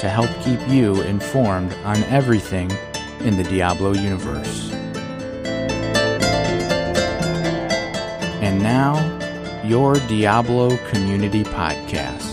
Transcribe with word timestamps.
to 0.00 0.08
help 0.08 0.30
keep 0.42 0.60
you 0.66 1.02
informed 1.02 1.72
on 1.84 2.02
everything 2.04 2.70
in 3.20 3.36
the 3.36 3.44
Diablo 3.44 3.92
universe. 3.92 4.72
And 8.40 8.62
now, 8.62 8.96
your 9.62 9.94
Diablo 10.08 10.78
Community 10.88 11.44
Podcast. 11.44 12.29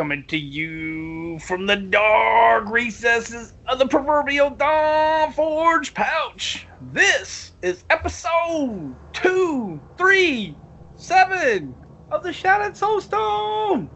Coming 0.00 0.24
to 0.26 0.38
you 0.38 1.38
from 1.40 1.66
the 1.66 1.76
dark 1.76 2.66
recesses 2.70 3.52
of 3.66 3.78
the 3.78 3.86
proverbial 3.86 4.48
Dawn 4.48 5.30
Forge 5.30 5.92
pouch. 5.92 6.66
This 6.80 7.52
is 7.60 7.84
episode 7.90 8.96
two, 9.12 9.82
three, 9.98 10.58
seven 10.96 11.76
of 12.10 12.22
the 12.22 12.32
Shattered 12.32 12.76
Soulstone. 12.76 13.90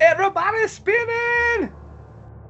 Everybody 0.00 0.66
spinning! 0.66 1.74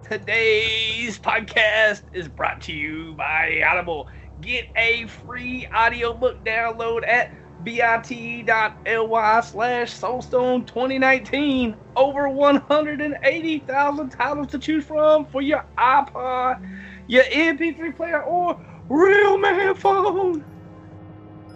Today's 0.09 1.19
podcast 1.19 2.05
is 2.13 2.29
brought 2.29 2.61
to 2.61 2.73
you 2.73 3.15
by 3.19 3.61
Audible. 3.69 4.07
Get 4.41 4.67
a 4.77 5.09
free 5.09 5.67
audiobook 5.77 6.45
download 6.45 7.01
at 7.09 7.31
bit.ly 7.65 9.41
slash 9.41 9.99
soulstone 9.99 10.67
2019 10.67 11.77
over 11.97 12.29
180,000 12.29 14.11
titles 14.11 14.47
to 14.49 14.59
choose 14.59 14.85
from 14.85 15.25
for 15.27 15.41
your 15.41 15.65
iPod, 15.79 16.61
your 17.07 17.25
MP3 17.25 17.97
player, 17.97 18.23
or 18.23 18.61
real 18.89 19.39
man 19.39 19.75
phone. 19.75 20.45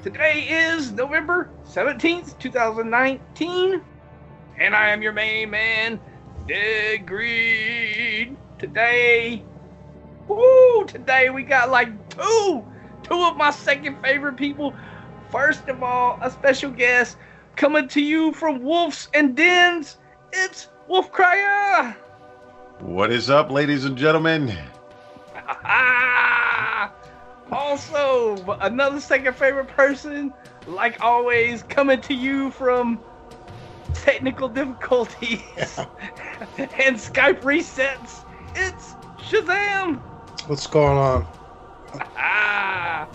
Today 0.02 0.46
is 0.48 0.92
November 0.92 1.50
17th, 1.66 2.38
2019, 2.38 3.82
and 4.58 4.74
I 4.74 4.88
am 4.88 5.02
your 5.02 5.12
main 5.12 5.50
man, 5.50 6.00
Dead. 6.46 7.06
Today, 8.58 9.44
woo, 10.26 10.84
today 10.86 11.30
we 11.30 11.42
got 11.42 11.70
like 11.70 12.08
two, 12.08 12.64
two 13.02 13.22
of 13.22 13.36
my 13.36 13.50
second 13.50 14.00
favorite 14.02 14.36
people 14.36 14.74
First 15.30 15.68
of 15.68 15.82
all, 15.82 16.18
a 16.22 16.30
special 16.30 16.70
guest 16.70 17.16
coming 17.56 17.88
to 17.88 18.00
you 18.00 18.32
from 18.32 18.62
Wolves 18.62 19.08
and 19.12 19.36
Dens. 19.36 19.98
It's 20.32 20.68
Wolf 20.88 21.12
Crier. 21.12 21.94
What 22.80 23.12
is 23.12 23.28
up, 23.28 23.50
ladies 23.50 23.84
and 23.84 23.98
gentlemen? 23.98 24.56
also, 27.52 28.56
another 28.60 29.00
second 29.00 29.34
favorite 29.34 29.68
person, 29.68 30.32
like 30.66 31.00
always, 31.02 31.62
coming 31.64 32.00
to 32.02 32.14
you 32.14 32.50
from 32.50 33.00
technical 33.94 34.48
difficulties 34.48 35.42
and 36.58 36.96
Skype 36.96 37.42
resets. 37.42 38.24
It's 38.54 38.94
Shazam. 39.18 39.98
What's 40.46 40.66
going 40.66 40.96
on? 40.96 41.26
Ah, 42.16 43.08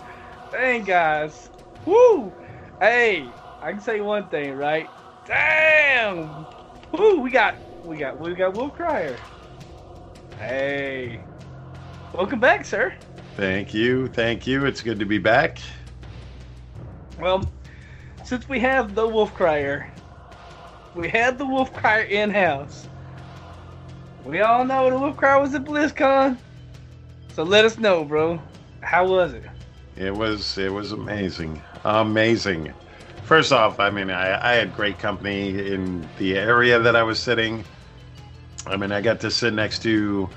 Dang, 0.52 0.84
guys. 0.84 1.50
Woo! 1.86 2.32
Hey, 2.80 3.30
I 3.62 3.72
can 3.72 3.82
say 3.82 4.02
one 4.02 4.28
thing, 4.30 4.56
right? 4.56 4.90
Damn! 5.26 6.46
Woo! 6.92 7.20
We 7.20 7.30
got, 7.30 7.56
we 7.86 7.98
got, 7.98 8.20
we 8.20 8.34
got 8.36 8.54
Wolf 8.54 8.76
Crier. 8.76 9.18
Hey, 10.40 11.22
welcome 12.14 12.40
back, 12.40 12.66
sir. 12.66 12.94
Thank 13.36 13.74
you, 13.74 14.08
thank 14.08 14.48
you. 14.48 14.66
It's 14.66 14.82
good 14.82 15.00
to 15.00 15.06
be 15.06 15.18
back. 15.18 15.60
Well, 17.20 17.50
since 18.24 18.48
we 18.48 18.60
have 18.60 18.96
the 18.96 19.08
Wolf 19.08 19.34
Crier, 19.34 19.92
we 20.96 21.10
had 21.10 21.38
the 21.38 21.46
Wolf 21.46 21.74
Crier 21.74 22.04
in 22.04 22.30
house. 22.30 22.88
We 24.24 24.42
all 24.42 24.64
know 24.64 24.90
the 24.90 24.98
Wolf 24.98 25.18
Crier 25.18 25.42
was 25.42 25.54
at 25.54 25.66
BlizzCon. 25.66 26.38
So 27.34 27.44
let 27.44 27.66
us 27.66 27.78
know, 27.78 28.06
bro. 28.06 28.42
How 28.82 29.08
was 29.08 29.34
it? 29.34 29.44
It 29.96 30.14
was 30.14 30.58
it 30.58 30.72
was 30.72 30.92
amazing, 30.92 31.62
amazing. 31.84 32.74
First 33.24 33.52
off, 33.52 33.80
I 33.80 33.90
mean, 33.90 34.10
I, 34.10 34.52
I 34.52 34.56
had 34.56 34.76
great 34.76 35.00
company 35.00 35.72
in 35.72 36.08
the 36.18 36.38
area 36.38 36.80
that 36.80 36.96
I 36.96 37.04
was 37.04 37.20
sitting. 37.20 37.64
I 38.66 38.78
mean, 38.78 38.92
I 38.92 39.02
got 39.02 39.22
to 39.22 39.32
sit 39.32 39.54
next 39.54 39.84
to, 39.84 40.30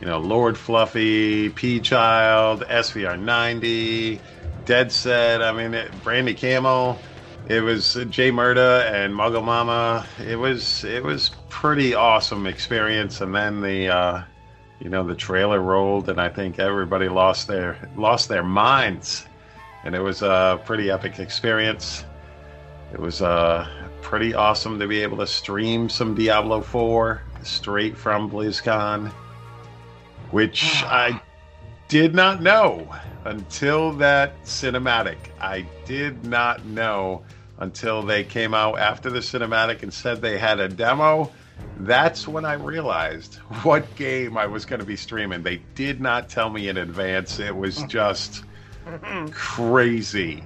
you 0.00 0.06
know, 0.06 0.18
Lord 0.18 0.56
Fluffy, 0.56 1.50
P 1.50 1.80
Child, 1.80 2.62
SVR 2.62 3.18
ninety, 3.18 4.20
Dead 4.64 4.92
Set. 4.92 5.42
I 5.42 5.52
mean, 5.52 5.74
it, 5.74 5.90
Brandy 6.02 6.34
Camel. 6.34 6.98
It 7.46 7.60
was 7.60 7.94
Jay 8.08 8.30
Murda 8.30 8.90
and 8.90 9.12
Muggle 9.12 9.44
Mama. 9.44 10.06
It 10.18 10.36
was 10.36 10.84
it 10.84 11.02
was 11.02 11.30
pretty 11.48 11.94
awesome 11.94 12.46
experience. 12.46 13.20
And 13.20 13.34
then 13.34 13.60
the 13.60 13.88
uh, 13.88 14.22
you 14.80 14.90
know 14.90 15.02
the 15.02 15.14
trailer 15.14 15.60
rolled 15.60 16.08
and 16.08 16.20
i 16.20 16.28
think 16.28 16.58
everybody 16.58 17.08
lost 17.08 17.48
their 17.48 17.90
lost 17.96 18.28
their 18.28 18.42
minds 18.42 19.24
and 19.84 19.94
it 19.94 20.00
was 20.00 20.22
a 20.22 20.60
pretty 20.64 20.90
epic 20.90 21.18
experience 21.18 22.04
it 22.92 23.00
was 23.00 23.22
uh, 23.22 23.66
pretty 24.02 24.34
awesome 24.34 24.78
to 24.78 24.86
be 24.86 25.00
able 25.00 25.16
to 25.16 25.26
stream 25.26 25.88
some 25.88 26.14
diablo 26.14 26.60
4 26.60 27.22
straight 27.42 27.96
from 27.96 28.30
blizzcon 28.30 29.10
which 30.30 30.82
i 30.84 31.20
did 31.88 32.14
not 32.14 32.42
know 32.42 32.88
until 33.24 33.92
that 33.92 34.42
cinematic 34.44 35.16
i 35.40 35.66
did 35.84 36.24
not 36.24 36.64
know 36.66 37.22
until 37.58 38.02
they 38.02 38.24
came 38.24 38.52
out 38.52 38.78
after 38.78 39.10
the 39.10 39.20
cinematic 39.20 39.82
and 39.82 39.92
said 39.92 40.20
they 40.20 40.38
had 40.38 40.58
a 40.58 40.68
demo 40.68 41.30
that's 41.80 42.26
when 42.26 42.44
I 42.44 42.54
realized 42.54 43.34
what 43.62 43.94
game 43.96 44.36
I 44.36 44.46
was 44.46 44.64
going 44.64 44.80
to 44.80 44.86
be 44.86 44.96
streaming. 44.96 45.42
They 45.42 45.60
did 45.74 46.00
not 46.00 46.28
tell 46.28 46.50
me 46.50 46.68
in 46.68 46.76
advance. 46.76 47.38
It 47.38 47.54
was 47.54 47.82
just 47.84 48.44
crazy, 49.30 50.42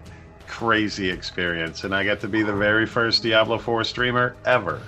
crazy 0.46 1.10
experience. 1.10 1.84
And 1.84 1.94
I 1.94 2.04
got 2.04 2.20
to 2.20 2.28
be 2.28 2.42
the 2.42 2.52
very 2.52 2.86
first 2.86 3.22
Diablo 3.22 3.58
4 3.58 3.84
streamer 3.84 4.36
ever. 4.44 4.80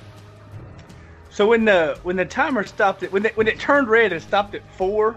So 1.30 1.46
when 1.46 1.64
the 1.64 1.98
when 2.02 2.16
the 2.16 2.24
timer 2.24 2.64
stopped 2.64 3.02
it 3.02 3.12
when 3.12 3.24
it, 3.24 3.36
when 3.36 3.46
it 3.46 3.58
turned 3.58 3.88
red 3.88 4.12
it 4.12 4.20
stopped 4.20 4.54
at 4.54 4.62
4 4.76 5.16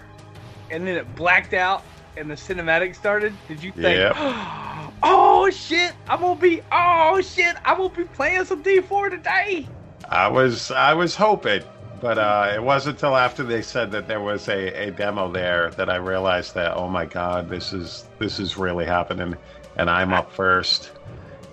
and 0.70 0.88
then 0.88 0.96
it 0.96 1.16
blacked 1.16 1.54
out 1.54 1.84
and 2.16 2.30
the 2.30 2.36
cinematic 2.36 2.96
started, 2.96 3.34
did 3.48 3.62
you 3.64 3.72
think 3.72 3.98
Yep. 3.98 4.16
Oh 5.06 5.50
shit, 5.50 5.94
I'm 6.08 6.20
to 6.22 6.36
be 6.36 6.62
oh 6.72 7.20
shit, 7.22 7.56
I'm 7.66 7.78
to 7.78 7.90
be 7.90 8.06
playing 8.06 8.46
some 8.46 8.64
D4 8.64 9.10
today. 9.10 9.68
I 10.08 10.28
was 10.28 10.72
I 10.72 10.94
was 10.94 11.16
hoping, 11.16 11.64
but 12.04 12.18
uh, 12.18 12.52
it 12.54 12.62
wasn't 12.62 12.98
until 12.98 13.16
after 13.16 13.44
they 13.44 13.62
said 13.62 13.90
that 13.90 14.10
there 14.10 14.20
was 14.20 14.50
a, 14.50 14.88
a 14.88 14.92
demo 14.92 15.32
there 15.32 15.70
that 15.78 15.90
I 15.90 15.96
realized 15.96 16.54
that 16.56 16.76
oh 16.76 16.90
my 16.90 17.06
god, 17.06 17.48
this 17.48 17.72
is 17.72 18.04
this 18.20 18.40
is 18.40 18.58
really 18.58 18.86
happening, 18.86 19.38
and 19.78 19.90
I'm 19.90 20.12
up 20.12 20.30
first. 20.34 20.92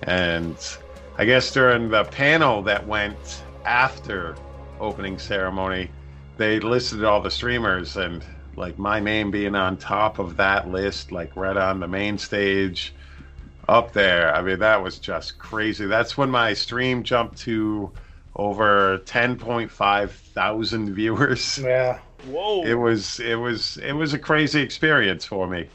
And 0.02 0.56
I 1.16 1.24
guess 1.24 1.52
during 1.52 1.88
the 1.88 2.02
panel 2.02 2.62
that 2.62 2.84
went 2.84 3.44
after 3.64 4.34
opening 4.80 5.20
ceremony, 5.20 5.88
they 6.36 6.58
listed 6.58 7.04
all 7.04 7.20
the 7.20 7.30
streamers 7.30 7.96
and 7.96 8.24
like 8.56 8.76
my 8.76 8.98
name 8.98 9.30
being 9.30 9.54
on 9.54 9.76
top 9.76 10.18
of 10.18 10.36
that 10.38 10.68
list, 10.68 11.12
like 11.12 11.36
right 11.36 11.56
on 11.56 11.78
the 11.78 11.86
main 11.86 12.18
stage 12.18 12.92
up 13.68 13.92
there. 13.92 14.34
I 14.34 14.42
mean, 14.42 14.58
that 14.58 14.82
was 14.82 14.98
just 14.98 15.38
crazy. 15.38 15.86
That's 15.86 16.18
when 16.18 16.28
my 16.28 16.54
stream 16.54 17.04
jumped 17.04 17.38
to 17.42 17.92
over 18.36 18.98
10.5 19.06 20.10
thousand 20.12 20.94
viewers. 20.96 21.66
Yeah. 21.66 22.00
Whoa. 22.22 22.62
It 22.62 22.74
was 22.74 23.20
it 23.20 23.36
was 23.36 23.76
it 23.78 23.92
was 23.92 24.12
a 24.14 24.18
crazy 24.18 24.60
experience 24.62 25.24
for 25.24 25.48
me. 25.48 25.70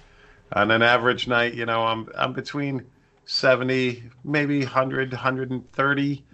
On 0.54 0.72
an 0.72 0.81
average 0.84 1.28
night, 1.28 1.54
you 1.56 1.66
know, 1.66 1.84
I'm 1.86 2.07
I'm 2.16 2.34
between 2.34 2.92
70, 3.25 4.10
maybe 4.24 4.62
100, 4.62 5.12
130 5.13 6.28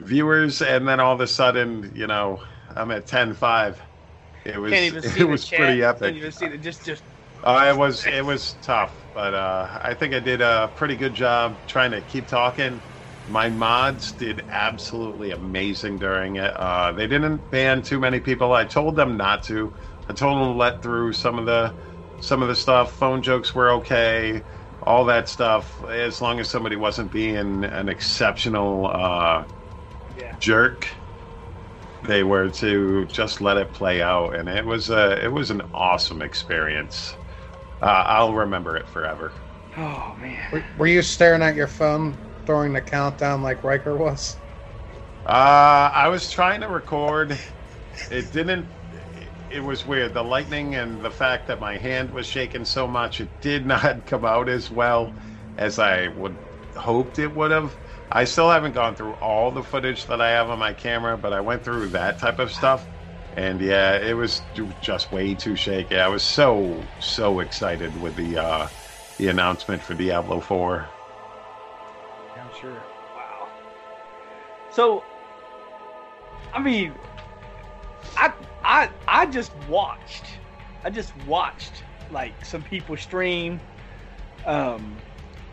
viewers, 0.00 0.62
and 0.62 0.88
then 0.88 1.00
all 1.00 1.14
of 1.14 1.20
a 1.22 1.26
sudden, 1.28 1.92
you 1.94 2.06
know, 2.08 2.42
I'm 2.76 2.90
at 2.92 3.06
10.5. 3.06 3.80
It 4.44 4.58
was 4.58 4.74
Can't 4.74 4.84
even 4.84 5.02
see 5.02 5.22
it 5.22 5.24
the 5.24 5.36
was 5.36 5.48
chat. 5.48 5.80
pretty 5.80 5.82
Can't 6.02 6.16
even 6.16 6.32
see 6.32 6.48
the 6.48 6.58
just 6.58 6.84
just 6.84 7.04
Uh, 7.42 7.66
it 7.72 7.76
was 7.78 8.06
it 8.06 8.24
was 8.24 8.54
tough, 8.54 9.06
but 9.12 9.32
uh, 9.34 9.78
I 9.82 9.94
think 9.94 10.12
I 10.12 10.18
did 10.20 10.40
a 10.40 10.72
pretty 10.74 10.96
good 10.96 11.14
job 11.14 11.66
trying 11.66 11.92
to 11.92 12.02
keep 12.02 12.26
talking. 12.26 12.82
My 13.28 13.50
mods 13.50 14.12
did 14.12 14.42
absolutely 14.48 15.32
amazing 15.32 15.98
during 15.98 16.36
it. 16.36 16.54
Uh, 16.56 16.92
they 16.92 17.06
didn't 17.06 17.50
ban 17.50 17.82
too 17.82 18.00
many 18.00 18.20
people. 18.20 18.52
I 18.52 18.64
told 18.64 18.96
them 18.96 19.16
not 19.16 19.42
to. 19.44 19.74
I 20.08 20.14
told 20.14 20.38
them 20.40 20.52
to 20.54 20.58
let 20.58 20.82
through 20.82 21.12
some 21.12 21.38
of 21.38 21.44
the 21.44 21.74
some 22.20 22.42
of 22.42 22.48
the 22.48 22.56
stuff. 22.56 22.92
Phone 22.92 23.22
jokes 23.22 23.54
were 23.54 23.70
okay, 23.72 24.42
all 24.82 25.04
that 25.06 25.28
stuff, 25.28 25.84
as 25.84 26.22
long 26.22 26.40
as 26.40 26.48
somebody 26.48 26.76
wasn't 26.76 27.12
being 27.12 27.64
an 27.64 27.88
exceptional 27.88 28.86
uh, 28.86 29.44
yeah. 30.18 30.34
jerk. 30.38 30.88
They 32.04 32.22
were 32.22 32.48
to 32.48 33.04
just 33.06 33.40
let 33.40 33.58
it 33.58 33.72
play 33.72 34.00
out, 34.00 34.36
and 34.36 34.48
it 34.48 34.64
was 34.64 34.88
a 34.88 35.22
it 35.22 35.32
was 35.32 35.50
an 35.50 35.62
awesome 35.74 36.22
experience. 36.22 37.14
Uh, 37.82 38.04
I'll 38.06 38.32
remember 38.32 38.76
it 38.76 38.88
forever. 38.88 39.32
Oh 39.76 40.16
man. 40.18 40.48
Were, 40.52 40.64
were 40.78 40.86
you 40.86 41.02
staring 41.02 41.42
at 41.42 41.54
your 41.54 41.66
phone 41.66 42.16
during 42.48 42.72
the 42.74 42.82
countdown 42.82 43.42
like 43.42 43.62
Rhykker 43.62 43.96
was? 43.98 44.40
Uh, 45.26 45.90
I 45.94 46.08
was 46.08 46.30
trying 46.30 46.60
to 46.62 46.68
record. 46.68 47.38
It 48.10 48.30
didn't. 48.32 48.70
It 49.50 49.60
was 49.60 49.84
weird. 49.84 50.14
The 50.14 50.22
lightning 50.24 50.74
and 50.74 51.04
the 51.04 51.10
fact 51.10 51.46
that 51.48 51.60
my 51.60 51.76
hand 51.78 52.10
was 52.10 52.26
shaking 52.26 52.64
so 52.64 52.86
much, 52.88 53.20
it 53.20 53.40
did 53.40 53.66
not 53.68 54.06
come 54.06 54.24
out 54.24 54.48
as 54.48 54.70
well 54.70 55.16
as 55.56 55.78
I 55.78 56.08
would 56.08 56.40
hoped 56.76 57.18
it 57.18 57.34
would 57.34 57.50
have. 57.50 57.78
I 58.10 58.24
still 58.24 58.50
haven't 58.50 58.72
gone 58.72 58.94
through 58.96 59.14
all 59.14 59.50
the 59.52 59.62
footage 59.64 60.06
that 60.06 60.20
I 60.22 60.30
have 60.30 60.48
on 60.50 60.58
my 60.58 60.72
camera, 60.72 61.18
but 61.18 61.32
I 61.34 61.40
went 61.42 61.64
through 61.64 61.90
that 61.90 62.18
type 62.18 62.38
of 62.38 62.52
stuff, 62.52 62.88
and 63.32 63.60
yeah, 63.60 63.96
it 63.98 64.14
was 64.14 64.46
just 64.80 65.10
way 65.12 65.34
too 65.34 65.56
shaky. 65.56 65.96
I 65.98 66.08
was 66.08 66.24
so 66.24 66.92
so 67.00 67.40
excited 67.40 67.96
with 67.98 68.16
the 68.16 68.36
uh, 68.38 68.68
the 69.18 69.28
announcement 69.28 69.82
for 69.84 69.94
Diablo 69.94 70.40
Four. 70.40 70.92
I'm 72.58 72.62
sure. 72.62 72.82
Wow. 73.14 73.48
So, 74.70 75.04
I 76.52 76.60
mean, 76.60 76.94
I 78.16 78.32
I 78.64 78.90
I 79.06 79.26
just 79.26 79.54
watched. 79.68 80.24
I 80.84 80.90
just 80.90 81.16
watched 81.26 81.84
like 82.10 82.44
some 82.44 82.62
people 82.62 82.96
stream, 82.96 83.60
um, 84.46 84.96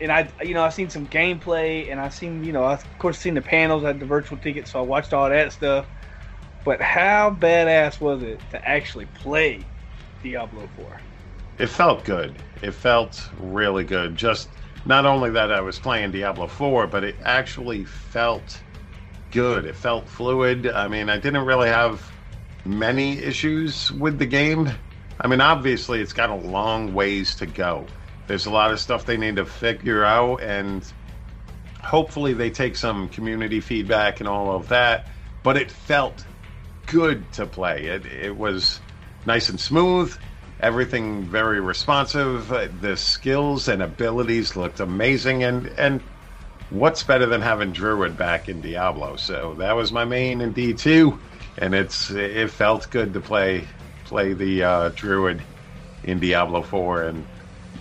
and 0.00 0.10
I 0.10 0.28
you 0.42 0.54
know 0.54 0.62
I 0.62 0.68
seen 0.70 0.90
some 0.90 1.06
gameplay, 1.06 1.90
and 1.90 2.00
I 2.00 2.08
seen 2.08 2.42
you 2.44 2.52
know 2.52 2.64
I, 2.64 2.74
of 2.74 2.98
course 2.98 3.18
seen 3.18 3.34
the 3.34 3.42
panels, 3.42 3.84
I 3.84 3.88
had 3.88 4.00
the 4.00 4.06
virtual 4.06 4.38
ticket, 4.38 4.68
so 4.68 4.78
I 4.78 4.82
watched 4.82 5.12
all 5.12 5.28
that 5.28 5.52
stuff. 5.52 5.86
But 6.64 6.80
how 6.80 7.30
badass 7.30 8.00
was 8.00 8.22
it 8.22 8.40
to 8.50 8.68
actually 8.68 9.06
play 9.06 9.64
Diablo 10.22 10.68
Four? 10.74 11.00
It 11.58 11.68
felt 11.68 12.04
good. 12.04 12.36
It 12.60 12.72
felt 12.72 13.30
really 13.38 13.84
good. 13.84 14.16
Just 14.16 14.48
not 14.86 15.04
only 15.04 15.30
that 15.30 15.52
I 15.52 15.60
was 15.60 15.78
playing 15.78 16.12
Diablo 16.12 16.46
4, 16.46 16.86
but 16.86 17.02
it 17.02 17.16
actually 17.24 17.84
felt 17.84 18.60
good. 19.32 19.64
It 19.64 19.74
felt 19.74 20.08
fluid. 20.08 20.68
I 20.68 20.86
mean, 20.86 21.10
I 21.10 21.18
didn't 21.18 21.44
really 21.44 21.68
have 21.68 22.08
many 22.64 23.18
issues 23.18 23.90
with 23.92 24.18
the 24.18 24.26
game. 24.26 24.70
I 25.20 25.26
mean, 25.26 25.40
obviously, 25.40 26.00
it's 26.00 26.12
got 26.12 26.30
a 26.30 26.34
long 26.34 26.94
ways 26.94 27.34
to 27.36 27.46
go. 27.46 27.86
There's 28.28 28.46
a 28.46 28.50
lot 28.50 28.70
of 28.70 28.78
stuff 28.78 29.06
they 29.06 29.16
need 29.16 29.36
to 29.36 29.44
figure 29.44 30.04
out, 30.04 30.42
and 30.42 30.84
hopefully, 31.82 32.32
they 32.32 32.50
take 32.50 32.76
some 32.76 33.08
community 33.08 33.60
feedback 33.60 34.20
and 34.20 34.28
all 34.28 34.54
of 34.54 34.68
that. 34.68 35.08
But 35.42 35.56
it 35.56 35.70
felt 35.70 36.24
good 36.86 37.32
to 37.32 37.46
play. 37.46 37.86
It, 37.86 38.06
it 38.06 38.36
was 38.36 38.80
nice 39.26 39.48
and 39.48 39.58
smooth 39.58 40.16
everything 40.60 41.24
very 41.24 41.60
responsive. 41.60 42.52
Uh, 42.52 42.68
The 42.80 42.96
skills 42.96 43.68
and 43.68 43.82
abilities 43.82 44.56
looked 44.56 44.80
amazing, 44.80 45.44
and 45.44 45.66
and 45.78 46.00
what's 46.70 47.02
better 47.02 47.26
than 47.26 47.42
having 47.42 47.72
Druid 47.72 48.16
back 48.16 48.48
in 48.48 48.60
Diablo? 48.60 49.16
So 49.16 49.54
that 49.58 49.76
was 49.76 49.92
my 49.92 50.04
main 50.04 50.40
in 50.40 50.52
D 50.52 50.72
two, 50.74 51.18
and 51.58 51.74
it's 51.74 52.10
it 52.10 52.50
felt 52.50 52.90
good 52.90 53.12
to 53.14 53.20
play 53.20 53.66
play 54.04 54.32
the 54.32 54.62
uh, 54.62 54.88
Druid 54.90 55.42
in 56.04 56.18
Diablo 56.20 56.62
four, 56.62 57.02
and 57.02 57.26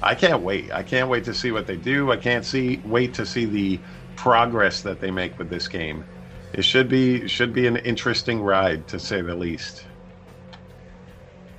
I 0.01 0.15
can't 0.15 0.41
wait. 0.41 0.71
I 0.71 0.83
can't 0.83 1.09
wait 1.09 1.25
to 1.25 1.33
see 1.33 1.51
what 1.51 1.67
they 1.67 1.77
do. 1.77 2.11
I 2.11 2.17
can't 2.17 2.45
see 2.45 2.81
wait 2.85 3.13
to 3.15 3.25
see 3.25 3.45
the 3.45 3.79
progress 4.15 4.81
that 4.81 4.99
they 4.99 5.11
make 5.11 5.37
with 5.37 5.49
this 5.49 5.67
game. 5.67 6.05
It 6.53 6.63
should 6.63 6.89
be 6.89 7.27
should 7.27 7.53
be 7.53 7.67
an 7.67 7.77
interesting 7.77 8.41
ride 8.41 8.87
to 8.89 8.99
say 8.99 9.21
the 9.21 9.35
least. 9.35 9.85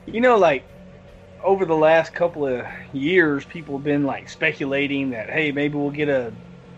You 0.06 0.20
know, 0.20 0.36
like 0.36 0.64
over 1.46 1.66
the 1.66 1.76
last 1.76 2.14
couple 2.14 2.46
of 2.46 2.66
years, 2.92 3.46
people 3.46 3.78
have 3.78 3.84
been 3.84 4.04
like 4.04 4.30
speculating 4.30 5.12
that 5.12 5.30
hey, 5.30 5.52
maybe 5.52 5.76
we'll 5.78 5.92
get 5.92 6.10
a 6.10 6.36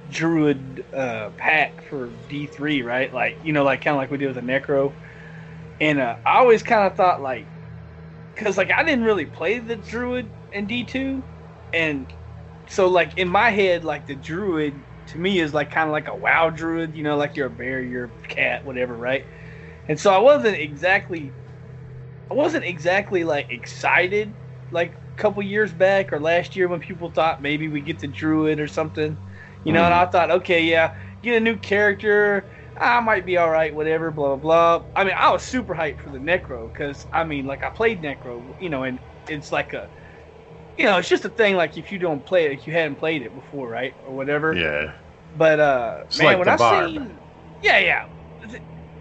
druid 0.09 0.85
uh, 0.95 1.31
pack 1.39 1.83
for 1.89 2.17
D 2.29 2.49
three, 2.49 2.83
right? 2.83 3.13
Like 3.13 3.39
you 3.43 3.55
know, 3.55 3.65
like 3.65 3.83
kind 3.83 3.97
of 3.97 3.99
like 3.99 4.13
we 4.13 4.19
did 4.19 4.29
with 4.29 4.37
the 4.37 4.43
Necro. 4.43 4.97
And 5.81 6.01
uh, 6.01 6.17
I 6.27 6.39
always 6.39 6.63
kind 6.63 6.87
of 6.91 6.97
thought 6.97 7.23
like, 7.23 7.51
because 8.37 8.57
like 8.59 8.71
I 8.73 8.85
didn't 8.85 9.05
really 9.05 9.27
play 9.27 9.59
the 9.61 9.77
druid 9.77 10.33
in 10.53 10.67
D 10.67 10.85
two, 10.87 11.25
and 11.73 12.13
so 12.69 12.89
like 12.89 13.19
in 13.19 13.29
my 13.29 13.51
head, 13.51 13.85
like 13.85 14.07
the 14.07 14.17
druid 14.17 14.85
to 15.09 15.19
me 15.19 15.41
is 15.41 15.55
like 15.55 15.71
kind 15.71 15.89
of 15.89 15.93
like 15.93 16.09
a 16.09 16.17
WoW 16.17 16.51
druid, 16.51 16.97
you 16.97 17.05
know, 17.05 17.17
like 17.17 17.37
you're 17.37 17.49
a 17.49 17.51
bear, 17.51 17.83
you're 17.83 18.07
a 18.25 18.29
cat, 18.35 18.65
whatever, 18.65 18.97
right? 18.97 19.25
And 19.89 20.01
so 20.01 20.13
I 20.15 20.19
wasn't 20.19 20.57
exactly 20.59 21.37
I 22.31 22.35
wasn't 22.35 22.65
exactly 22.65 23.25
like 23.25 23.47
excited 23.51 24.38
like 24.71 24.95
a 24.95 25.23
couple 25.23 25.43
years 25.43 25.73
back 25.73 26.13
or 26.13 26.21
last 26.21 26.57
year 26.57 26.69
when 26.69 26.81
people 26.81 27.11
thought 27.11 27.43
maybe 27.43 27.69
we 27.69 27.81
get 27.83 28.01
the 28.01 28.09
druid 28.09 28.61
or 28.61 28.69
something. 28.69 29.19
You 29.65 29.73
know, 29.73 29.85
and 29.85 29.93
I 29.95 30.07
thought, 30.07 30.31
okay, 30.31 30.65
yeah, 30.65 30.93
get 31.23 31.37
a 31.37 31.41
new 31.41 31.57
character. 31.59 32.49
I 32.81 33.01
might 33.01 33.27
be 33.27 33.37
all 33.37 33.51
right, 33.51 33.75
whatever, 33.75 34.11
blah 34.11 34.37
blah 34.37 34.79
blah. 34.81 34.87
I 34.95 35.05
mean, 35.05 35.15
I 35.17 35.31
was 35.33 35.43
super 35.43 35.75
hyped 35.75 36.01
for 36.01 36.11
the 36.11 36.19
Necro 36.19 36.73
because 36.73 37.07
I 37.13 37.25
mean, 37.25 37.45
like 37.45 37.65
I 37.65 37.71
played 37.71 38.03
Necro, 38.03 38.55
you 38.59 38.71
know, 38.71 38.85
and 38.85 39.01
it's 39.27 39.51
like 39.53 39.73
a, 39.73 39.91
you 40.77 40.85
know, 40.85 40.99
it's 40.99 41.09
just 41.09 41.25
a 41.25 41.31
thing. 41.31 41.57
Like 41.57 41.77
if 41.77 41.93
you 41.93 41.99
don't 41.99 42.25
play 42.27 42.47
it, 42.47 42.53
if 42.53 42.67
you 42.67 42.73
hadn't 42.75 42.97
played 42.97 43.23
it 43.23 43.35
before, 43.35 43.69
right, 43.69 43.95
or 44.05 44.15
whatever. 44.17 44.63
Yeah. 44.63 44.95
But 45.35 45.61
uh, 45.61 46.05
It's 46.09 46.21
man, 46.21 46.23
like 46.23 46.39
when 46.39 46.49
I 46.49 46.57
barb. 46.57 46.97
seen, 46.97 47.21
yeah, 47.63 47.79
yeah, 47.79 48.03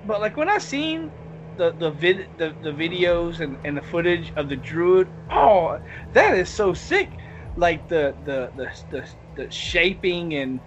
but 0.04 0.22
like 0.22 0.38
when 0.38 0.50
I 0.50 0.58
seen 0.60 1.12
the 1.58 1.72
the 1.72 1.92
vid 1.92 2.30
the, 2.38 2.56
the 2.62 2.72
videos 2.72 3.40
and, 3.40 3.58
and 3.66 3.76
the 3.76 3.82
footage 3.82 4.32
of 4.36 4.50
the 4.50 4.56
druid, 4.56 5.10
oh, 5.32 5.80
that 6.14 6.38
is 6.38 6.50
so 6.50 6.74
sick. 6.74 7.10
Like 7.56 7.88
the 7.88 8.16
the 8.24 8.52
the 8.56 8.72
the, 8.90 9.10
the 9.36 9.52
shaping 9.52 10.34
and, 10.36 10.60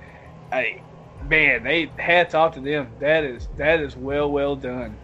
I, 0.53 0.83
man, 1.23 1.63
they 1.63 1.91
hats 1.99 2.35
off 2.35 2.55
to 2.55 2.61
them. 2.61 2.93
That 2.99 3.25
is 3.25 3.49
that 3.57 3.81
is 3.81 3.97
well 3.97 4.31
well 4.31 4.57
done. 4.57 4.99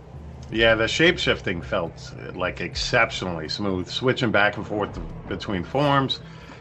Yeah, 0.51 0.75
the 0.77 0.87
shape 0.87 1.19
shifting 1.19 1.61
felt 1.61 2.13
like 2.35 2.61
exceptionally 2.61 3.49
smooth, 3.49 3.89
switching 3.89 4.31
back 4.31 4.57
and 4.57 4.67
forth 4.67 4.99
between 5.29 5.65
forms. 5.65 6.21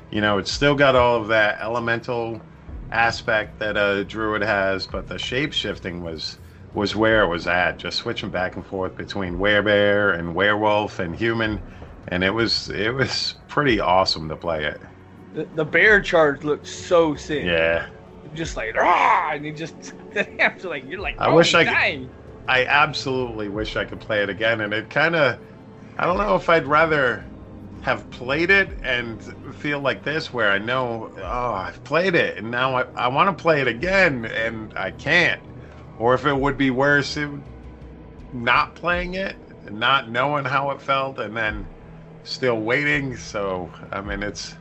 You 0.09 0.21
know, 0.21 0.37
it's 0.37 0.51
still 0.51 0.75
got 0.75 0.95
all 0.95 1.21
of 1.21 1.27
that 1.27 1.59
elemental 1.61 2.41
aspect 2.91 3.59
that 3.59 3.77
a 3.77 4.03
druid 4.03 4.41
has, 4.41 4.87
but 4.87 5.07
the 5.07 5.19
shape 5.19 5.53
shifting 5.53 6.03
was 6.03 6.37
was 6.75 6.95
where 6.95 7.23
it 7.23 7.29
was 7.29 7.47
at, 7.47 7.79
just 7.79 7.97
switching 7.99 8.31
back 8.31 8.55
and 8.57 8.65
forth 8.67 8.95
between 8.95 9.35
werebear 9.37 10.17
and 10.17 10.35
werewolf 10.35 10.99
and 10.99 11.15
human, 11.15 11.63
and 12.07 12.23
it 12.23 12.31
was 12.31 12.69
it 12.69 12.91
was 12.93 13.35
pretty 13.47 13.79
awesome 13.79 14.29
to 14.29 14.37
play 14.37 14.65
it. 14.65 14.81
The, 15.31 15.49
the 15.53 15.65
bear 15.65 16.01
charge 16.01 16.43
looked 16.43 16.67
so 16.67 17.15
sick. 17.15 17.51
Yeah, 17.51 17.87
Just 18.33 18.57
like 18.57 18.75
rah, 18.75 19.31
and 19.33 19.45
you 19.45 19.53
just 19.53 19.93
after 20.39 20.69
like 20.69 20.85
you're 20.85 21.01
like 21.01 21.17
I 21.17 21.29
oh, 21.29 21.33
wish 21.33 21.53
I 21.53 21.65
could- 21.65 21.81
I 22.47 22.65
absolutely 22.65 23.49
wish 23.49 23.75
I 23.75 23.85
could 23.85 24.01
play 24.01 24.23
it 24.23 24.29
again, 24.29 24.61
and 24.61 24.73
it 24.73 24.89
kind 24.89 25.15
of, 25.15 25.39
I 25.97 26.05
don't 26.05 26.17
know 26.17 26.35
if 26.35 26.49
I'd 26.49 26.67
rather 26.67 27.29
have 27.81 28.09
played 28.11 28.51
it 28.51 28.79
and 28.83 29.23
feel 29.55 29.79
like 29.81 30.03
this, 30.03 30.33
where 30.33 30.51
I 30.51 30.59
know, 30.59 31.13
oh, 31.17 31.53
I've 31.53 31.83
played 31.85 32.15
it, 32.15 32.37
and 32.37 32.51
now 32.51 32.77
I, 32.77 32.85
I 32.95 33.09
want 33.09 33.37
to 33.37 33.41
play 33.41 33.61
it 33.61 33.67
again, 33.69 34.25
and 34.25 34.73
I 34.77 34.91
can't, 34.91 35.41
or 35.97 36.13
if 36.13 36.25
it 36.25 36.37
would 36.37 36.57
be 36.57 36.71
worse, 36.71 37.17
it, 37.17 37.29
not 38.33 38.75
playing 38.75 39.13
it, 39.13 39.37
and 39.65 39.79
not 39.79 40.09
knowing 40.09 40.45
how 40.45 40.71
it 40.71 40.81
felt, 40.81 41.19
and 41.19 41.35
then 41.35 41.67
still 42.23 42.59
waiting. 42.59 43.15
So 43.15 43.71
I 43.91 44.01
mean, 44.01 44.23
it's 44.23 44.55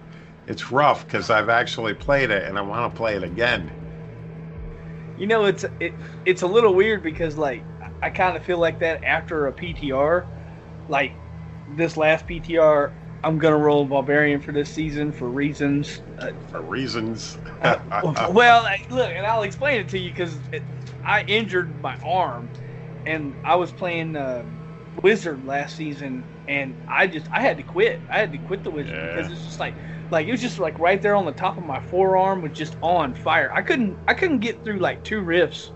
it's 0.46 0.70
rough 0.70 1.06
because 1.06 1.30
I've 1.30 1.48
actually 1.48 1.94
played 1.94 2.30
it, 2.30 2.44
and 2.44 2.58
I 2.58 2.62
want 2.62 2.92
to 2.92 2.96
play 2.96 3.16
it 3.16 3.24
again. 3.24 3.72
You 5.16 5.26
know, 5.26 5.44
it's 5.44 5.64
it, 5.80 5.94
it's 6.24 6.42
a 6.42 6.46
little 6.46 6.74
weird 6.74 7.02
because 7.02 7.36
like 7.38 7.64
I 8.02 8.10
kind 8.10 8.36
of 8.36 8.42
feel 8.44 8.58
like 8.58 8.80
that 8.80 9.04
after 9.04 9.46
a 9.46 9.52
PTR, 9.52 10.26
like 10.88 11.14
this 11.66 11.96
last 11.96 12.26
PTR, 12.26 12.92
I'm 13.24 13.38
gonna 13.38 13.58
roll 13.58 13.86
Barbarian 13.86 14.40
for 14.40 14.52
this 14.52 14.72
season 14.72 15.12
for 15.12 15.30
reasons. 15.30 16.02
Uh, 16.18 16.32
For 16.50 16.62
reasons. 16.62 17.38
well, 18.28 18.66
look, 18.90 19.12
and 19.16 19.26
I'll 19.26 19.42
explain 19.42 19.80
it 19.80 19.88
to 19.90 19.98
you 19.98 20.10
because 20.10 20.40
I 21.04 21.24
injured 21.26 21.80
my 21.80 21.96
arm, 22.04 22.52
and 23.06 23.36
I 23.44 23.56
was 23.56 23.72
playing 23.72 24.16
uh, 24.16 24.44
Wizard 25.02 25.44
last 25.44 25.76
season, 25.76 26.26
and 26.46 26.76
I 26.88 27.06
just 27.06 27.28
I 27.32 27.40
had 27.42 27.58
to 27.58 27.62
quit. 27.64 28.00
I 28.10 28.18
had 28.18 28.32
to 28.32 28.38
quit 28.38 28.64
the 28.64 28.70
Wizard 28.70 28.96
Yeah. 28.96 29.02
because 29.02 29.30
it's 29.30 29.44
just 29.44 29.60
like 29.60 29.76
like 30.10 30.26
it 30.26 30.30
was 30.32 30.40
just 30.40 30.58
like 30.58 30.78
right 30.78 31.00
there 31.00 31.16
on 31.16 31.26
the 31.26 31.32
top 31.32 31.58
of 31.58 31.64
my 31.64 31.80
forearm 31.80 32.42
was 32.42 32.52
just 32.52 32.76
on 32.82 33.14
fire. 33.14 33.50
I 33.54 33.62
couldn't 33.62 34.00
I 34.08 34.14
couldn't 34.14 34.40
get 34.40 34.64
through 34.64 34.80
like 34.80 35.02
two 35.04 35.20
rifts 35.22 35.72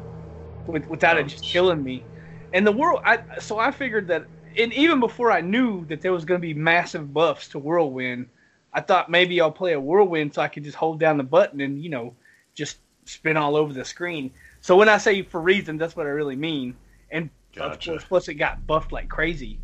with, 0.66 0.86
without 0.88 1.18
it 1.18 1.28
just 1.28 1.46
killing 1.46 1.82
me. 1.82 2.08
And 2.52 2.66
the 2.66 2.72
world, 2.72 3.00
I 3.04 3.20
so 3.38 3.58
I 3.58 3.70
figured 3.72 4.08
that, 4.08 4.24
and 4.58 4.72
even 4.74 5.00
before 5.00 5.32
I 5.32 5.40
knew 5.40 5.86
that 5.86 6.02
there 6.02 6.12
was 6.12 6.24
going 6.24 6.40
to 6.40 6.46
be 6.46 6.54
massive 6.54 7.12
buffs 7.14 7.48
to 7.50 7.58
Whirlwind, 7.58 8.28
I 8.72 8.80
thought 8.82 9.10
maybe 9.10 9.40
I'll 9.40 9.52
play 9.52 9.72
a 9.74 9.80
Whirlwind 9.80 10.34
so 10.34 10.42
I 10.42 10.48
could 10.48 10.64
just 10.64 10.76
hold 10.76 11.00
down 11.00 11.18
the 11.18 11.24
button 11.24 11.60
and 11.60 11.82
you 11.82 11.90
know 11.90 12.16
just 12.54 12.78
spin 13.06 13.36
all 13.36 13.56
over 13.56 13.72
the 13.72 13.84
screen. 13.84 14.32
So 14.60 14.76
when 14.76 14.88
I 14.88 14.98
say 14.98 15.22
for 15.22 15.40
reasons, 15.40 15.80
that's 15.80 15.96
what 15.96 16.06
I 16.06 16.10
really 16.10 16.36
mean. 16.36 16.78
And 17.10 17.30
of 17.60 17.80
Gotcha. 17.80 17.80
course, 17.84 18.04
plus 18.04 18.28
it 18.28 18.34
got 18.34 18.66
buffed 18.66 18.92
like 18.92 19.08
crazy. 19.08 19.60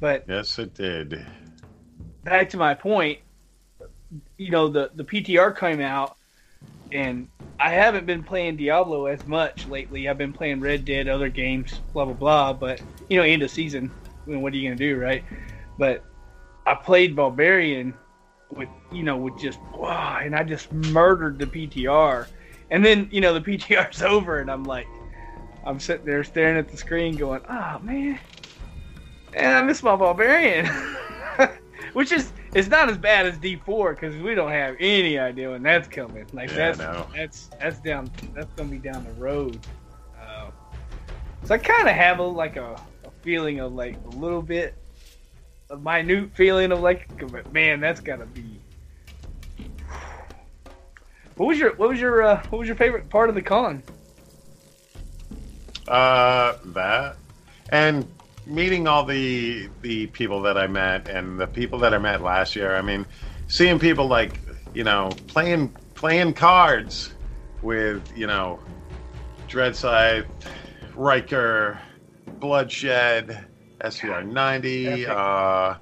But 0.00 0.28
yes, 0.28 0.58
it 0.58 0.74
did. 0.74 1.26
back 2.24 2.50
to 2.50 2.56
my 2.56 2.74
point, 2.74 3.18
you 4.36 4.50
know, 4.50 4.68
the 4.68 4.90
the 4.94 5.04
PTR 5.04 5.52
came 5.52 5.80
out, 5.80 6.16
and 6.92 7.28
I 7.60 7.70
haven't 7.72 8.06
been 8.06 8.24
playing 8.24 8.56
Diablo 8.56 9.06
as 9.06 9.26
much 9.26 9.66
lately. 9.68 10.08
I've 10.08 10.18
been 10.18 10.32
playing 10.34 10.60
Red 10.60 10.84
Dead, 10.84 11.08
other 11.08 11.30
games, 11.30 11.82
blah 11.94 12.04
blah 12.06 12.14
blah. 12.14 12.52
But 12.54 12.82
you 13.08 13.18
know, 13.18 13.24
end 13.24 13.42
of 13.42 13.50
season, 13.50 13.94
What 14.36 14.52
are 14.52 14.56
you 14.56 14.68
gonna 14.68 14.76
do, 14.76 14.98
right? 14.98 15.24
But 15.78 16.04
I 16.66 16.74
played 16.74 17.16
Barbarian 17.16 17.94
with 18.50 18.68
you 18.92 19.02
know 19.02 19.16
with 19.16 19.38
just 19.38 19.58
wow, 19.74 20.20
and 20.22 20.34
I 20.34 20.42
just 20.42 20.72
murdered 20.72 21.38
the 21.38 21.46
PTR. 21.46 22.26
And 22.70 22.84
then 22.84 23.08
you 23.10 23.20
know 23.20 23.34
the 23.34 23.40
PTR's 23.52 24.02
over, 24.02 24.40
and 24.40 24.50
I'm 24.50 24.64
like, 24.64 24.86
I'm 25.64 25.80
sitting 25.80 26.06
there 26.06 26.22
staring 26.24 26.58
at 26.58 26.68
the 26.68 26.76
screen, 26.76 27.16
going, 27.16 27.40
"Oh 27.48 27.78
man, 27.80 28.18
and 29.34 29.56
I 29.56 29.62
miss 29.62 29.82
my 29.82 29.96
Barbarian," 29.96 30.66
which 31.92 32.12
is 32.12 32.32
it's 32.54 32.68
not 32.68 32.88
as 32.88 32.96
bad 32.98 33.26
as 33.26 33.38
D4 33.38 33.94
because 33.94 34.16
we 34.16 34.34
don't 34.34 34.50
have 34.50 34.76
any 34.80 35.18
idea 35.18 35.50
when 35.50 35.62
that's 35.62 35.88
coming. 35.88 36.26
Like 36.32 36.50
Yeah, 36.50 36.56
that's 36.56 36.78
no. 36.78 37.06
that's 37.14 37.50
that's 37.60 37.80
down 37.80 38.10
that's 38.34 38.52
gonna 38.54 38.70
be 38.70 38.78
down 38.78 39.04
the 39.04 39.12
road. 39.12 39.58
Uh, 40.20 40.50
so 41.44 41.54
I 41.54 41.58
kind 41.58 41.88
of 41.88 41.94
have 41.94 42.18
a 42.18 42.22
like 42.22 42.56
a 42.56 42.80
feeling 43.22 43.60
of 43.60 43.72
like 43.72 43.96
a 44.06 44.16
little 44.16 44.42
bit 44.42 44.74
a 45.70 45.76
minute 45.76 46.30
feeling 46.34 46.72
of 46.72 46.80
like, 46.80 47.08
man, 47.52 47.80
that's 47.80 48.00
gotta 48.00 48.26
be. 48.26 48.60
What 51.36 51.46
was 51.46 51.58
your 51.58 51.74
what 51.76 51.88
was 51.88 52.00
your 52.00 52.22
uh, 52.22 52.42
what 52.50 52.58
was 52.58 52.66
your 52.66 52.76
favorite 52.76 53.08
part 53.08 53.28
of 53.28 53.34
the 53.34 53.42
con? 53.42 53.82
Uh, 55.86 56.54
that 56.66 57.16
and 57.70 58.06
meeting 58.46 58.88
all 58.88 59.04
the 59.04 59.68
the 59.82 60.06
people 60.08 60.42
that 60.42 60.58
I 60.58 60.66
met 60.66 61.08
and 61.08 61.38
the 61.38 61.46
people 61.46 61.78
that 61.80 61.94
I 61.94 61.98
met 61.98 62.22
last 62.22 62.56
year. 62.56 62.74
I 62.74 62.82
mean, 62.82 63.06
seeing 63.46 63.78
people 63.78 64.08
like 64.08 64.40
you 64.74 64.84
know 64.84 65.10
playing 65.28 65.68
playing 65.94 66.34
cards 66.34 67.12
with 67.62 68.02
you 68.16 68.26
know 68.26 68.58
Dreadscythe, 69.48 70.26
Rhykker, 70.96 71.78
Bloodshed, 72.38 73.46
SVR 73.80 74.26
ninety, 74.26 75.06
uh, 75.06 75.74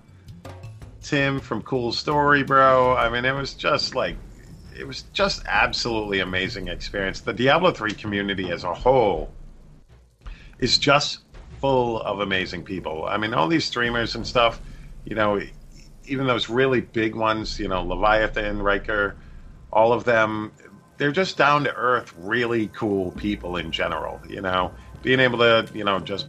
Tim 1.03 1.41
from 1.41 1.63
Cool 1.63 1.93
Story, 1.93 2.43
bro. 2.43 2.97
I 2.97 3.09
mean, 3.11 3.25
it 3.25 3.33
was 3.33 3.55
just 3.55 3.95
like 3.95 4.17
it 4.79 4.87
was 4.87 5.03
just 5.13 5.43
absolutely 5.47 6.21
amazing 6.21 6.69
experience. 6.69 7.21
The 7.21 7.33
Diablo 7.33 7.73
3 7.73 7.93
community 7.93 8.51
as 8.51 8.65
a 8.65 8.75
whole 8.75 9.33
is 10.59 10.79
just 10.79 11.21
full 11.61 12.01
of 12.03 12.21
amazing 12.21 12.65
people. 12.65 13.05
I 13.07 13.17
mean, 13.17 13.35
all 13.35 13.49
these 13.49 13.65
streamers 13.65 14.15
and 14.15 14.27
stuff, 14.27 14.61
you 15.05 15.15
know, 15.15 15.41
even 16.07 16.27
those 16.27 16.49
really 16.49 16.81
big 16.81 17.15
ones, 17.15 17.59
you 17.59 17.69
know, 17.69 17.83
Leviathan, 17.83 18.59
Rhykker, 18.59 19.15
all 19.73 19.93
of 19.93 20.05
them, 20.05 20.53
they're 20.99 21.13
just 21.13 21.37
down 21.37 21.65
to 21.65 21.75
earth, 21.75 22.15
really 22.19 22.69
cool 22.69 23.13
people 23.13 23.57
in 23.57 23.73
general, 23.73 24.21
you 24.29 24.41
know, 24.41 24.73
being 25.03 25.21
able 25.21 25.39
to, 25.39 25.67
you 25.75 25.85
know, 25.85 25.99
just 26.01 26.29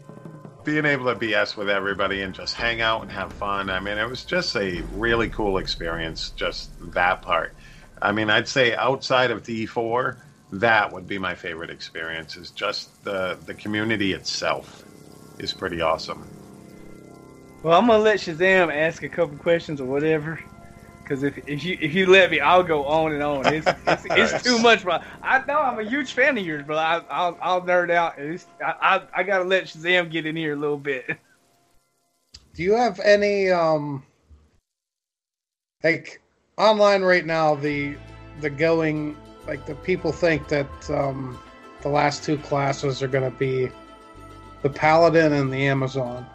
being 0.67 0.85
able 0.85 1.05
to 1.05 1.17
BS 1.17 1.55
with 1.55 1.69
everybody 1.69 2.23
and 2.23 2.35
just 2.35 2.53
hang 2.53 2.81
out 2.81 3.01
and 3.01 3.09
have 3.09 3.31
fun. 3.31 3.69
I 3.69 3.79
mean, 3.79 3.97
it 3.97 4.03
was 4.03 4.25
just 4.25 4.53
a 4.57 4.81
really 4.91 5.29
cool 5.29 5.59
experience, 5.59 6.31
just 6.31 6.71
that 6.91 7.21
part. 7.21 7.55
I 8.01 8.11
mean, 8.11 8.29
I'd 8.29 8.49
say 8.49 8.75
outside 8.75 9.31
of 9.31 9.43
D4, 9.43 10.17
that 10.51 10.91
would 10.91 11.07
be 11.07 11.19
my 11.19 11.35
favorite 11.35 11.69
experience. 11.69 12.35
Is 12.35 12.51
just 12.51 13.01
the 13.05 13.37
the 13.45 13.53
community 13.53 14.11
itself 14.11 14.83
is 15.39 15.53
pretty 15.53 15.79
awesome. 15.79 16.27
Well, 17.63 17.79
I'm 17.79 17.87
gonna 17.87 18.03
let 18.03 18.19
Shazam 18.19 18.69
ask 18.69 19.03
a 19.03 19.09
couple 19.09 19.37
questions 19.37 19.79
or 19.79 19.85
whatever. 19.85 20.37
Because 21.07 21.23
if, 21.23 21.37
if 21.47 21.63
you 21.63 21.77
if 21.79 21.93
you 21.93 22.05
let 22.05 22.29
me, 22.31 22.41
I'll 22.41 22.63
go 22.63 22.85
on 22.85 23.13
and 23.13 23.23
on. 23.23 23.47
It's 23.53 23.65
it's, 23.85 24.05
it's 24.09 24.43
too 24.43 24.59
much, 24.59 24.83
bro. 24.83 24.99
I 25.23 25.41
know 25.47 25.61
I'm 25.61 25.79
a 25.79 25.83
huge 25.83 26.11
fan 26.11 26.37
of 26.37 26.45
yours, 26.45 26.65
but 26.67 26.77
I, 26.77 27.01
I'll 27.09 27.37
I'll 27.41 27.61
nerd 27.61 27.91
out. 27.91 28.15
It's, 28.17 28.45
I, 28.61 28.73
I 28.81 29.21
I 29.21 29.23
gotta 29.23 29.45
let 29.45 29.65
Shazam 29.65 30.11
get 30.11 30.25
in 30.25 30.35
here 30.35 30.53
a 30.53 30.57
little 30.57 30.77
bit. 30.77 31.05
Do 32.55 32.63
you 32.63 32.73
have 32.73 32.99
any 32.99 33.49
um 33.49 34.03
like 35.81 36.21
online 36.57 37.03
right 37.03 37.25
now 37.25 37.55
the 37.55 37.95
the 38.41 38.49
going 38.49 39.15
like 39.47 39.65
the 39.65 39.75
people 39.75 40.11
think 40.11 40.47
that 40.49 40.89
um 40.89 41.39
the 41.83 41.89
last 41.89 42.23
two 42.23 42.37
classes 42.39 43.01
are 43.01 43.07
going 43.07 43.23
to 43.23 43.37
be 43.37 43.69
the 44.63 44.69
paladin 44.69 45.33
and 45.33 45.53
the 45.53 45.67
amazon. 45.67 46.25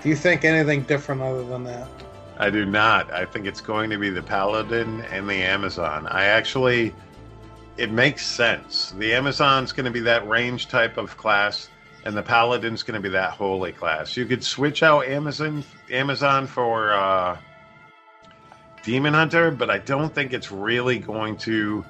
Do 0.00 0.08
you 0.08 0.16
think 0.16 0.44
anything 0.44 0.82
different 0.84 1.20
other 1.20 1.44
than 1.44 1.64
that? 1.64 1.88
I 2.40 2.48
do 2.48 2.64
not. 2.64 3.12
I 3.12 3.26
think 3.26 3.44
it's 3.44 3.60
going 3.60 3.90
to 3.90 3.98
be 3.98 4.08
the 4.08 4.22
Paladin 4.22 5.02
and 5.10 5.28
the 5.28 5.42
Amazon. 5.42 6.06
I 6.06 6.24
actually, 6.24 6.94
it 7.76 7.92
makes 7.92 8.24
sense. 8.24 8.94
The 8.96 9.12
Amazon's 9.12 9.72
going 9.72 9.84
to 9.84 9.90
be 9.90 10.00
that 10.00 10.26
range 10.26 10.68
type 10.68 10.96
of 10.96 11.18
class, 11.18 11.68
and 12.06 12.16
the 12.16 12.22
Paladin's 12.22 12.82
going 12.82 12.94
to 12.94 13.00
be 13.00 13.10
that 13.10 13.32
holy 13.32 13.72
class. 13.72 14.16
You 14.16 14.24
could 14.24 14.42
switch 14.42 14.82
out 14.82 15.04
Amazon 15.04 15.62
Amazon 15.90 16.46
for 16.46 16.94
uh, 16.94 17.36
Demon 18.84 19.12
Hunter, 19.12 19.50
but 19.50 19.68
I 19.68 19.76
don't 19.76 20.14
think 20.14 20.32
it's 20.32 20.50
really 20.50 20.98
going 20.98 21.36
to 21.38 21.84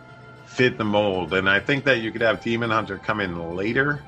fit 0.46 0.76
the 0.78 0.84
mold. 0.84 1.32
And 1.32 1.48
I 1.48 1.60
think 1.60 1.84
that 1.84 2.00
you 2.00 2.10
could 2.10 2.22
have 2.22 2.42
Demon 2.42 2.70
Hunter 2.70 2.98
come 2.98 3.20
in 3.20 3.54
later. 3.54 4.02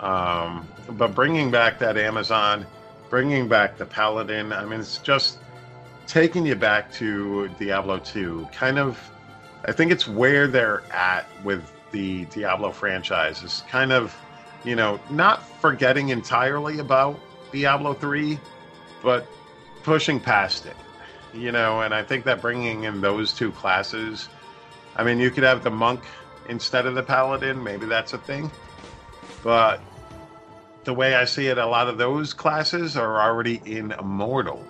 Um, 0.00 0.66
but 0.90 1.14
bringing 1.14 1.52
back 1.52 1.78
that 1.78 1.96
Amazon, 1.96 2.66
bringing 3.12 3.46
back 3.46 3.76
the 3.76 3.84
Paladin, 3.84 4.54
I 4.54 4.64
mean, 4.64 4.80
it's 4.80 4.96
just 4.96 5.36
taking 6.06 6.46
you 6.46 6.54
back 6.54 6.90
to 6.94 7.48
Diablo 7.58 7.98
2. 7.98 8.48
Kind 8.52 8.78
of, 8.78 8.98
I 9.66 9.72
think 9.72 9.92
it's 9.92 10.08
where 10.08 10.46
they're 10.46 10.82
at 10.90 11.26
with 11.44 11.70
the 11.90 12.24
Diablo 12.24 12.72
franchise. 12.72 13.42
Is 13.42 13.64
kind 13.68 13.92
of, 13.92 14.16
you 14.64 14.74
know, 14.76 14.98
not 15.10 15.46
forgetting 15.60 16.08
entirely 16.08 16.78
about 16.78 17.20
Diablo 17.52 17.92
3, 17.92 18.38
but 19.02 19.26
pushing 19.82 20.18
past 20.18 20.64
it. 20.64 20.76
You 21.34 21.52
know, 21.52 21.82
and 21.82 21.92
I 21.92 22.02
think 22.02 22.24
that 22.24 22.40
bringing 22.40 22.84
in 22.84 23.02
those 23.02 23.34
two 23.34 23.52
classes, 23.52 24.30
I 24.96 25.04
mean, 25.04 25.18
you 25.18 25.30
could 25.30 25.44
have 25.44 25.62
the 25.62 25.70
monk 25.70 26.02
instead 26.48 26.86
of 26.86 26.94
the 26.94 27.02
paladin. 27.02 27.62
Maybe 27.62 27.84
that's 27.84 28.14
a 28.14 28.18
thing. 28.18 28.50
But 29.42 29.82
the 30.84 30.94
way 30.94 31.14
I 31.14 31.24
see 31.24 31.46
it, 31.46 31.58
a 31.58 31.66
lot 31.66 31.88
of 31.88 31.98
those 31.98 32.32
classes 32.32 32.96
are 32.96 33.20
already 33.20 33.60
in 33.64 33.92
Immortal. 33.92 34.64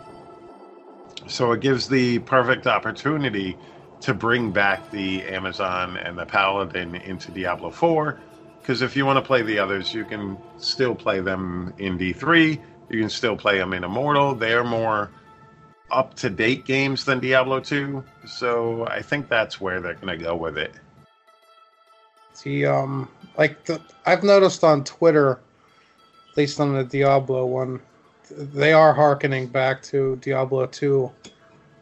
So 1.26 1.52
it 1.52 1.60
gives 1.60 1.88
the 1.88 2.18
perfect 2.20 2.66
opportunity 2.66 3.56
to 4.00 4.12
bring 4.12 4.50
back 4.50 4.90
the 4.90 5.22
Amazon 5.22 5.96
and 5.96 6.18
the 6.18 6.26
Paladin 6.26 6.96
into 6.96 7.30
Diablo 7.30 7.70
4. 7.70 8.18
Because 8.60 8.82
if 8.82 8.96
you 8.96 9.06
want 9.06 9.16
to 9.16 9.26
play 9.26 9.42
the 9.42 9.58
others, 9.58 9.94
you 9.94 10.04
can 10.04 10.36
still 10.58 10.94
play 10.94 11.20
them 11.20 11.72
in 11.78 11.98
D3. 11.98 12.60
You 12.90 13.00
can 13.00 13.10
still 13.10 13.36
play 13.36 13.58
them 13.58 13.72
in 13.72 13.84
Immortal. 13.84 14.34
They're 14.34 14.64
more 14.64 15.10
up 15.90 16.14
to 16.14 16.30
date 16.30 16.64
games 16.64 17.04
than 17.04 17.20
Diablo 17.20 17.60
2. 17.60 18.04
So 18.26 18.86
I 18.86 19.02
think 19.02 19.28
that's 19.28 19.60
where 19.60 19.80
they're 19.80 19.94
going 19.94 20.18
to 20.18 20.22
go 20.22 20.34
with 20.36 20.58
it. 20.58 20.72
See, 22.34 22.66
um, 22.66 23.08
like 23.36 23.64
the, 23.64 23.80
I've 24.06 24.24
noticed 24.24 24.64
on 24.64 24.84
Twitter, 24.84 25.40
at 26.32 26.38
least 26.38 26.60
on 26.60 26.72
the 26.72 26.84
Diablo 26.84 27.44
one, 27.44 27.80
they 28.30 28.72
are 28.72 28.94
harkening 28.94 29.46
back 29.46 29.82
to 29.82 30.16
Diablo 30.16 30.66
two 30.66 31.12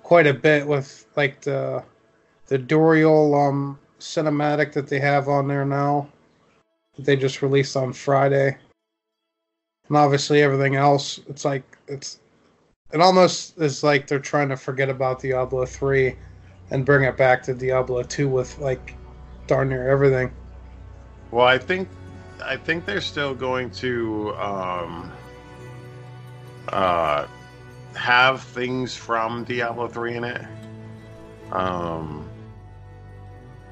quite 0.02 0.26
a 0.26 0.34
bit 0.34 0.66
with 0.66 1.06
like 1.16 1.40
the 1.40 1.84
the 2.48 2.58
Duriel 2.58 3.48
um 3.48 3.78
cinematic 4.00 4.72
that 4.72 4.88
they 4.88 4.98
have 4.98 5.28
on 5.28 5.46
there 5.46 5.64
now. 5.64 6.08
that 6.96 7.06
They 7.06 7.14
just 7.14 7.42
released 7.42 7.76
on 7.76 7.92
Friday, 7.92 8.56
and 9.86 9.96
obviously 9.96 10.42
everything 10.42 10.74
else. 10.74 11.20
It's 11.28 11.44
like 11.44 11.78
it's 11.86 12.18
it 12.92 13.00
almost 13.00 13.56
is 13.58 13.84
like 13.84 14.08
they're 14.08 14.18
trying 14.18 14.48
to 14.48 14.56
forget 14.56 14.88
about 14.88 15.20
Diablo 15.20 15.64
three, 15.64 16.16
and 16.72 16.84
bring 16.84 17.04
it 17.04 17.16
back 17.16 17.44
to 17.44 17.54
Diablo 17.54 18.02
two 18.02 18.28
with 18.28 18.58
like 18.58 18.96
darn 19.46 19.68
near 19.68 19.88
everything. 19.88 20.32
Well, 21.30 21.46
I 21.46 21.58
think 21.58 21.88
I 22.42 22.56
think 22.56 22.86
they're 22.86 23.00
still 23.00 23.34
going 23.34 23.70
to 23.72 24.34
um, 24.36 25.12
uh, 26.68 27.26
have 27.94 28.42
things 28.42 28.94
from 28.94 29.44
Diablo 29.44 29.88
three 29.88 30.16
in 30.16 30.24
it. 30.24 30.42
Um, 31.52 32.28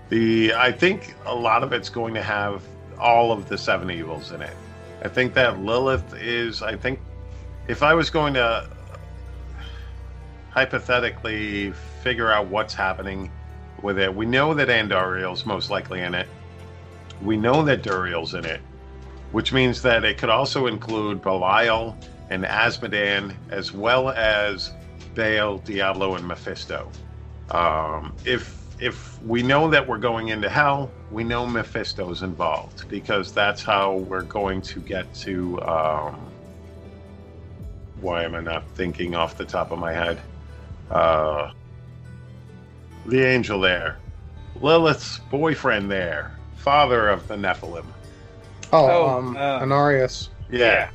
the 0.08 0.54
I 0.54 0.72
think 0.72 1.14
a 1.26 1.34
lot 1.34 1.62
of 1.62 1.72
it's 1.72 1.88
going 1.88 2.14
to 2.14 2.22
have 2.22 2.62
all 2.98 3.30
of 3.30 3.48
the 3.48 3.58
seven 3.58 3.90
evils 3.90 4.32
in 4.32 4.42
it. 4.42 4.56
I 5.02 5.08
think 5.08 5.34
that 5.34 5.60
Lilith 5.60 6.14
is. 6.14 6.62
I 6.62 6.76
think 6.76 7.00
if 7.68 7.82
I 7.82 7.94
was 7.94 8.10
going 8.10 8.34
to 8.34 8.68
hypothetically 10.50 11.72
figure 12.02 12.32
out 12.32 12.48
what's 12.48 12.74
happening 12.74 13.30
with 13.82 13.98
it, 13.98 14.12
we 14.12 14.26
know 14.26 14.54
that 14.54 14.68
Andariel's 14.68 15.46
most 15.46 15.70
likely 15.70 16.00
in 16.00 16.14
it. 16.14 16.26
We 17.22 17.36
know 17.36 17.62
that 17.64 17.82
Duriel's 17.82 18.34
in 18.34 18.44
it, 18.44 18.60
which 19.32 19.52
means 19.52 19.82
that 19.82 20.04
it 20.04 20.18
could 20.18 20.30
also 20.30 20.66
include 20.66 21.22
Belial 21.22 21.96
and 22.30 22.44
Azmodan, 22.44 23.34
as 23.50 23.72
well 23.72 24.10
as 24.10 24.72
Baal, 25.14 25.58
Diablo, 25.58 26.14
and 26.14 26.26
Mephisto. 26.26 26.90
Um, 27.50 28.14
if 28.24 28.56
if 28.80 29.20
we 29.22 29.42
know 29.42 29.68
that 29.70 29.88
we're 29.88 29.98
going 29.98 30.28
into 30.28 30.48
hell, 30.48 30.92
we 31.10 31.24
know 31.24 31.46
Mephisto's 31.46 32.22
involved 32.22 32.88
because 32.88 33.32
that's 33.32 33.62
how 33.62 33.96
we're 33.96 34.22
going 34.22 34.60
to 34.62 34.80
get 34.80 35.12
to. 35.14 35.60
Um, 35.62 36.32
why 38.00 38.22
am 38.22 38.36
I 38.36 38.40
not 38.40 38.68
thinking 38.76 39.16
off 39.16 39.36
the 39.36 39.44
top 39.44 39.72
of 39.72 39.78
my 39.80 39.92
head? 39.92 40.20
Uh, 40.90 41.50
the 43.06 43.26
angel 43.26 43.60
there, 43.60 43.98
Lilith's 44.60 45.18
boyfriend 45.30 45.90
there, 45.90 46.37
father 46.58 47.08
of 47.08 47.26
the 47.28 47.34
Nephilim. 47.36 47.86
Oh, 48.72 48.86
Oh, 48.90 49.08
um, 49.18 49.36
uh, 49.36 49.60
Inarius. 49.60 50.28
Yeah. 50.50 50.90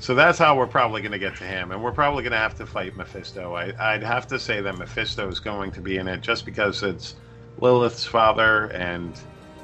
So 0.00 0.14
that's 0.14 0.38
how 0.38 0.56
we're 0.56 0.68
probably 0.68 1.02
going 1.02 1.12
to 1.12 1.18
get 1.18 1.36
to 1.36 1.44
him, 1.44 1.72
and 1.72 1.82
we're 1.82 1.92
probably 1.92 2.22
going 2.22 2.32
to 2.32 2.38
have 2.38 2.54
to 2.58 2.66
fight 2.66 2.96
Mephisto. 2.96 3.54
I, 3.54 3.72
I'd 3.94 4.02
have 4.02 4.28
to 4.28 4.38
say 4.38 4.60
that 4.60 4.78
Mephisto 4.78 5.28
is 5.28 5.40
going 5.40 5.72
to 5.72 5.80
be 5.80 5.96
in 5.98 6.06
it 6.06 6.20
just 6.20 6.44
because 6.44 6.82
it's 6.84 7.16
Lilith's 7.60 8.04
father, 8.04 8.66
and 8.66 9.18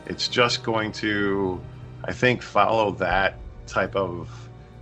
it's 0.06 0.26
just 0.26 0.64
going 0.64 0.90
to, 0.92 1.60
I 2.04 2.12
think, 2.12 2.42
follow 2.42 2.90
that 2.92 3.38
type 3.68 3.94
of 3.94 4.28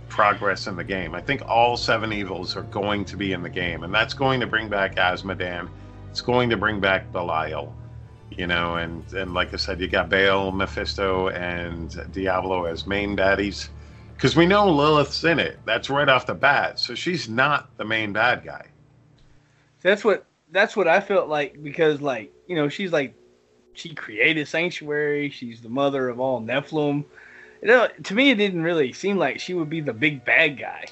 progress 0.09 0.65
in 0.65 0.75
the 0.75 0.83
game. 0.83 1.13
I 1.13 1.21
think 1.21 1.43
all 1.47 1.77
seven 1.77 2.11
evils 2.11 2.55
are 2.55 2.63
going 2.63 3.05
to 3.05 3.15
be 3.15 3.31
in 3.33 3.43
the 3.43 3.49
game, 3.49 3.83
and 3.83 3.93
that's 3.93 4.15
going 4.15 4.39
to 4.39 4.47
bring 4.47 4.69
back 4.69 4.95
Azmodan. 4.95 5.69
It's 6.09 6.21
going 6.21 6.49
to 6.49 6.57
bring 6.57 6.79
back 6.79 7.11
Belial, 7.11 7.73
you 8.37 8.47
know, 8.47 8.75
and 8.75 9.11
and 9.13 9.33
like 9.33 9.53
I 9.53 9.57
said, 9.57 9.79
you 9.79 9.87
got 9.87 10.09
Baal, 10.09 10.51
Mephisto, 10.51 11.29
and 11.29 12.11
Diablo 12.11 12.65
as 12.65 12.87
main 12.87 13.15
baddies. 13.15 13.69
Because 14.15 14.35
we 14.35 14.45
know 14.45 14.69
Lilith's 14.69 15.23
in 15.23 15.39
it. 15.39 15.59
That's 15.65 15.89
right 15.89 16.07
off 16.07 16.25
the 16.25 16.33
bat. 16.33 16.79
So 16.79 16.95
she's 16.95 17.27
not 17.27 17.75
the 17.77 17.85
main 17.85 18.13
bad 18.13 18.45
guy. 18.45 18.67
That's 19.81 20.03
what 20.03 20.25
that's 20.51 20.77
what 20.77 20.87
I 20.87 21.01
felt 21.01 21.27
like 21.27 21.61
because 21.61 21.99
like 21.99 22.31
you 22.47 22.55
know 22.55 22.69
she's 22.69 22.91
like 22.91 23.15
she 23.73 23.93
created 23.93 24.47
sanctuary. 24.47 25.29
She's 25.29 25.61
the 25.61 25.69
mother 25.69 26.09
of 26.09 26.19
all 26.19 26.41
Nephilim. 26.41 27.03
You 27.61 27.67
know, 27.67 27.87
to 28.03 28.13
me, 28.13 28.31
it 28.31 28.35
didn't 28.35 28.63
really 28.63 28.93
seem 28.93 29.17
like 29.17 29.39
she 29.39 29.53
would 29.53 29.69
be 29.69 29.81
the 29.81 29.93
big 29.93 30.23
bad 30.25 30.59
guy. 30.59 30.85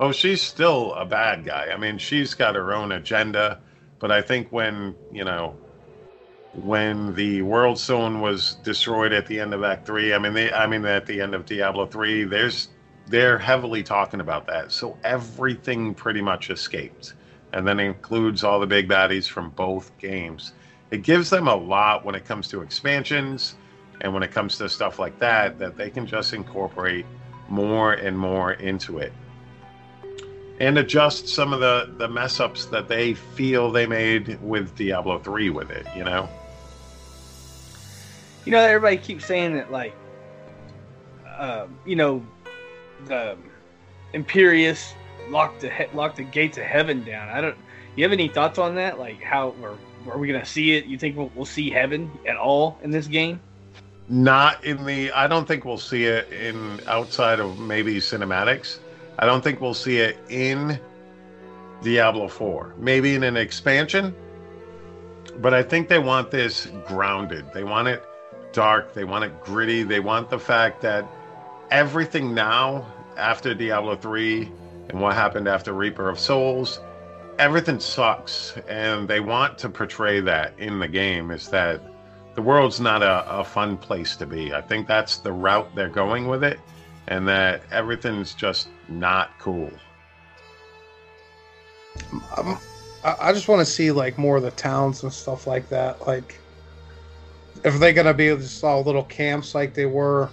Oh, 0.00 0.12
she's 0.12 0.42
still 0.42 0.92
a 0.94 1.06
bad 1.06 1.44
guy. 1.44 1.68
I 1.72 1.76
mean, 1.76 1.98
she's 1.98 2.34
got 2.34 2.54
her 2.56 2.74
own 2.74 2.92
agenda. 2.92 3.60
But 4.02 4.10
I 4.10 4.20
think 4.20 4.50
when, 4.50 4.96
you 5.12 5.24
know, 5.24 5.56
when 6.54 7.14
the 7.14 7.42
World 7.42 7.78
Stone 7.78 8.20
was 8.20 8.56
destroyed 8.56 9.12
at 9.12 9.26
the 9.26 9.40
end 9.40 9.54
of 9.54 9.64
Act 9.64 9.86
Three, 9.86 10.12
I 10.12 10.18
mean, 10.18 10.34
they, 10.34 10.52
I 10.52 10.66
mean, 10.66 10.84
at 10.84 11.06
the 11.06 11.20
end 11.20 11.34
of 11.34 11.46
Diablo 11.46 11.86
Three, 11.86 12.24
there's 12.24 12.68
they're 13.06 13.38
heavily 13.38 13.82
talking 13.82 14.20
about 14.20 14.46
that. 14.46 14.70
So 14.72 14.96
everything 15.02 15.94
pretty 15.94 16.20
much 16.20 16.50
escaped, 16.50 17.14
and 17.52 17.66
then 17.66 17.80
includes 17.80 18.44
all 18.44 18.60
the 18.60 18.66
big 18.66 18.88
baddies 18.88 19.28
from 19.28 19.50
both 19.50 19.96
games. 19.98 20.52
It 20.90 21.02
gives 21.02 21.30
them 21.30 21.48
a 21.48 21.56
lot 21.56 22.04
when 22.04 22.14
it 22.14 22.24
comes 22.24 22.48
to 22.48 22.60
expansions 22.60 23.56
and 24.02 24.12
when 24.12 24.22
it 24.22 24.30
comes 24.30 24.58
to 24.58 24.68
stuff 24.68 24.98
like 24.98 25.18
that 25.20 25.58
that 25.58 25.76
they 25.76 25.88
can 25.88 26.06
just 26.06 26.34
incorporate 26.34 27.06
more 27.48 27.94
and 27.94 28.18
more 28.18 28.52
into 28.52 28.98
it 28.98 29.12
and 30.60 30.78
adjust 30.78 31.26
some 31.26 31.52
of 31.52 31.60
the 31.60 31.92
the 31.98 32.08
mess 32.08 32.38
ups 32.38 32.66
that 32.66 32.86
they 32.86 33.14
feel 33.14 33.70
they 33.72 33.86
made 33.86 34.40
with 34.40 34.74
Diablo 34.76 35.18
3 35.18 35.50
with 35.50 35.70
it, 35.70 35.86
you 35.96 36.04
know. 36.04 36.28
You 38.44 38.52
know, 38.52 38.60
everybody 38.60 38.96
keeps 38.96 39.24
saying 39.24 39.54
that 39.54 39.70
like, 39.70 39.94
um, 41.38 41.78
you 41.86 41.96
know, 41.96 42.24
the 43.06 43.36
Imperius 44.14 44.92
locked 45.28 45.60
the 45.60 45.70
he- 45.70 45.94
locked 45.94 46.16
the 46.16 46.24
gates 46.24 46.58
of 46.58 46.64
heaven 46.64 47.04
down. 47.04 47.28
I 47.28 47.40
don't. 47.40 47.56
You 47.94 48.04
have 48.04 48.12
any 48.12 48.28
thoughts 48.28 48.58
on 48.58 48.74
that? 48.76 48.98
Like, 48.98 49.22
how 49.22 49.54
or 49.62 49.78
are 50.10 50.18
we 50.18 50.26
gonna 50.26 50.44
see 50.44 50.72
it? 50.72 50.86
You 50.86 50.98
think 50.98 51.16
we'll, 51.16 51.30
we'll 51.34 51.44
see 51.44 51.70
heaven 51.70 52.10
at 52.26 52.36
all 52.36 52.78
in 52.82 52.90
this 52.90 53.06
game? 53.06 53.40
Not 54.08 54.64
in 54.64 54.84
the 54.84 55.12
I 55.12 55.26
don't 55.26 55.46
think 55.46 55.64
we'll 55.64 55.78
see 55.78 56.04
it 56.04 56.30
in 56.32 56.80
outside 56.86 57.38
of 57.38 57.58
maybe 57.58 57.96
cinematics. 57.96 58.78
I 59.18 59.26
don't 59.26 59.42
think 59.42 59.60
we'll 59.60 59.74
see 59.74 59.98
it 59.98 60.18
in 60.28 60.80
Diablo 61.82 62.28
4. 62.28 62.74
Maybe 62.78 63.14
in 63.14 63.22
an 63.22 63.36
expansion. 63.36 64.14
But 65.38 65.54
I 65.54 65.62
think 65.62 65.88
they 65.88 65.98
want 65.98 66.30
this 66.30 66.66
grounded. 66.86 67.46
They 67.54 67.64
want 67.64 67.88
it 67.88 68.02
dark, 68.52 68.94
they 68.94 69.04
want 69.04 69.24
it 69.24 69.40
gritty. 69.42 69.82
They 69.82 70.00
want 70.00 70.30
the 70.30 70.38
fact 70.38 70.80
that 70.82 71.06
everything 71.70 72.34
now 72.34 72.86
after 73.16 73.54
Diablo 73.54 73.96
3 73.96 74.50
and 74.90 75.00
what 75.00 75.14
happened 75.14 75.48
after 75.48 75.72
Reaper 75.72 76.08
of 76.08 76.18
Souls, 76.18 76.80
everything 77.38 77.80
sucks 77.80 78.56
and 78.68 79.08
they 79.08 79.20
want 79.20 79.58
to 79.58 79.68
portray 79.68 80.20
that 80.20 80.52
in 80.58 80.78
the 80.78 80.88
game 80.88 81.30
is 81.30 81.48
that 81.48 81.80
the 82.34 82.42
world's 82.42 82.80
not 82.80 83.02
a, 83.02 83.40
a 83.40 83.44
fun 83.44 83.76
place 83.76 84.16
to 84.16 84.26
be. 84.26 84.54
I 84.54 84.60
think 84.60 84.86
that's 84.86 85.18
the 85.18 85.32
route 85.32 85.74
they're 85.74 85.88
going 85.88 86.28
with 86.28 86.42
it, 86.42 86.58
and 87.08 87.28
that 87.28 87.62
everything's 87.70 88.34
just 88.34 88.68
not 88.88 89.38
cool. 89.38 89.70
Um, 92.36 92.58
I, 93.04 93.32
just 93.32 93.48
want 93.48 93.60
to 93.60 93.66
see 93.66 93.92
like 93.92 94.16
more 94.16 94.36
of 94.38 94.42
the 94.42 94.50
towns 94.52 95.02
and 95.02 95.12
stuff 95.12 95.46
like 95.46 95.68
that. 95.68 96.06
Like, 96.06 96.38
if 97.64 97.78
they're 97.78 97.92
gonna 97.92 98.14
be 98.14 98.28
just 98.28 98.62
all 98.64 98.82
little 98.82 99.04
camps 99.04 99.54
like 99.54 99.74
they 99.74 99.86
were. 99.86 100.30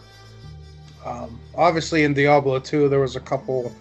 Um, 1.06 1.39
obviously, 1.56 2.04
in 2.04 2.13
Diablo 2.13 2.60
2, 2.60 2.89
there 2.89 3.00
was 3.00 3.15
a 3.15 3.20
couple 3.20 3.74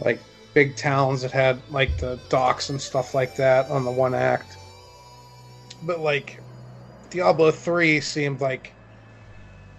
like 0.00 0.20
big 0.54 0.76
towns 0.76 1.22
that 1.22 1.30
had 1.30 1.60
like 1.70 1.96
the 1.98 2.18
docks 2.28 2.70
and 2.70 2.80
stuff 2.80 3.14
like 3.14 3.36
that 3.36 3.68
on 3.70 3.84
the 3.84 3.90
one 3.90 4.14
act. 4.14 4.56
But 5.82 6.00
like 6.00 6.40
Diablo 7.10 7.50
3 7.50 8.00
seemed 8.00 8.40
like 8.40 8.72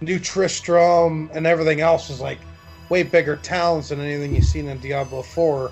New 0.00 0.18
Tristram 0.18 1.30
and 1.32 1.46
everything 1.46 1.80
else 1.80 2.08
was 2.08 2.20
like 2.20 2.38
way 2.88 3.02
bigger 3.02 3.36
towns 3.36 3.88
than 3.88 4.00
anything 4.00 4.34
you've 4.34 4.44
seen 4.44 4.68
in 4.68 4.78
Diablo 4.78 5.22
4. 5.22 5.70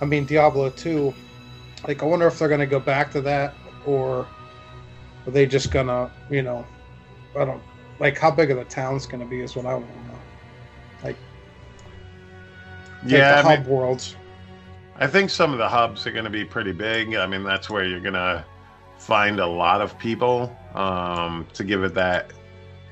I 0.00 0.04
mean 0.04 0.26
Diablo 0.26 0.70
2. 0.70 1.14
Like 1.86 2.02
I 2.02 2.06
wonder 2.06 2.26
if 2.26 2.38
they're 2.38 2.48
gonna 2.48 2.66
go 2.66 2.80
back 2.80 3.10
to 3.12 3.20
that 3.22 3.54
or 3.86 4.26
are 5.28 5.30
they 5.32 5.46
just 5.46 5.70
gonna, 5.70 6.10
you 6.30 6.42
know, 6.42 6.66
I 7.38 7.44
don't 7.44 7.62
like 8.00 8.18
how 8.18 8.30
big 8.30 8.50
of 8.50 8.56
the 8.56 8.64
towns 8.64 9.06
gonna 9.06 9.26
be 9.26 9.40
is 9.42 9.54
what 9.54 9.66
I 9.66 9.74
want 9.74 9.92
to 9.92 10.06
know. 10.08 10.18
Like, 11.04 11.16
like 13.10 13.10
Yeah, 13.10 13.28
the 13.28 13.36
I 13.36 13.42
hub 13.42 13.60
mean, 13.60 13.66
worlds. 13.66 14.16
I 14.96 15.06
think 15.06 15.30
some 15.30 15.52
of 15.52 15.58
the 15.58 15.68
hubs 15.68 16.06
are 16.06 16.12
to 16.24 16.30
be 16.30 16.44
pretty 16.44 16.72
big. 16.72 17.14
I 17.14 17.26
mean, 17.26 17.44
that's 17.44 17.70
where 17.70 17.84
you're 17.84 18.00
to 18.14 18.44
find 18.98 19.38
a 19.38 19.46
lot 19.46 19.80
of 19.80 19.98
people 19.98 20.56
um, 20.74 21.46
to 21.54 21.64
give 21.64 21.84
it 21.84 21.94
that 21.94 22.32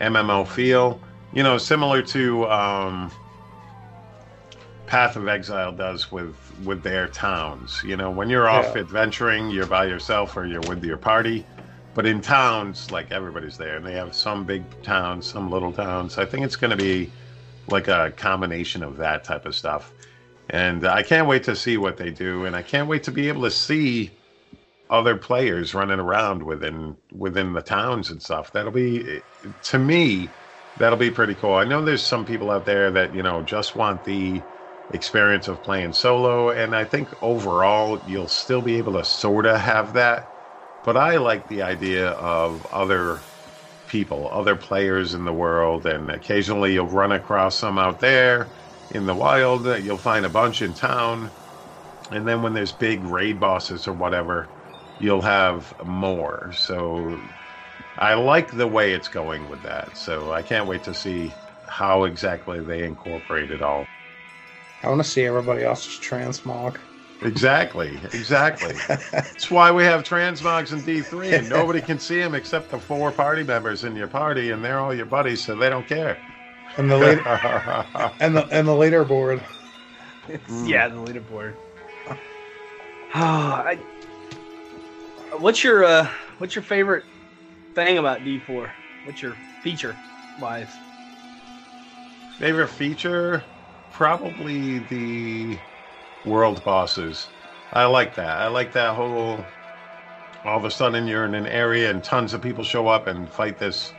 MMO 0.00 0.44
feel. 0.44 1.00
You 1.32 1.42
know, 1.42 1.58
similar 1.58 2.02
to 2.02 2.46
um, 2.48 3.10
Path 4.86 5.16
of 5.16 5.26
Exile 5.28 5.72
does 5.72 6.12
with 6.12 6.36
with 6.64 6.82
their 6.82 7.08
towns. 7.08 7.82
You 7.84 7.96
know, 7.96 8.10
when 8.10 8.30
you're 8.30 8.48
off 8.48 8.76
Yeah. 8.76 8.82
adventuring, 8.82 9.50
you're 9.50 9.66
by 9.66 9.86
yourself 9.86 10.36
or 10.36 10.46
you're 10.46 10.62
with 10.62 10.84
your 10.84 10.96
party. 10.98 11.46
But 11.96 12.06
in 12.06 12.22
towns, 12.22 12.92
like 12.92 13.12
everybody's 13.12 13.58
there, 13.58 13.78
and 13.78 13.86
they 13.86 13.94
have 13.94 14.14
some 14.16 14.46
big 14.46 14.82
towns, 14.84 15.28
some 15.28 15.50
little 15.50 15.74
towns. 15.74 16.18
I 16.18 16.26
think 16.26 16.46
it's 16.46 16.56
going 16.56 16.72
to 16.72 16.78
be 16.78 17.14
like 17.68 17.88
a 17.88 18.12
combination 18.16 18.84
of 18.84 18.98
that 18.98 19.24
type 19.24 19.46
of 19.46 19.56
stuff. 19.56 19.94
And 20.50 20.86
I 20.86 21.04
can't 21.04 21.28
wait 21.28 21.44
to 21.44 21.56
see 21.56 21.78
what 21.78 21.98
they 21.98 22.12
do, 22.12 22.46
and 22.46 22.56
I 22.56 22.62
can't 22.62 22.88
wait 22.88 23.04
to 23.04 23.12
be 23.12 23.28
able 23.28 23.42
to 23.44 23.52
see 23.52 24.18
other 24.90 25.16
players 25.16 25.74
running 25.74 26.00
around 26.00 26.42
within 26.44 26.96
within 27.12 27.52
the 27.54 27.62
towns 27.62 28.10
and 28.10 28.22
stuff. 28.22 28.52
That'll 28.52 28.72
be, 28.72 29.22
to 29.64 29.78
me, 29.78 30.36
that'll 30.76 30.98
be 30.98 31.10
pretty 31.10 31.34
cool. 31.34 31.54
I 31.54 31.64
know 31.64 31.82
there's 31.84 32.06
some 32.06 32.24
people 32.24 32.50
out 32.50 32.66
there 32.66 32.90
that 32.92 33.14
you 33.14 33.22
know 33.22 33.42
just 33.42 33.74
want 33.74 34.04
the 34.04 34.46
experience 34.90 35.48
of 35.48 35.62
playing 35.62 35.92
solo. 35.94 36.50
And 36.50 36.76
I 36.76 36.84
think 36.84 37.10
overall, 37.22 38.00
you'll 38.04 38.28
still 38.28 38.62
be 38.62 38.76
able 38.78 38.94
to 38.94 39.04
sort 39.04 39.46
of 39.46 39.60
have 39.60 39.94
that. 39.94 40.35
But 40.86 40.96
I 40.96 41.18
like 41.18 41.48
the 41.48 41.62
idea 41.62 42.10
of 42.10 42.64
other 42.66 43.20
people, 43.88 44.30
other 44.32 44.56
players 44.56 45.14
in 45.14 45.24
the 45.24 45.32
world, 45.32 45.84
and 45.84 46.10
occasionally 46.10 46.74
you'll 46.74 46.86
run 46.86 47.12
across 47.12 47.58
some 47.58 47.78
out 47.78 48.00
there 48.00 48.52
in 48.92 49.06
the 49.06 49.14
wild. 49.14 49.66
You'll 49.66 49.98
find 49.98 50.24
a 50.24 50.30
bunch 50.30 50.62
in 50.62 50.74
town. 50.74 51.32
And 52.12 52.26
then 52.26 52.42
when 52.42 52.54
there's 52.54 52.72
big 52.72 53.04
raid 53.04 53.40
bosses 53.40 53.88
or 53.88 53.94
whatever, 53.94 54.48
you'll 55.00 55.22
have 55.22 55.74
more. 55.84 56.52
So 56.52 57.18
I 57.98 58.14
like 58.14 58.52
the 58.52 58.68
way 58.68 58.92
it's 58.92 59.08
going 59.08 59.48
with 59.50 59.62
that. 59.64 59.96
So 59.96 60.32
I 60.32 60.42
can't 60.42 60.68
wait 60.68 60.84
to 60.84 60.94
see 60.94 61.32
how 61.68 62.04
exactly 62.04 62.60
they 62.60 62.84
incorporate 62.84 63.50
it 63.50 63.60
all. 63.62 63.86
I 64.84 64.88
want 64.88 65.02
to 65.02 65.08
see 65.08 65.24
everybody 65.24 65.64
else's 65.64 65.98
transmog. 66.00 66.78
Exactly, 67.22 67.98
exactly. 68.12 68.74
That's 68.88 69.50
why 69.50 69.70
we 69.72 69.84
have 69.84 70.02
transmogs 70.02 70.72
in 70.72 70.80
D3, 70.80 71.38
and 71.38 71.48
nobody 71.48 71.80
can 71.80 71.98
see 71.98 72.20
them 72.20 72.34
except 72.34 72.70
the 72.70 72.78
four 72.78 73.10
party 73.10 73.42
members 73.42 73.84
in 73.84 73.96
your 73.96 74.06
party, 74.06 74.50
and 74.50 74.62
they're 74.62 74.78
all 74.78 74.94
your 74.94 75.06
buddies, 75.06 75.42
so 75.42 75.56
they 75.56 75.70
don't 75.70 75.88
care. 75.88 76.18
And 76.76 76.90
the 76.90 76.96
later 76.98 77.22
and 78.20 78.36
the 78.36 78.46
and 78.48 78.68
the 78.68 78.72
leaderboard. 78.72 79.42
yeah, 80.66 80.88
the 80.88 80.96
leaderboard. 80.96 81.54
Oh, 82.08 82.18
I, 83.14 83.78
what's 85.38 85.64
your 85.64 85.84
uh, 85.84 86.08
what's 86.36 86.54
your 86.54 86.62
favorite 86.62 87.04
thing 87.74 87.96
about 87.96 88.20
D4? 88.20 88.70
What's 89.04 89.22
your 89.22 89.36
feature 89.62 89.96
wise? 90.38 90.68
Favorite 92.38 92.68
feature? 92.68 93.42
Probably 93.90 94.80
the 94.80 95.58
world 96.26 96.62
bosses. 96.64 97.26
I 97.72 97.84
like 97.84 98.14
that. 98.16 98.38
I 98.38 98.48
like 98.48 98.72
that 98.72 98.94
whole. 98.94 99.44
All 100.44 100.58
of 100.58 100.64
a 100.64 100.70
sudden, 100.70 101.06
you're 101.06 101.24
in 101.24 101.34
an 101.34 101.46
area 101.46 101.90
and 101.90 102.02
tons 102.02 102.32
of 102.34 102.40
people 102.40 102.64
show 102.64 102.86
up 102.88 103.06
and 103.06 103.28
fight 103.28 103.58
this 103.58 103.92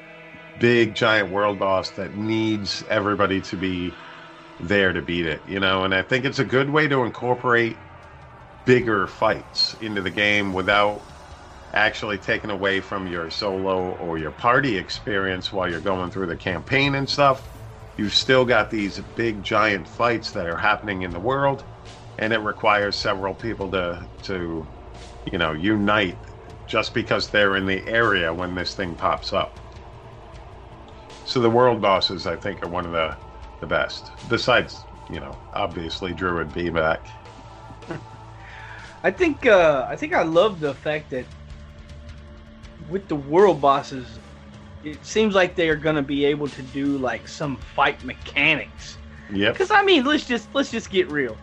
big 0.59 0.95
giant 0.95 1.31
world 1.31 1.59
boss 1.59 1.89
that 1.91 2.15
needs 2.15 2.83
everybody 2.89 3.41
to 3.41 3.57
be 3.57 3.93
there 4.61 4.93
to 4.93 5.01
beat 5.01 5.25
it, 5.25 5.41
you 5.47 5.59
know. 5.59 5.83
And 5.83 5.93
I 5.93 6.01
think 6.01 6.25
it's 6.25 6.39
a 6.39 6.45
good 6.45 6.69
way 6.69 6.87
to 6.87 7.03
incorporate 7.03 7.75
bigger 8.65 9.07
fights 9.07 9.75
into 9.81 10.01
the 10.01 10.09
game 10.09 10.53
without 10.53 11.01
actually 11.73 12.17
taking 12.17 12.49
away 12.49 12.79
from 12.79 13.07
your 13.07 13.29
solo 13.29 13.91
or 13.97 14.17
your 14.17 14.31
party 14.31 14.77
experience 14.77 15.51
while 15.51 15.69
you're 15.69 15.79
going 15.79 16.09
through 16.09 16.27
the 16.27 16.35
campaign 16.35 16.95
and 16.95 17.09
stuff. 17.09 17.47
You've 17.97 18.13
still 18.13 18.45
got 18.45 18.69
these 18.69 18.99
big 19.15 19.43
giant 19.43 19.87
fights 19.87 20.31
that 20.31 20.47
are 20.47 20.57
happening 20.57 21.01
in 21.01 21.11
the 21.11 21.19
world 21.19 21.63
and 22.19 22.33
it 22.33 22.39
requires 22.39 22.95
several 22.95 23.33
people 23.33 23.69
to 23.71 24.05
to 24.23 24.65
you 25.31 25.37
know 25.37 25.51
unite 25.51 26.17
just 26.67 26.93
because 26.93 27.29
they're 27.29 27.55
in 27.55 27.65
the 27.65 27.85
area 27.87 28.33
when 28.33 28.53
this 28.53 28.75
thing 28.75 28.93
pops 28.95 29.33
up. 29.33 29.57
So 31.25 31.39
the 31.39 31.49
world 31.49 31.81
bosses, 31.81 32.27
I 32.27 32.35
think, 32.35 32.63
are 32.63 32.69
one 32.69 32.85
of 32.85 32.91
the 32.91 33.15
the 33.59 33.67
best. 33.67 34.11
Besides, 34.29 34.81
you 35.09 35.19
know, 35.19 35.37
obviously 35.53 36.13
Druid 36.13 36.53
be 36.53 36.69
back. 36.69 37.05
I 39.03 39.11
think 39.11 39.45
uh, 39.45 39.85
I 39.89 39.95
think 39.95 40.13
I 40.13 40.23
love 40.23 40.59
the 40.59 40.73
fact 40.73 41.09
that 41.11 41.25
with 42.89 43.07
the 43.07 43.15
world 43.15 43.61
bosses, 43.61 44.07
it 44.83 45.03
seems 45.05 45.35
like 45.35 45.55
they 45.55 45.69
are 45.69 45.75
going 45.75 45.95
to 45.95 46.01
be 46.01 46.25
able 46.25 46.47
to 46.47 46.61
do 46.61 46.97
like 46.97 47.27
some 47.27 47.57
fight 47.57 48.03
mechanics. 48.03 48.97
Yep. 49.31 49.53
Because 49.53 49.71
I 49.71 49.83
mean, 49.83 50.05
let's 50.05 50.25
just 50.25 50.47
let's 50.53 50.71
just 50.71 50.89
get 50.89 51.11
real. 51.11 51.37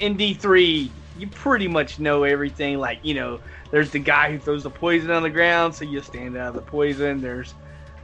In 0.00 0.16
D 0.16 0.34
three, 0.34 0.94
you 1.14 1.28
pretty 1.30 1.68
much 1.68 1.98
know 1.98 2.24
everything. 2.24 2.78
Like 2.78 3.00
you 3.02 3.14
know, 3.14 3.40
there's 3.70 3.90
the 3.90 3.98
guy 4.00 4.30
who 4.32 4.38
throws 4.38 4.64
the 4.64 4.70
poison 4.70 5.10
on 5.10 5.22
the 5.22 5.30
ground, 5.30 5.74
so 5.74 5.84
you 5.84 6.02
stand 6.02 6.36
out 6.36 6.48
of 6.50 6.54
the 6.54 6.62
poison. 6.62 7.20
There's 7.20 7.54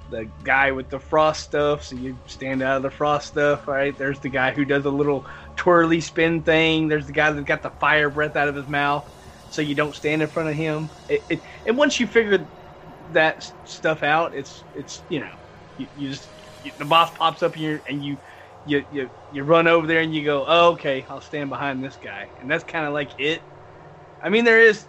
the 0.09 0.33
guy 0.43 0.73
with 0.73 0.91
the 0.91 1.01
frost 1.01 1.43
stuff, 1.43 1.85
so 1.85 1.97
you 1.97 2.21
stand 2.27 2.63
out 2.63 2.79
of 2.79 2.83
the 2.83 2.91
frost 2.91 3.29
stuff, 3.29 3.69
right? 3.69 3.97
There's 3.99 4.21
the 4.21 4.31
guy 4.31 4.53
who 4.53 4.65
does 4.65 4.85
a 4.87 4.91
little 4.91 5.27
twirly 5.57 6.01
spin 6.01 6.43
thing. 6.45 6.89
There's 6.89 7.07
the 7.07 7.13
guy 7.13 7.31
that's 7.33 7.45
got 7.45 7.63
the 7.63 7.71
fire 7.81 8.11
breath 8.11 8.37
out 8.37 8.49
of 8.49 8.55
his 8.57 8.69
mouth, 8.69 9.11
so 9.49 9.63
you 9.63 9.75
don't 9.75 9.95
stand 9.97 10.23
in 10.23 10.29
front 10.29 10.49
of 10.49 10.55
him. 10.55 10.91
It, 11.09 11.25
it, 11.29 11.43
and 11.67 11.77
once 11.77 12.01
you 12.01 12.07
figure 12.07 12.49
that 13.11 13.51
stuff 13.65 14.03
out, 14.03 14.35
it's 14.35 14.65
it's 14.75 15.05
you 15.09 15.21
know, 15.21 15.35
you, 15.77 15.89
you 15.95 16.11
just 16.11 16.33
you, 16.63 16.73
the 16.79 16.85
boss 16.87 17.11
pops 17.13 17.43
up 17.43 17.55
here 17.55 17.83
and 17.89 18.03
you. 18.05 18.19
You, 18.67 18.85
you, 18.91 19.11
you 19.31 19.45
run 19.45 19.69
over 19.69 19.87
there 19.89 20.03
and 20.03 20.15
you 20.15 20.25
go, 20.25 20.45
oh, 20.47 20.73
okay, 20.73 21.07
I'll 21.11 21.23
stand 21.23 21.51
behind 21.51 21.85
this 21.85 21.97
guy. 21.97 22.33
And 22.41 22.51
that's 22.51 22.65
kind 22.65 22.87
of 22.87 22.95
like 22.95 23.13
it. 23.19 23.45
I 24.21 24.31
mean, 24.31 24.45
there 24.45 24.61
is 24.61 24.89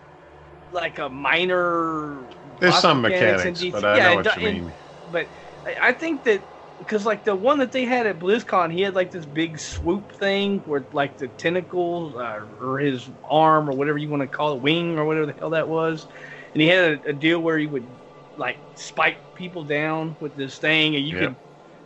like 0.71 0.99
a 0.99 1.09
minor. 1.09 2.29
There's 2.59 2.77
some 2.77 3.01
mechanics 3.01 3.61
mechanics, 3.61 3.63
but 3.71 3.85
I 3.85 3.99
yeah, 3.99 4.15
know 4.15 4.15
what 4.15 4.23
do- 4.23 4.31
you 4.35 4.43
mean. 4.43 4.75
but 5.07 5.29
I 5.65 5.89
I 5.89 5.93
think 5.93 6.23
that 6.25 6.43
because 6.79 7.05
like 7.05 7.23
the 7.23 7.35
one 7.35 7.59
that 7.59 7.71
they 7.71 7.85
had 7.85 8.07
at 8.07 8.19
BlizzCon, 8.19 8.71
he 8.73 8.81
had 8.81 8.95
like 8.95 9.11
this 9.11 9.25
big 9.25 9.59
swoop 9.59 10.11
thing 10.13 10.61
where 10.65 10.87
like 10.93 11.17
the 11.17 11.27
tentacles 11.27 12.15
uh, 12.15 12.39
or 12.61 12.79
his 12.79 13.09
arm 13.29 13.69
or 13.69 13.73
whatever 13.73 13.97
you 13.97 14.09
want 14.09 14.21
to 14.21 14.27
call 14.27 14.55
it, 14.55 14.61
wing 14.61 14.97
or 14.97 15.05
whatever 15.05 15.27
the 15.27 15.35
hell 15.39 15.51
that 15.51 15.69
was, 15.69 16.07
and 16.53 16.61
he 16.61 16.67
had 16.67 17.03
a, 17.05 17.09
a 17.09 17.13
deal 17.13 17.39
where 17.41 17.57
he 17.57 17.67
would 17.67 17.95
like 18.35 18.59
spike 18.75 19.17
people 19.35 19.63
down 19.63 20.17
with 20.19 20.35
this 20.35 20.57
thing, 20.59 20.95
and 20.95 21.05
you 21.05 21.15
Yep. 21.15 21.15
could 21.15 21.37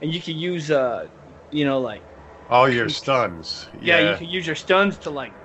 and 0.01 0.13
you 0.13 0.21
could 0.21 0.35
use 0.35 0.71
uh 0.71 1.07
you 1.51 1.65
know 1.65 1.81
like 1.81 2.05
All 2.49 2.69
your 2.69 2.87
stuns. 2.89 3.67
yeah, 3.79 3.97
Yeah. 3.97 3.99
you 3.99 4.15
can 4.15 4.27
use 4.27 4.45
your 4.45 4.55
stuns 4.55 4.99
to 4.99 5.09
like 5.09 5.35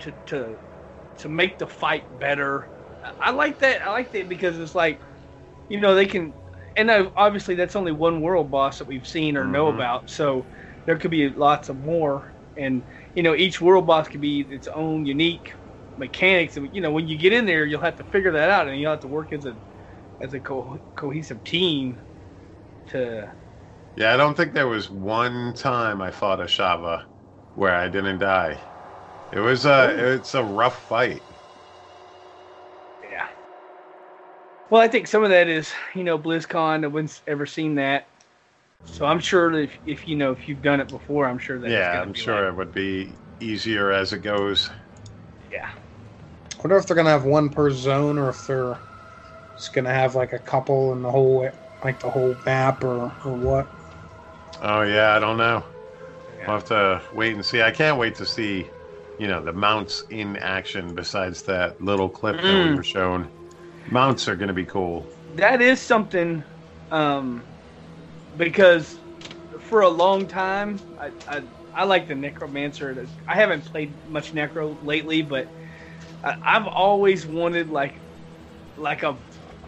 to 0.00 0.14
to 0.26 0.58
to 1.18 1.28
make 1.28 1.58
the 1.58 1.66
fight 1.66 2.04
better. 2.10 2.70
I- 3.20 3.32
like 3.32 3.60
that. 3.60 3.86
I 3.86 3.90
like 3.92 4.12
that 4.12 4.28
because 4.28 4.58
it's 4.58 4.74
like, 4.74 5.02
you 5.68 5.80
know, 5.80 5.94
they 5.94 6.06
can, 6.06 6.34
and 6.76 6.90
obviously 7.16 7.54
that's 7.56 7.76
only 7.76 7.92
one 7.92 8.20
world 8.22 8.50
boss 8.50 8.78
that 8.78 8.88
we've 8.88 9.06
seen 9.06 9.36
or 9.36 9.46
know 9.46 9.68
Mhm. 9.68 9.70
about. 9.70 10.10
So 10.10 10.48
there 10.86 10.98
could 10.98 11.10
be 11.12 11.30
lots 11.30 11.68
of 11.70 11.78
more, 11.78 12.34
and 12.56 12.84
you 13.14 13.22
know, 13.22 13.34
each 13.36 13.60
world 13.60 13.86
boss 13.86 14.08
could 14.08 14.20
be 14.22 14.40
its 14.42 14.68
own 14.68 15.06
unique 15.06 15.50
mechanics. 15.96 16.56
And 16.56 16.68
you 16.74 16.82
know, 16.82 16.92
when 16.92 17.08
you 17.08 17.18
get 17.18 17.32
in 17.34 17.46
there, 17.46 17.66
you'll 17.66 17.80
have 17.82 17.96
to 17.96 18.04
figure 18.04 18.32
that 18.32 18.50
out, 18.50 18.68
and 18.68 18.80
you'll 18.80 18.92
have 18.92 19.00
to 19.00 19.08
work 19.08 19.32
as 19.32 19.46
a 19.46 19.58
as 20.20 20.34
a 20.34 20.40
co- 20.40 20.80
cohesive 20.96 21.44
team 21.44 22.02
to 22.88 23.32
Yeah, 23.96 24.12
I 24.14 24.16
don't 24.16 24.36
think 24.36 24.52
there 24.52 24.68
was 24.68 24.90
one 24.90 25.54
time 25.54 26.00
I 26.02 26.10
fought 26.10 26.38
Ashava 26.38 27.04
where 27.54 27.74
I 27.74 27.88
didn't 27.88 28.18
die. 28.18 28.60
It 29.32 29.40
was 29.40 29.66
uh, 29.66 29.94
a 29.98 30.12
it's 30.14 30.34
a 30.34 30.44
rough 30.44 30.82
fight. 30.82 31.24
Yeah. 33.02 33.28
Well, 34.68 34.82
I 34.82 34.88
think 34.88 35.06
some 35.06 35.22
of 35.22 35.30
that 35.30 35.48
is, 35.48 35.72
you 35.94 36.04
know, 36.04 36.18
BlizzCon. 36.18 36.80
No 36.80 36.88
one's 36.88 37.22
ever 37.26 37.46
seen 37.46 37.76
that, 37.76 38.08
so 38.84 39.06
I'm 39.06 39.20
sure 39.20 39.52
that 39.52 39.58
if, 39.62 39.78
if 39.86 40.08
you 40.08 40.16
know 40.16 40.32
if 40.32 40.48
you've 40.48 40.62
done 40.62 40.80
it 40.80 40.90
before, 40.90 41.26
I'm 41.26 41.38
sure 41.38 41.58
that. 41.60 41.70
yeah, 41.70 42.00
I'm 42.02 42.12
be 42.12 42.20
sure 42.20 42.44
like- 42.44 42.52
it 42.52 42.56
would 42.56 42.72
be 42.72 43.18
easier 43.40 43.92
as 43.92 44.12
it 44.12 44.20
goes. 44.20 44.70
yeah. 45.50 45.68
I 46.58 46.62
wonder 46.62 46.76
if 46.76 46.86
they're 46.86 46.96
gonna 46.96 47.10
have 47.10 47.24
one 47.24 47.50
per 47.50 47.70
zone 47.70 48.18
or 48.18 48.30
if 48.30 48.46
they're 48.46 48.78
just 49.56 49.72
gonna 49.72 49.92
have 49.92 50.14
like 50.14 50.32
a 50.32 50.38
couple 50.38 50.92
in 50.92 51.02
the 51.02 51.10
whole 51.10 51.50
like 51.84 52.00
the 52.00 52.10
whole 52.10 52.40
map 52.46 52.84
or 52.84 53.16
or 53.24 53.34
what. 53.36 53.72
Oh 54.60 54.82
yeah, 54.82 55.14
I 55.14 55.18
don't 55.18 55.36
know. 55.38 55.64
Yeah. 56.38 56.48
We'll 56.48 56.56
have 56.56 56.64
to 56.66 57.02
wait 57.12 57.34
and 57.34 57.44
see. 57.46 57.62
I 57.62 57.72
can't 57.72 57.98
wait 57.98 58.16
to 58.16 58.26
see, 58.26 58.72
you 59.18 59.28
know, 59.28 59.42
the 59.44 59.52
mounts 59.52 60.04
in 60.10 60.36
action 60.36 60.94
besides 60.94 61.42
that 61.44 61.80
little 61.80 62.10
clip 62.10 62.44
that 62.46 62.58
we 62.60 62.72
Mm. 62.72 62.74
were 62.74 62.84
shown. 62.84 63.32
Mounts 63.86 64.28
are 64.28 64.36
gonna 64.36 64.54
be 64.54 64.66
cool. 64.66 65.10
That 65.34 65.60
is 65.60 65.80
something, 65.80 66.44
um, 66.90 67.46
because 68.36 69.00
for 69.60 69.82
a 69.82 69.88
long 69.88 70.28
time, 70.28 70.84
I, 70.98 71.12
I 71.28 71.42
I 71.74 71.84
like 71.84 72.08
the 72.08 72.14
Necromancer. 72.14 73.06
I 73.28 73.34
haven't 73.36 73.66
played 73.66 73.98
much 74.04 74.32
Necro 74.32 74.78
lately, 74.82 75.22
but 75.22 75.48
I, 76.24 76.34
I've 76.46 76.66
always 76.68 77.26
wanted 77.26 77.70
like 77.70 78.02
like 78.76 79.02
a 79.02 79.20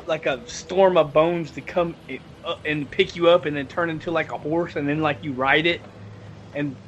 like 0.07 0.27
a 0.27 0.45
storm 0.47 0.97
of 0.97 1.13
bones 1.13 1.53
to 1.53 1.63
come 1.63 1.97
and 2.65 2.91
pick 2.91 3.17
you 3.17 3.29
up 3.29 3.47
and 3.47 3.57
then 3.57 3.69
turn 3.69 3.91
into 3.91 4.11
like 4.11 4.33
a 4.33 4.39
horse 4.39 4.77
and 4.77 4.89
then 4.89 5.01
like 5.01 5.19
you 5.23 5.35
ride 5.35 5.67
it 5.67 5.83
and 6.55 6.79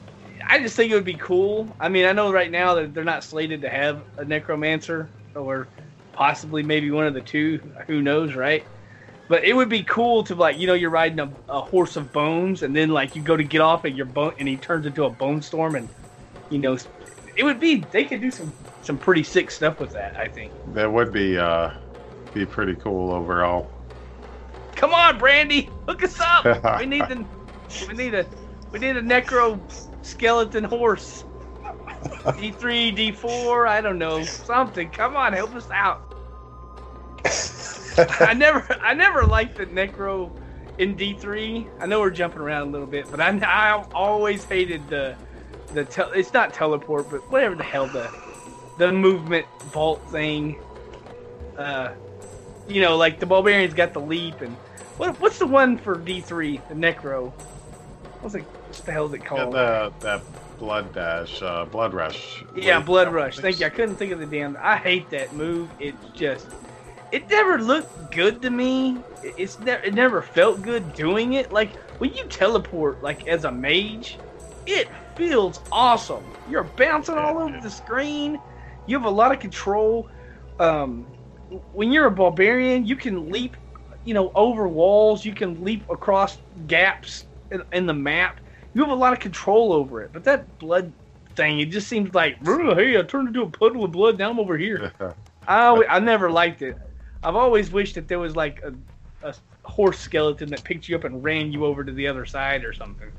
I 0.48 0.60
just 0.60 0.76
think 0.76 0.92
it 0.92 0.94
would 0.96 1.04
be 1.04 1.16
cool. 1.16 1.76
I 1.80 1.88
mean, 1.88 2.06
I 2.06 2.12
know 2.12 2.32
right 2.32 2.50
now 2.50 2.74
that 2.74 2.94
they're 2.94 3.04
not 3.04 3.24
slated 3.24 3.62
to 3.62 3.70
have 3.70 4.04
a 4.18 4.24
necromancer 4.24 5.12
or 5.34 5.70
possibly 6.12 6.62
maybe 6.62 6.90
one 6.90 7.06
of 7.06 7.14
the 7.14 7.22
two, 7.22 7.60
who 7.86 8.02
knows, 8.02 8.34
right? 8.34 8.64
But 9.28 9.44
it 9.44 9.54
would 9.54 9.68
be 9.68 9.84
cool 9.84 10.24
to 10.24 10.34
like, 10.34 10.58
you 10.58 10.66
know, 10.66 10.74
you're 10.74 10.90
riding 10.90 11.20
a, 11.20 11.32
a 11.48 11.60
horse 11.62 11.96
of 11.96 12.12
bones 12.12 12.62
and 12.62 12.74
then 12.74 12.90
like 12.90 13.14
you 13.16 13.22
go 13.22 13.36
to 13.36 13.44
get 13.44 13.60
off 13.60 13.84
and 13.84 13.96
your 13.96 14.06
bone 14.06 14.32
and 14.38 14.48
he 14.48 14.58
turns 14.58 14.86
into 14.86 15.04
a 15.04 15.10
bone 15.10 15.42
storm 15.42 15.76
and 15.76 15.90
you 16.48 16.58
know, 16.58 16.76
it 17.36 17.44
would 17.44 17.60
be 17.60 17.88
they 17.92 18.04
could 18.04 18.20
do 18.20 18.30
some 18.30 18.54
some 18.82 18.98
pretty 18.98 19.22
sick 19.22 19.50
stuff 19.50 19.80
with 19.80 19.92
that, 19.92 20.14
I 20.18 20.28
think. 20.28 20.54
That 20.66 20.92
would 20.92 21.12
be 21.12 21.38
uh 21.38 21.70
be 22.32 22.46
pretty 22.46 22.76
cool 22.76 23.12
overall. 23.12 23.79
Come 24.80 24.94
on, 24.94 25.18
Brandy, 25.18 25.68
hook 25.86 26.02
us 26.02 26.18
up. 26.18 26.78
we 26.80 26.86
need 26.86 27.06
the 27.06 27.22
we 27.86 27.92
need 27.92 28.14
a 28.14 28.24
we 28.72 28.78
need 28.78 28.96
a 28.96 29.02
necro 29.02 29.60
skeleton 30.00 30.64
horse. 30.64 31.26
D3, 32.02 32.96
D4, 32.96 33.68
I 33.68 33.82
don't 33.82 33.98
know, 33.98 34.24
something. 34.24 34.88
Come 34.88 35.16
on, 35.16 35.34
help 35.34 35.54
us 35.54 35.70
out. 35.70 36.14
I 38.20 38.32
never, 38.32 38.66
I 38.80 38.94
never 38.94 39.24
liked 39.24 39.58
the 39.58 39.66
Necro 39.66 40.30
in 40.78 40.96
D3. 40.96 41.68
I 41.78 41.84
know 41.84 42.00
we're 42.00 42.08
jumping 42.08 42.40
around 42.40 42.68
a 42.68 42.70
little 42.70 42.86
bit, 42.86 43.10
but 43.10 43.20
I, 43.20 43.36
I 43.36 43.84
always 43.92 44.44
hated 44.44 44.88
the, 44.88 45.14
the. 45.74 45.84
Tel- 45.84 46.12
it's 46.12 46.32
not 46.32 46.54
teleport, 46.54 47.10
but 47.10 47.30
whatever 47.30 47.54
the 47.54 47.64
hell 47.64 47.86
the, 47.86 48.10
the 48.78 48.90
movement 48.90 49.44
vault 49.64 50.02
thing. 50.10 50.58
Uh, 51.58 51.92
you 52.66 52.80
know, 52.80 52.96
like 52.96 53.20
the 53.20 53.26
barbarians 53.26 53.74
got 53.74 53.92
the 53.92 54.00
leap, 54.00 54.40
and 54.40 54.56
what, 55.00 55.18
what's 55.20 55.38
the 55.38 55.46
one 55.46 55.78
for 55.78 55.96
D3? 55.96 56.68
The 56.68 56.74
Necro. 56.74 57.32
What's 58.20 58.34
it? 58.34 58.42
What 58.42 58.84
the 58.84 58.92
hell 58.92 59.06
is 59.06 59.14
it 59.14 59.20
Yeah, 59.22 59.26
called? 59.26 59.54
the, 59.54 59.92
that 60.00 60.22
blood 60.58 60.92
dash, 60.92 61.40
uh, 61.42 61.64
blood 61.64 61.94
rush. 61.94 62.44
Yeah, 62.54 62.78
Wait, 62.78 62.86
Blood 62.86 63.12
Rush. 63.12 63.38
Thank 63.38 63.60
you. 63.60 63.66
I 63.66 63.70
couldn't 63.70 63.96
think 63.96 64.12
of 64.12 64.18
the 64.18 64.26
damn. 64.26 64.58
I 64.60 64.76
hate 64.76 65.08
that 65.10 65.32
move. 65.32 65.70
It's 65.78 65.96
just, 66.14 66.48
it 67.12 67.28
never 67.30 67.58
looked 67.58 68.12
good 68.12 68.42
to 68.42 68.50
me. 68.50 68.98
It- 69.22 69.34
It's 69.38 69.58
never, 69.58 69.82
it 69.82 69.94
never 69.94 70.20
felt 70.20 70.60
good 70.60 70.92
doing 70.92 71.32
it. 71.32 71.50
Like 71.50 71.74
when 71.98 72.12
you 72.12 72.24
teleport, 72.26 73.02
like 73.02 73.26
as 73.26 73.44
a 73.44 73.50
mage, 73.50 74.18
it 74.66 74.88
feels 75.16 75.60
awesome. 75.72 76.24
You're 76.48 76.64
bouncing 76.64 77.16
all 77.16 77.38
over 77.38 77.58
the 77.58 77.70
screen. 77.70 78.38
You 78.86 78.98
have 78.98 79.06
a 79.06 79.10
lot 79.10 79.32
of 79.32 79.40
control. 79.40 80.08
Um, 80.58 81.06
when 81.72 81.90
you're 81.90 82.06
a 82.06 82.10
barbarian, 82.10 82.84
you 82.86 82.96
can 82.96 83.30
leap, 83.30 83.56
you 84.04 84.14
know, 84.14 84.32
over 84.34 84.66
walls. 84.68 85.24
You 85.24 85.34
can 85.34 85.62
leap 85.64 85.88
across 85.90 86.38
gaps 86.66 87.24
in, 87.50 87.62
in 87.72 87.86
the 87.86 87.94
map. 87.94 88.40
You 88.72 88.82
have 88.82 88.90
a 88.90 88.94
lot 88.94 89.12
of 89.12 89.18
control 89.18 89.72
over 89.72 90.02
it. 90.02 90.10
But 90.12 90.24
that 90.24 90.58
blood 90.58 90.92
thing, 91.36 91.60
it 91.60 91.66
just 91.66 91.88
seems 91.88 92.14
like, 92.14 92.44
hey, 92.44 92.98
I 92.98 93.02
turned 93.02 93.28
into 93.28 93.42
a 93.42 93.50
puddle 93.50 93.84
of 93.84 93.92
blood. 93.92 94.18
Now 94.18 94.30
I'm 94.30 94.38
over 94.38 94.56
here. 94.56 94.92
I, 95.48 95.84
I 95.88 95.98
never 95.98 96.30
liked 96.30 96.62
it. 96.62 96.76
I've 97.22 97.36
always 97.36 97.70
wished 97.70 97.96
that 97.96 98.08
there 98.08 98.18
was 98.18 98.36
like 98.36 98.62
a, 98.62 98.72
a 99.26 99.34
horse 99.64 99.98
skeleton 99.98 100.48
that 100.50 100.64
picked 100.64 100.88
you 100.88 100.96
up 100.96 101.04
and 101.04 101.22
ran 101.22 101.52
you 101.52 101.64
over 101.64 101.84
to 101.84 101.92
the 101.92 102.06
other 102.06 102.24
side 102.24 102.64
or 102.64 102.72
something. 102.72 103.10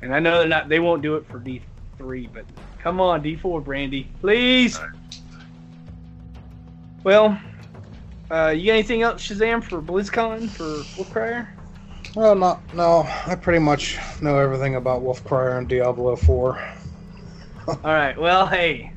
And 0.00 0.14
I 0.14 0.20
know 0.20 0.38
they're 0.38 0.48
not. 0.48 0.68
They 0.68 0.78
won't 0.78 1.02
do 1.02 1.16
it 1.16 1.26
for 1.26 1.38
D 1.38 1.60
three, 1.96 2.28
but 2.32 2.44
come 2.78 3.00
on, 3.00 3.22
D 3.22 3.36
four, 3.36 3.60
Brandy, 3.60 4.08
please. 4.20 4.78
Well, 7.02 7.38
uh, 8.30 8.54
you 8.56 8.66
got 8.66 8.72
anything 8.72 9.02
else, 9.02 9.26
Shazam, 9.26 9.62
for 9.62 9.80
BlizzCon 9.80 10.48
for 10.48 10.82
Wolfcrier? 11.02 11.48
Well, 12.14 12.34
not 12.34 12.74
no. 12.74 13.06
I 13.26 13.34
pretty 13.34 13.58
much 13.58 13.98
know 14.20 14.38
everything 14.38 14.76
about 14.76 15.02
Wolfcrier 15.02 15.58
and 15.58 15.68
Diablo 15.68 16.16
4. 16.16 16.58
All 17.68 17.76
right. 17.84 18.18
Well, 18.18 18.46
hey, 18.46 18.92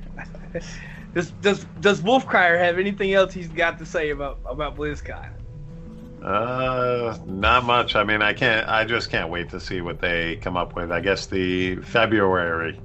does 1.13 1.31
does 1.41 1.65
does 1.79 2.01
Wolfcrier 2.01 2.57
have 2.57 2.79
anything 2.79 3.13
else 3.13 3.33
he's 3.33 3.49
got 3.49 3.77
to 3.79 3.85
say 3.85 4.09
about 4.11 4.39
about 4.45 4.75
BlizzCon? 4.75 5.29
Uh, 6.23 7.17
not 7.25 7.63
much. 7.63 7.95
I 7.95 8.03
mean, 8.03 8.21
I 8.21 8.33
can't. 8.33 8.67
I 8.67 8.85
just 8.85 9.09
can't 9.09 9.29
wait 9.29 9.49
to 9.49 9.59
see 9.59 9.81
what 9.81 9.99
they 9.99 10.37
come 10.37 10.55
up 10.55 10.75
with. 10.75 10.91
I 10.91 10.99
guess 10.99 11.25
the 11.25 11.77
February. 11.77 12.79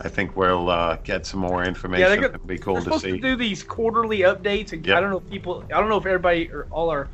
I 0.00 0.08
think 0.08 0.36
we'll 0.36 0.68
uh, 0.70 0.96
get 1.04 1.26
some 1.26 1.40
more 1.40 1.64
information. 1.64 2.20
go- 2.20 2.26
It'd 2.28 2.46
be 2.46 2.58
cool 2.58 2.74
We're 2.74 2.80
to 2.80 2.84
supposed 2.84 3.04
see. 3.04 3.12
to 3.12 3.18
do 3.18 3.36
these 3.36 3.62
quarterly 3.62 4.20
updates, 4.20 4.72
and 4.72 4.84
Yep. 4.84 4.96
I 4.96 5.00
don't 5.00 5.10
know 5.10 5.18
if 5.18 5.30
people, 5.30 5.64
I 5.72 5.78
don't 5.80 5.88
know 5.88 5.98
if 5.98 6.06
everybody 6.06 6.50
or 6.50 6.66
all 6.70 6.90
our 6.90 7.08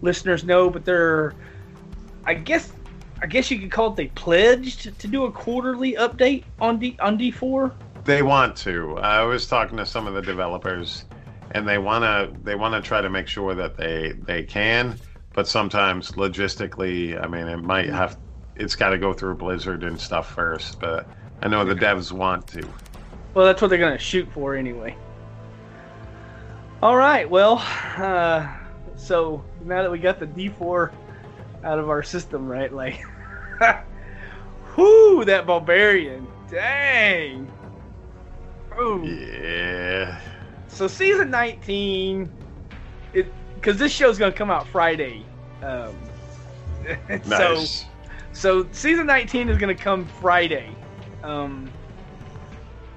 listeners 0.00 0.44
know, 0.44 0.70
but 0.70 0.84
they're, 0.84 1.34
I 2.24 2.34
guess, 2.34 2.72
I 3.22 3.26
guess 3.26 3.50
you 3.50 3.58
could 3.58 3.70
call 3.70 3.92
it 3.92 3.96
they 3.96 4.06
pledged 4.08 4.98
to 4.98 5.06
do 5.08 5.24
a 5.24 5.32
quarterly 5.32 5.94
update 5.94 6.44
on 6.60 6.78
D 6.78 6.96
on 7.00 7.16
D 7.18 7.30
four. 7.30 7.72
They 8.04 8.22
want 8.22 8.56
to. 8.58 8.96
I 8.98 9.22
was 9.24 9.46
talking 9.46 9.76
to 9.76 9.84
some 9.84 10.06
of 10.06 10.14
the 10.14 10.22
developers, 10.22 11.04
and 11.50 11.68
they 11.68 11.76
wanna 11.76 12.30
they 12.42 12.54
wanna 12.54 12.80
try 12.80 13.02
to 13.02 13.10
make 13.10 13.26
sure 13.26 13.54
that 13.54 13.76
they 13.76 14.12
they 14.24 14.42
can, 14.42 14.96
but 15.34 15.46
sometimes 15.46 16.12
logistically, 16.12 17.22
I 17.22 17.26
mean, 17.26 17.46
it 17.46 17.58
might 17.58 17.90
have 17.90 18.16
it's 18.56 18.74
got 18.74 18.90
to 18.90 18.98
go 18.98 19.12
through 19.12 19.34
Blizzard 19.36 19.84
and 19.84 20.00
stuff 20.00 20.30
first. 20.32 20.80
But 20.80 21.06
I 21.42 21.48
know 21.48 21.64
the 21.64 21.74
devs 21.74 22.12
want 22.12 22.46
to. 22.48 22.66
Well, 23.34 23.46
that's 23.46 23.62
what 23.62 23.68
they're 23.68 23.78
gonna 23.78 23.98
shoot 23.98 24.28
for 24.32 24.54
anyway. 24.54 24.96
All 26.82 26.96
right. 26.96 27.28
Well, 27.28 27.58
uh, 27.96 28.46
so 28.96 29.44
now 29.64 29.82
that 29.82 29.90
we 29.90 29.98
got 29.98 30.18
the 30.18 30.26
D 30.26 30.48
four 30.48 30.92
out 31.64 31.78
of 31.78 31.88
our 31.88 32.02
system, 32.02 32.46
right? 32.48 32.72
Like, 32.72 33.00
whoo, 34.76 35.24
that 35.24 35.46
barbarian! 35.46 36.26
Dang. 36.50 37.50
Ooh. 38.80 39.04
Yeah. 39.04 40.20
So 40.68 40.86
season 40.86 41.30
19, 41.30 42.30
it 43.12 43.26
because 43.54 43.76
this 43.76 43.92
show's 43.92 44.18
gonna 44.18 44.32
come 44.32 44.50
out 44.50 44.66
Friday. 44.68 45.24
Um, 45.62 45.94
So 47.24 47.54
Nice. 47.54 47.84
so 48.32 48.66
season 48.72 49.06
19 49.06 49.48
is 49.50 49.58
gonna 49.58 49.74
come 49.74 50.06
Friday. 50.20 50.74
Um, 51.22 51.70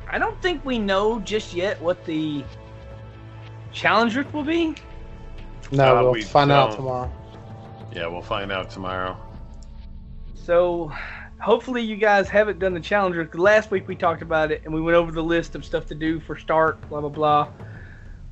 I 0.10 0.18
don't 0.18 0.40
think 0.42 0.64
we 0.66 0.80
know 0.80 1.20
just 1.20 1.54
yet 1.54 1.82
what 1.82 2.04
the 2.06 2.44
challenge 3.72 4.16
rift 4.16 4.34
will 4.34 4.44
be. 4.44 4.76
No, 5.72 5.98
Uh, 5.98 6.02
we'll 6.04 6.12
we 6.14 6.22
find 6.22 6.52
out 6.52 6.70
don't. 6.72 6.78
tomorrow. 6.78 7.12
yeah, 7.94 8.08
we'll 8.08 8.22
find 8.22 8.52
out 8.52 8.70
tomorrow. 8.70 9.18
So 10.36 10.92
hopefully 11.40 11.82
you 11.82 11.96
guys 11.96 12.30
haven't 12.30 12.60
done 12.60 12.74
the 12.74 12.80
challenge 12.80 13.16
rift. 13.16 13.32
'cause 13.32 13.40
Last 13.42 13.72
week 13.72 13.88
we 13.88 13.96
talked 13.96 14.22
about 14.22 14.52
it 14.52 14.62
and 14.66 14.74
we 14.74 14.82
went 14.82 14.96
over 14.96 15.12
the 15.12 15.24
list 15.24 15.56
of 15.56 15.66
stuff 15.66 15.86
to 15.88 15.96
do 15.96 16.20
for 16.20 16.38
start, 16.38 16.80
blah 16.90 17.00
blah 17.02 17.10
blah. 17.10 17.48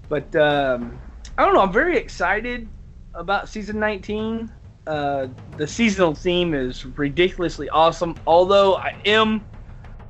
But 0.10 0.36
um, 0.36 1.00
I 1.38 1.46
don't 1.46 1.54
know. 1.54 1.62
I'm 1.62 1.72
very 1.72 1.98
excited 1.98 2.68
about 3.14 3.50
season 3.50 3.80
19. 3.80 4.52
Uh, 4.88 5.28
the 5.58 5.66
seasonal 5.68 6.14
theme 6.14 6.54
is 6.54 6.86
ridiculously 6.86 7.70
awesome. 7.70 8.16
Although 8.28 8.76
I 8.76 8.96
am, 9.06 9.46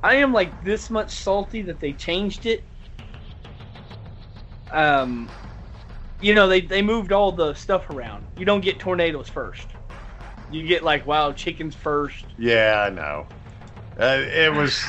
I 0.02 0.14
am 0.16 0.32
like 0.32 0.64
this 0.64 0.90
much 0.90 1.10
salty 1.10 1.62
that 1.62 1.80
they 1.80 1.92
changed 1.92 2.46
it. 2.46 2.64
Um, 4.70 5.30
you 6.20 6.34
know 6.34 6.48
they 6.48 6.60
they 6.60 6.82
moved 6.82 7.12
all 7.12 7.32
the 7.32 7.54
stuff 7.54 7.90
around. 7.90 8.24
You 8.36 8.44
don't 8.44 8.62
get 8.62 8.78
tornadoes 8.78 9.28
first. 9.28 9.68
You 10.50 10.66
get 10.66 10.82
like 10.82 11.06
wild 11.06 11.36
chickens 11.36 11.74
first. 11.74 12.26
Yeah, 12.38 12.84
I 12.86 12.90
know. 12.90 13.26
Uh, 13.98 14.22
it 14.26 14.52
was 14.52 14.82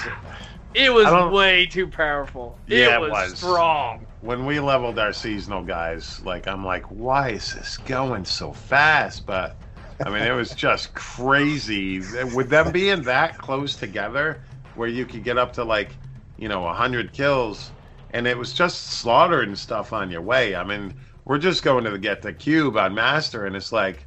It 0.73 0.91
was 0.91 1.32
way 1.32 1.65
too 1.67 1.88
powerful. 1.88 2.58
Yeah, 2.67 2.93
it 2.93 2.93
it 2.95 3.02
was, 3.02 3.12
was. 3.12 3.38
strong. 3.38 4.08
when 4.21 4.45
we 4.45 4.60
leveled 4.60 4.97
our 4.97 5.13
seasonal 5.13 5.63
guys. 5.63 6.21
Like 6.23 6.47
I'm 6.47 6.65
like, 6.65 6.86
why 6.86 7.30
is 7.30 7.54
this 7.54 7.78
going 7.78 8.26
so 8.26 8.52
fast? 8.52 9.26
But 9.26 9.56
I 10.04 10.10
mean, 10.10 10.23
it 10.23 10.32
was 10.34 10.56
just 10.56 10.93
crazy. 10.95 11.99
With 12.36 12.49
them 12.49 12.71
being 12.71 13.04
that 13.04 13.38
close 13.38 13.76
together, 13.76 14.41
where 14.76 14.88
you 14.88 15.06
could 15.06 15.24
get 15.24 15.38
up 15.38 15.54
to 15.54 15.64
like, 15.64 15.96
you 16.38 16.48
know, 16.48 16.68
hundred 16.68 17.14
kills, 17.14 17.72
and 18.12 18.28
it 18.28 18.38
was 18.38 18.54
just 18.54 18.84
slaughter 18.86 19.42
and 19.42 19.58
stuff 19.58 19.94
on 19.94 20.12
your 20.12 20.22
way. 20.22 20.56
I 20.56 20.64
mean, 20.64 20.94
we're 21.26 21.38
just 21.38 21.64
going 21.64 21.86
to 21.86 21.98
get 21.98 22.22
the 22.22 22.34
cube 22.34 22.78
on 22.78 22.94
master, 22.94 23.46
and 23.46 23.56
it's 23.56 23.72
like 23.72 24.06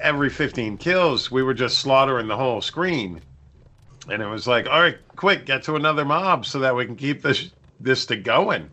every 0.00 0.30
15 0.30 0.78
kills, 0.78 1.30
we 1.30 1.42
were 1.42 1.54
just 1.54 1.78
slaughtering 1.78 2.28
the 2.28 2.36
whole 2.36 2.60
screen. 2.60 3.20
And 4.08 4.22
it 4.22 4.26
was 4.26 4.46
like, 4.46 4.66
all 4.68 4.80
right, 4.80 4.96
quick, 5.16 5.46
get 5.46 5.62
to 5.64 5.76
another 5.76 6.04
mob 6.04 6.46
so 6.46 6.60
that 6.60 6.74
we 6.74 6.86
can 6.86 6.96
keep 6.96 7.22
this 7.22 7.50
this 7.78 8.06
to 8.06 8.16
going. 8.16 8.70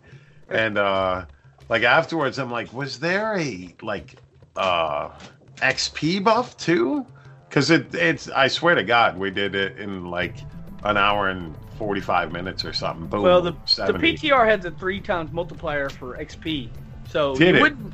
And 0.50 0.78
uh 0.78 1.26
like 1.70 1.84
afterwards, 1.84 2.40
I'm 2.40 2.52
like, 2.52 2.72
was 2.74 3.00
there 3.00 3.38
a 3.38 3.76
like 3.82 4.16
uh 4.56 5.10
XP 5.58 6.24
buff 6.24 6.56
too? 6.58 7.06
Because 7.50 7.70
it 7.70 7.94
it's 7.94 8.30
I 8.30 8.48
swear 8.48 8.76
to 8.76 8.84
God, 8.84 9.18
we 9.18 9.32
did 9.32 9.54
it 9.54 9.78
in 9.78 10.06
like 10.06 10.38
an 10.84 10.98
hour 10.98 11.30
and 11.30 11.56
45 11.78 12.32
minutes 12.32 12.66
or 12.66 12.74
something. 12.74 13.08
Boom. 13.08 13.22
well, 13.24 13.42
the, 13.42 13.52
the 13.52 13.94
PTR 13.94 14.48
has 14.48 14.66
a 14.66 14.72
three 14.72 15.00
times 15.02 15.32
multiplier 15.32 15.90
for 15.90 16.18
XP, 16.18 16.70
so 17.10 17.36
Did 17.36 17.50
you 17.50 17.56
it? 17.56 17.62
wouldn't. 17.62 17.94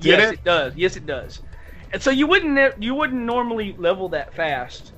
Did 0.00 0.18
yes, 0.18 0.32
it? 0.32 0.34
it? 0.34 0.44
does. 0.44 0.76
Yes, 0.76 0.96
it 0.96 1.06
does. 1.06 1.40
And 1.92 2.02
so 2.02 2.10
you 2.10 2.26
wouldn't 2.26 2.82
you 2.82 2.94
wouldn't 2.94 3.20
normally 3.22 3.74
level 3.78 4.08
that 4.10 4.34
fast, 4.34 4.92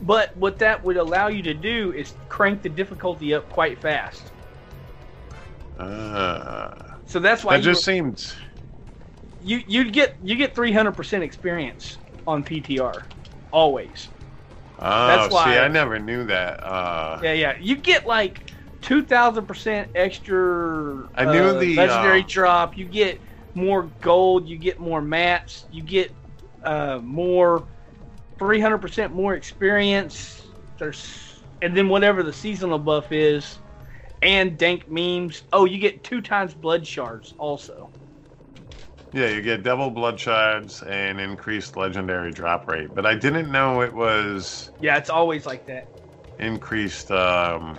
but 0.00 0.36
what 0.36 0.58
that 0.58 0.82
would 0.84 0.96
allow 0.96 1.28
you 1.28 1.42
to 1.42 1.54
do 1.54 1.92
is 1.92 2.14
crank 2.28 2.62
the 2.62 2.68
difficulty 2.68 3.34
up 3.34 3.48
quite 3.50 3.80
fast. 3.80 4.32
Uh, 5.78 6.70
So 7.06 7.18
that's 7.20 7.44
why 7.44 7.56
that 7.56 7.62
just 7.62 7.84
seems. 7.84 8.34
you 9.40 9.60
you 9.66 9.90
get 9.90 10.16
you 10.22 10.36
get 10.36 10.54
300% 10.54 11.20
experience 11.22 11.98
on 12.26 12.44
PTR, 12.44 13.04
always. 13.52 14.08
Oh, 14.78 15.06
That's 15.06 15.32
why- 15.32 15.52
see, 15.52 15.58
I 15.58 15.68
never 15.68 15.98
knew 15.98 16.24
that. 16.26 16.62
Uh, 16.62 17.18
Yeah, 17.22 17.32
yeah. 17.32 17.54
You 17.60 17.76
get 17.80 18.06
like 18.06 18.42
two 18.82 19.04
thousand 19.04 19.46
percent 19.46 19.90
extra. 19.94 21.08
I 21.14 21.24
knew 21.24 21.50
uh, 21.50 21.58
the, 21.58 21.76
legendary 21.76 22.22
uh, 22.22 22.26
drop. 22.28 22.76
You 22.76 22.84
get 22.86 23.20
more 23.54 23.92
gold. 24.00 24.48
You 24.48 24.58
get 24.58 24.78
more 24.78 25.00
mats. 25.00 25.66
You 25.70 25.82
get 25.82 26.14
uh, 26.62 27.00
more 27.02 27.68
three 28.38 28.60
hundred 28.60 28.78
percent 28.78 29.12
more 29.12 29.34
experience. 29.34 30.46
There's 30.78 31.44
and 31.62 31.76
then 31.76 31.88
whatever 31.88 32.22
the 32.22 32.32
seasonal 32.32 32.78
buff 32.78 33.12
is, 33.12 33.60
and 34.22 34.58
dank 34.58 34.88
memes. 34.88 35.42
Oh, 35.52 35.64
you 35.64 35.78
get 35.78 36.04
two 36.04 36.20
times 36.20 36.54
blood 36.54 36.86
shards 36.86 37.34
also. 37.38 37.92
Yeah, 39.16 39.28
you 39.28 39.40
get 39.40 39.62
double 39.62 39.90
blood 39.90 40.20
shards 40.20 40.82
and 40.82 41.18
increased 41.18 41.74
legendary 41.74 42.32
drop 42.32 42.68
rate. 42.68 42.94
But 42.94 43.06
I 43.06 43.14
didn't 43.14 43.50
know 43.50 43.80
it 43.80 43.94
was 43.94 44.70
Yeah, 44.78 44.98
it's 44.98 45.08
always 45.08 45.46
like 45.46 45.64
that. 45.66 45.88
increased 46.38 47.10
um, 47.10 47.78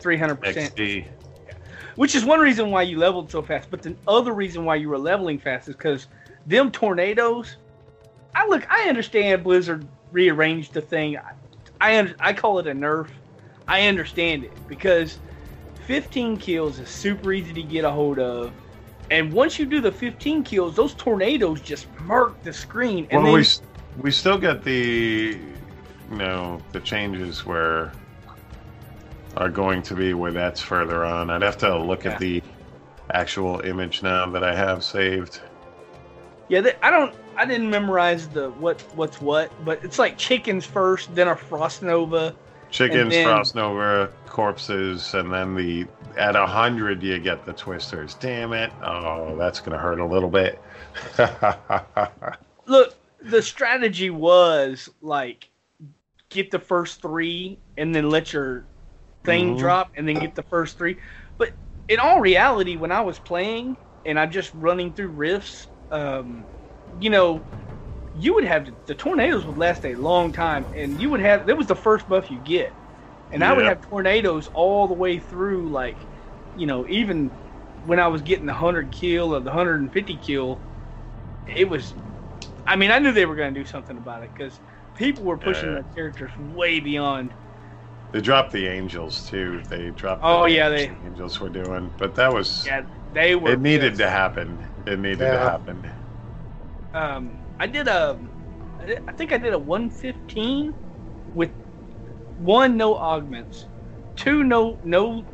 300%. 0.00 0.72
XP. 0.76 1.08
Which 1.96 2.14
is 2.14 2.24
one 2.24 2.38
reason 2.38 2.70
why 2.70 2.82
you 2.82 2.98
leveled 2.98 3.32
so 3.32 3.42
fast. 3.42 3.68
But 3.68 3.82
the 3.82 3.96
other 4.06 4.32
reason 4.32 4.64
why 4.64 4.76
you 4.76 4.88
were 4.88 4.98
leveling 4.98 5.40
fast 5.40 5.66
is 5.68 5.74
because 5.74 6.06
them 6.46 6.70
tornadoes. 6.70 7.56
I 8.36 8.46
look. 8.48 8.64
I 8.70 8.88
understand 8.88 9.42
Blizzard 9.42 9.88
rearranged 10.12 10.72
the 10.74 10.82
thing. 10.82 11.16
I 11.16 11.98
I, 11.98 12.14
I 12.20 12.32
call 12.32 12.60
it 12.60 12.68
a 12.68 12.72
nerf. 12.72 13.08
I 13.66 13.88
understand 13.88 14.44
it 14.44 14.52
because 14.68 15.18
15 15.74 16.36
kills 16.38 16.78
is 16.78 16.90
super 16.90 17.32
easy 17.32 17.52
to 17.54 17.62
get 17.64 17.84
a 17.84 17.90
hold 17.90 18.20
of. 18.20 18.54
And 19.10 19.32
once 19.32 19.58
you 19.58 19.66
do 19.66 19.80
the 19.80 19.92
15 19.92 20.44
kills, 20.44 20.76
those 20.76 20.94
tornadoes 20.94 21.60
just 21.60 21.86
mark 22.00 22.42
the 22.42 22.52
screen. 22.52 23.06
And 23.10 23.22
Well, 23.22 23.32
then, 23.32 23.42
we 23.42 24.02
we 24.02 24.10
still 24.10 24.38
get 24.38 24.64
the 24.64 25.38
you 26.10 26.16
know 26.16 26.60
the 26.72 26.80
changes 26.80 27.44
where 27.46 27.92
are 29.36 29.48
going 29.50 29.82
to 29.82 29.94
be 29.94 30.14
where 30.14 30.32
that's 30.32 30.60
further 30.60 31.04
on. 31.04 31.30
I'd 31.30 31.42
have 31.42 31.58
to 31.58 31.76
look 31.78 32.04
Yeah. 32.04 32.12
at 32.12 32.18
the 32.18 32.42
actual 33.12 33.60
image 33.60 34.02
now 34.02 34.26
that 34.30 34.42
I 34.44 34.54
have 34.54 34.82
saved. 34.82 35.40
yeah, 36.48 36.60
they, 36.60 36.74
I 36.82 36.90
don't. 36.90 37.14
I 37.36 37.44
didn't 37.46 37.68
memorize 37.68 38.28
the 38.28 38.50
what 38.50 38.80
what's 38.94 39.20
what, 39.20 39.50
but 39.64 39.82
it's 39.84 39.98
like 39.98 40.16
chickens 40.16 40.64
first, 40.64 41.14
then 41.14 41.28
a 41.28 41.36
frost 41.36 41.82
nova. 41.82 42.34
Chickens, 42.70 43.12
then- 43.12 43.26
frost 43.26 43.54
nova, 43.54 44.10
corpses, 44.26 45.14
and 45.14 45.32
then 45.32 45.54
the 45.54 45.86
at 46.16 46.36
a 46.36 46.46
hundred 46.46 47.02
you 47.02 47.18
get 47.18 47.44
the 47.44 47.52
twisters. 47.52 48.14
Damn 48.14 48.52
it! 48.52 48.72
Oh, 48.82 49.36
that's 49.36 49.60
gonna 49.60 49.78
hurt 49.78 49.98
a 50.00 50.04
little 50.04 50.28
bit. 50.30 50.60
look, 52.66 52.94
the 53.20 53.42
strategy 53.42 54.10
was 54.10 54.90
like 55.02 55.48
get 56.28 56.50
the 56.50 56.58
first 56.58 57.00
three 57.00 57.58
and 57.76 57.94
then 57.94 58.10
let 58.10 58.32
your 58.32 58.66
thing 59.24 59.54
Mhm. 59.54 59.58
drop 59.58 59.92
and 59.96 60.06
then 60.08 60.16
get 60.16 60.34
the 60.34 60.42
first 60.42 60.76
three. 60.76 60.98
But 61.38 61.56
in 61.88 61.98
all 62.00 62.20
reality, 62.20 62.76
when 62.76 62.92
I 62.92 63.00
was 63.00 63.18
playing 63.18 63.76
and 64.04 64.18
I'm 64.18 64.30
just 64.30 64.52
running 64.54 64.92
through 64.92 65.08
rifts, 65.08 65.68
um, 65.90 66.46
you 66.98 67.10
know, 67.10 67.44
you 68.14 68.34
would 68.34 68.44
have 68.44 68.68
the 68.86 68.94
tornadoes 68.94 69.46
would 69.46 69.58
last 69.58 69.84
a 69.84 69.94
long 69.96 70.32
time, 70.32 70.66
and 70.74 71.00
you 71.00 71.10
would 71.10 71.20
have 71.20 71.46
that 71.46 71.56
was 71.58 71.66
the 71.68 71.76
first 71.76 72.08
buff 72.08 72.30
you 72.30 72.40
get, 72.40 72.76
and 73.32 73.44
I 73.44 73.52
would 73.52 73.64
have 73.66 73.80
tornadoes 73.82 74.48
all 74.48 74.88
the 74.88 74.94
way 74.94 75.18
through, 75.20 75.70
like, 75.70 76.06
you 76.54 76.66
know, 76.66 76.86
even 76.88 77.36
when 77.82 78.00
I 78.00 78.08
was 78.08 78.22
getting 78.22 78.46
the 78.46 78.54
hundred 78.54 78.92
kill 78.92 79.34
or 79.34 79.40
the 79.40 79.52
hundred 79.52 79.82
and 79.82 79.92
fifty 79.92 80.18
kill, 80.18 80.64
it 81.46 81.68
was. 81.68 81.94
I 82.66 82.76
mean, 82.76 82.90
I 82.90 82.98
knew 83.00 83.12
they 83.12 83.26
were 83.26 83.36
going 83.36 83.52
to 83.54 83.60
do 83.60 83.66
something 83.66 83.98
about 83.98 84.22
it 84.24 84.32
because 84.34 84.60
people 84.94 85.24
were 85.24 85.38
pushing 85.38 85.70
Yeah. 85.70 85.74
their 85.76 85.86
characters 85.94 86.32
way 86.38 86.80
beyond. 86.80 87.34
they 88.12 88.20
dropped 88.20 88.52
the 88.52 88.66
angels 88.68 89.24
too. 89.24 89.62
They 89.68 89.90
dropped. 89.90 90.22
Oh, 90.24 90.44
the 90.44 90.52
yeah, 90.52 90.68
they- 90.70 90.86
the 90.86 91.06
angels 91.06 91.40
were 91.40 91.50
doing, 91.50 91.92
but 91.98 92.14
that 92.14 92.32
was 92.32 92.64
Yeah, 92.64 92.82
they 93.12 93.34
were. 93.34 93.52
it 93.52 93.60
needed 93.60 93.90
pissed. 93.90 94.00
to 94.00 94.10
happen. 94.10 94.66
It 94.86 94.98
needed 94.98 95.18
to 95.18 95.38
happen. 95.38 95.90
um, 96.94 97.43
I 97.58 97.66
did 97.66 97.88
a, 97.88 98.20
I 99.08 99.12
think 99.12 99.32
I 99.32 99.38
did 99.38 99.54
a 99.54 99.58
115 99.58 100.74
with 101.32 101.52
one 102.36 102.76
no 102.76 102.96
augments, 102.96 103.68
two 104.16 104.44
no 104.44 104.78
no. 104.82 105.26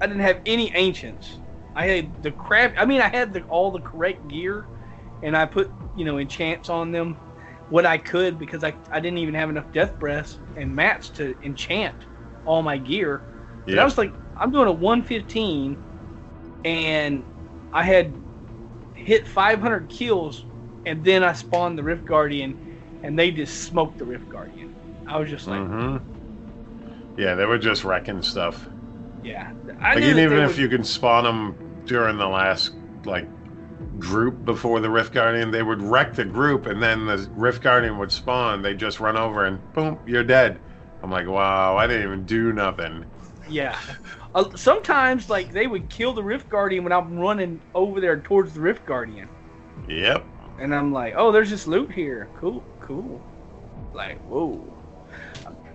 I 0.00 0.06
didn't 0.06 0.22
have 0.22 0.40
any 0.46 0.72
ancients. 0.74 1.40
I 1.74 1.86
had 1.86 2.22
the 2.22 2.32
crap. 2.32 2.74
I 2.78 2.84
mean, 2.86 3.00
I 3.00 3.08
had 3.08 3.32
the, 3.32 3.42
all 3.44 3.72
the 3.72 3.80
correct 3.80 4.26
gear, 4.28 4.68
and 5.22 5.36
I 5.36 5.46
put 5.46 5.72
you 5.94 6.04
know 6.04 6.18
enchants 6.18 6.68
on 6.68 6.92
them, 6.92 7.20
what 7.68 7.86
I 7.86 7.98
could 7.98 8.38
because 8.38 8.64
I 8.64 8.78
I 8.90 9.00
didn't 9.00 9.18
even 9.18 9.34
have 9.34 9.50
enough 9.50 9.72
death 9.72 9.98
breaths 9.98 10.40
and 10.56 10.74
mats 10.74 11.10
to 11.12 11.34
enchant 11.44 11.96
all 12.44 12.62
my 12.62 12.78
gear. 12.78 13.24
But 13.70 13.78
I 13.80 13.84
was 13.84 13.98
like, 13.98 14.14
I'm 14.36 14.52
doing 14.52 14.68
a 14.68 14.72
115, 14.72 15.80
and 16.64 17.24
I 17.72 17.82
had 17.84 18.20
hit 18.94 19.28
500 19.28 19.90
kills, 19.90 20.47
and 20.88 21.04
then 21.04 21.24
I 21.24 21.32
spawned 21.34 21.78
the 21.78 21.84
Rift 21.84 22.06
Guardian, 22.06 22.58
and 23.02 23.18
they 23.18 23.30
just 23.30 23.56
smoked 23.66 23.98
the 23.98 24.06
Rift 24.06 24.28
Guardian. 24.30 24.68
I 25.06 25.18
was 25.18 25.30
just 25.30 25.46
like, 25.46 25.62
hmm 25.66 25.98
Yeah, 27.16 27.34
they 27.34 27.44
were 27.44 27.58
just 27.58 27.84
wrecking 27.84 28.22
stuff. 28.22 28.68
yeah. 29.22 29.48
I 29.80 29.94
Like 29.94 30.04
that 30.04 30.18
even 30.18 30.38
if 30.38 30.50
would- 30.50 30.58
you 30.58 30.68
can 30.68 30.84
spawn 30.84 31.24
them 31.24 31.56
during 31.86 32.18
the 32.18 32.26
last 32.28 32.70
like 33.04 33.28
group 33.98 34.44
before 34.44 34.80
the 34.80 34.90
Rift 34.90 35.12
Guardian, 35.14 35.50
they 35.50 35.62
would 35.62 35.82
wreck 35.82 36.14
the 36.14 36.24
group, 36.24 36.66
and 36.66 36.82
then 36.82 37.06
the 37.06 37.28
Rift 37.34 37.62
Guardian 37.62 37.98
would 37.98 38.12
spawn. 38.12 38.62
They 38.62 38.74
just 38.74 39.00
run 39.00 39.16
over 39.16 39.44
and 39.44 39.60
boom, 39.74 40.00
you're 40.06 40.24
dead. 40.24 40.60
I'm 41.02 41.10
like, 41.10 41.28
wow, 41.28 41.76
I 41.76 41.86
didn't 41.86 42.04
even 42.04 42.26
do 42.26 42.52
nothing. 42.52 43.06
yeah. 43.46 43.78
Uh, 44.34 44.44
sometimes, 44.56 45.28
like, 45.30 45.52
they 45.52 45.66
would 45.66 45.88
kill 45.90 46.12
the 46.14 46.22
Rift 46.22 46.48
Guardian 46.50 46.84
when 46.84 46.92
I'm 46.92 47.18
running 47.18 47.62
over 47.74 48.00
there 48.00 48.20
towards 48.20 48.52
the 48.54 48.60
Rift 48.60 48.84
Guardian. 48.84 49.30
Yep. 49.88 50.28
And 50.58 50.74
I'm 50.74 50.92
like, 50.92 51.14
oh, 51.16 51.32
there's 51.32 51.50
this 51.50 51.66
loot 51.66 51.92
here. 51.92 52.30
Cool, 52.34 52.68
cool. 52.80 53.26
Like, 53.92 54.20
whoa. 54.22 54.78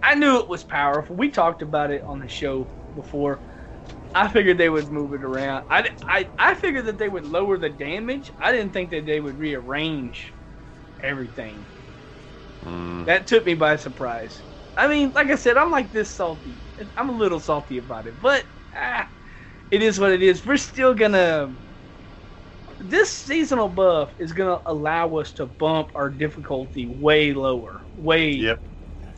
I 0.01 0.15
knew 0.15 0.39
it 0.39 0.49
was 0.49 0.63
powerful. 0.63 1.15
We 1.15 1.31
talked 1.31 1.61
about 1.61 1.91
it 1.91 2.03
on 2.03 2.19
the 2.19 2.27
show 2.27 2.71
before. 2.93 3.43
I 4.13 4.27
figured 4.29 4.57
they 4.57 4.69
would 4.69 4.91
move 4.91 5.13
it 5.13 5.23
around. 5.23 5.65
I, 5.69 5.89
I, 6.07 6.29
I 6.37 6.55
figured 6.55 6.85
that 6.85 6.97
they 6.97 7.09
would 7.09 7.25
lower 7.25 7.57
the 7.57 7.69
damage. 7.69 8.31
I 8.39 8.51
didn't 8.51 8.73
think 8.73 8.91
that 8.91 9.05
they 9.05 9.19
would 9.19 9.37
rearrange 9.37 10.35
everything. 11.01 11.67
Mm. 12.65 13.05
That 13.05 13.27
took 13.27 13.45
me 13.45 13.55
by 13.55 13.75
surprise. 13.75 14.43
I 14.75 14.87
mean, 14.87 15.11
like 15.13 15.27
I 15.27 15.35
said, 15.35 15.57
I'm 15.57 15.71
like 15.71 15.91
this 15.91 16.11
salty. 16.11 16.63
I'm 16.97 17.09
a 17.09 17.17
little 17.17 17.39
salty 17.39 17.77
about 17.77 18.07
it, 18.07 18.19
but 18.19 18.45
ah, 18.75 19.09
it 19.71 19.83
is 19.83 19.99
what 19.99 20.11
it 20.11 20.23
is. 20.23 20.45
We're 20.45 20.57
still 20.57 20.93
gonna. 20.93 21.55
This 22.83 23.11
seasonal 23.13 23.69
buff 23.69 24.13
is 24.19 24.33
gonna 24.33 24.59
allow 24.67 25.17
us 25.17 25.33
to 25.35 25.47
bump 25.47 25.91
our 25.95 26.09
difficulty 26.09 26.87
way 26.87 27.33
lower, 27.33 27.85
way, 27.95 28.31
Yep. 28.35 28.59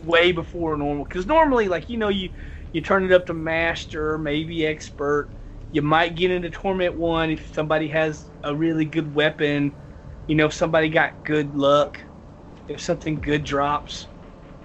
way 0.02 0.32
before 0.34 0.78
normal. 0.78 1.06
Because 1.06 1.28
normally, 1.28 1.68
like 1.68 1.90
you 1.90 1.98
know, 1.98 2.10
you 2.10 2.32
you 2.74 2.82
turn 2.82 3.06
it 3.06 3.12
up 3.14 3.28
to 3.28 3.34
master, 3.36 4.18
maybe 4.20 4.66
expert. 4.68 5.32
You 5.72 5.82
might 5.84 6.16
get 6.16 6.32
into 6.32 6.52
torment 6.52 6.96
one 6.98 7.32
if 7.32 7.50
somebody 7.54 7.90
has 7.90 8.32
a 8.44 8.56
really 8.56 8.86
good 8.86 9.14
weapon. 9.14 9.78
You 10.28 10.36
know, 10.36 10.48
if 10.48 10.54
somebody 10.54 10.90
got 10.90 11.24
good 11.24 11.56
luck, 11.56 12.00
if 12.68 12.82
something 12.82 13.22
good 13.22 13.44
drops. 13.44 14.10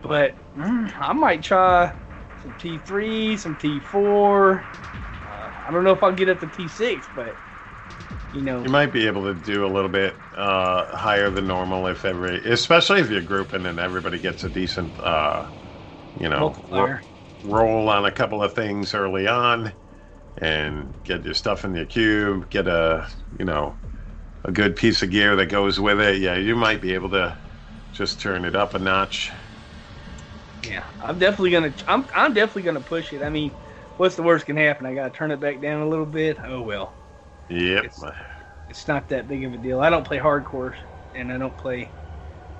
But 0.03 0.39
mm, 0.57 0.93
I 0.99 1.13
might 1.15 1.43
try 1.43 1.95
some 2.37 2.55
T3, 2.55 3.37
some 3.37 3.57
T4. 3.57 4.67
Uh, 5.23 5.51
I 5.67 5.73
don't 5.73 5.85
know 5.85 5.93
if 5.93 6.03
I'll 6.03 6.13
get 6.13 6.29
up 6.31 6.41
to 6.41 6.49
T6, 6.49 7.09
but 7.13 7.39
you 8.33 8.43
know, 8.43 8.65
You 8.65 8.71
might 8.71 8.93
be 8.93 9.07
able 9.07 9.25
to 9.25 9.35
do 9.35 9.65
a 9.65 9.73
little 9.73 9.89
bit 9.89 10.23
uh, 10.35 10.95
higher 10.97 11.31
than 11.31 11.47
normal 11.47 11.87
if 11.87 12.05
every, 12.05 12.39
especially 12.51 13.01
if 13.01 13.11
you're 13.11 13.23
grouping 13.23 13.65
and 13.67 13.79
everybody 13.81 14.19
gets 14.19 14.45
a 14.45 14.51
decent, 14.51 14.99
uh, 15.01 15.49
you 16.19 16.29
know, 16.29 16.57
ro- 16.71 16.99
roll 17.43 17.89
on 17.91 18.07
a 18.07 18.13
couple 18.13 18.43
of 18.43 18.55
things 18.55 18.95
early 18.95 19.29
on, 19.29 19.75
and 20.39 20.97
get 21.05 21.25
your 21.25 21.35
stuff 21.35 21.65
in 21.65 21.75
your 21.75 21.87
cube. 21.87 22.51
Get 22.51 22.69
a, 22.69 23.09
you 23.39 23.45
know, 23.47 23.79
a 24.45 24.53
good 24.53 24.77
piece 24.77 25.03
of 25.03 25.11
gear 25.11 25.37
that 25.37 25.47
goes 25.47 25.81
with 25.81 26.01
it. 26.01 26.21
Yeah, 26.21 26.37
you 26.37 26.57
might 26.57 26.83
be 26.83 26.95
able 26.95 27.11
to 27.11 27.39
just 27.93 28.21
turn 28.21 28.45
it 28.47 28.57
up 28.57 28.75
a 28.75 28.81
notch. 28.81 29.33
Yeah, 30.63 30.85
I'm 31.01 31.19
definitely 31.19 31.51
gonna. 31.53 31.75
I'm 31.87 32.07
I'm 32.15 32.35
definitely 32.35 32.63
gonna 32.63 32.81
push 32.83 33.13
it. 33.13 33.23
I 33.23 33.31
mean, 33.31 33.57
what's 33.97 34.17
the 34.17 34.23
worst 34.23 34.47
can 34.47 34.57
happen? 34.57 34.87
I 34.87 34.95
gotta 34.95 35.11
turn 35.11 35.31
it 35.31 35.41
back 35.41 35.61
down 35.61 35.81
a 35.81 35.89
little 35.89 36.07
bit. 36.07 36.39
Oh 36.45 36.63
well, 36.63 37.00
Yep. 37.51 37.85
It's- 37.85 38.05
it's 38.69 38.87
not 38.89 39.09
that 39.09 39.27
big 39.29 39.45
of 39.45 39.53
a 39.53 39.59
deal. 39.59 39.81
I 39.81 39.91
don't 39.91 40.07
play 40.07 40.19
hardcore, 40.19 40.75
and 41.15 41.33
I 41.33 41.39
don't 41.39 41.57
play, 41.57 41.91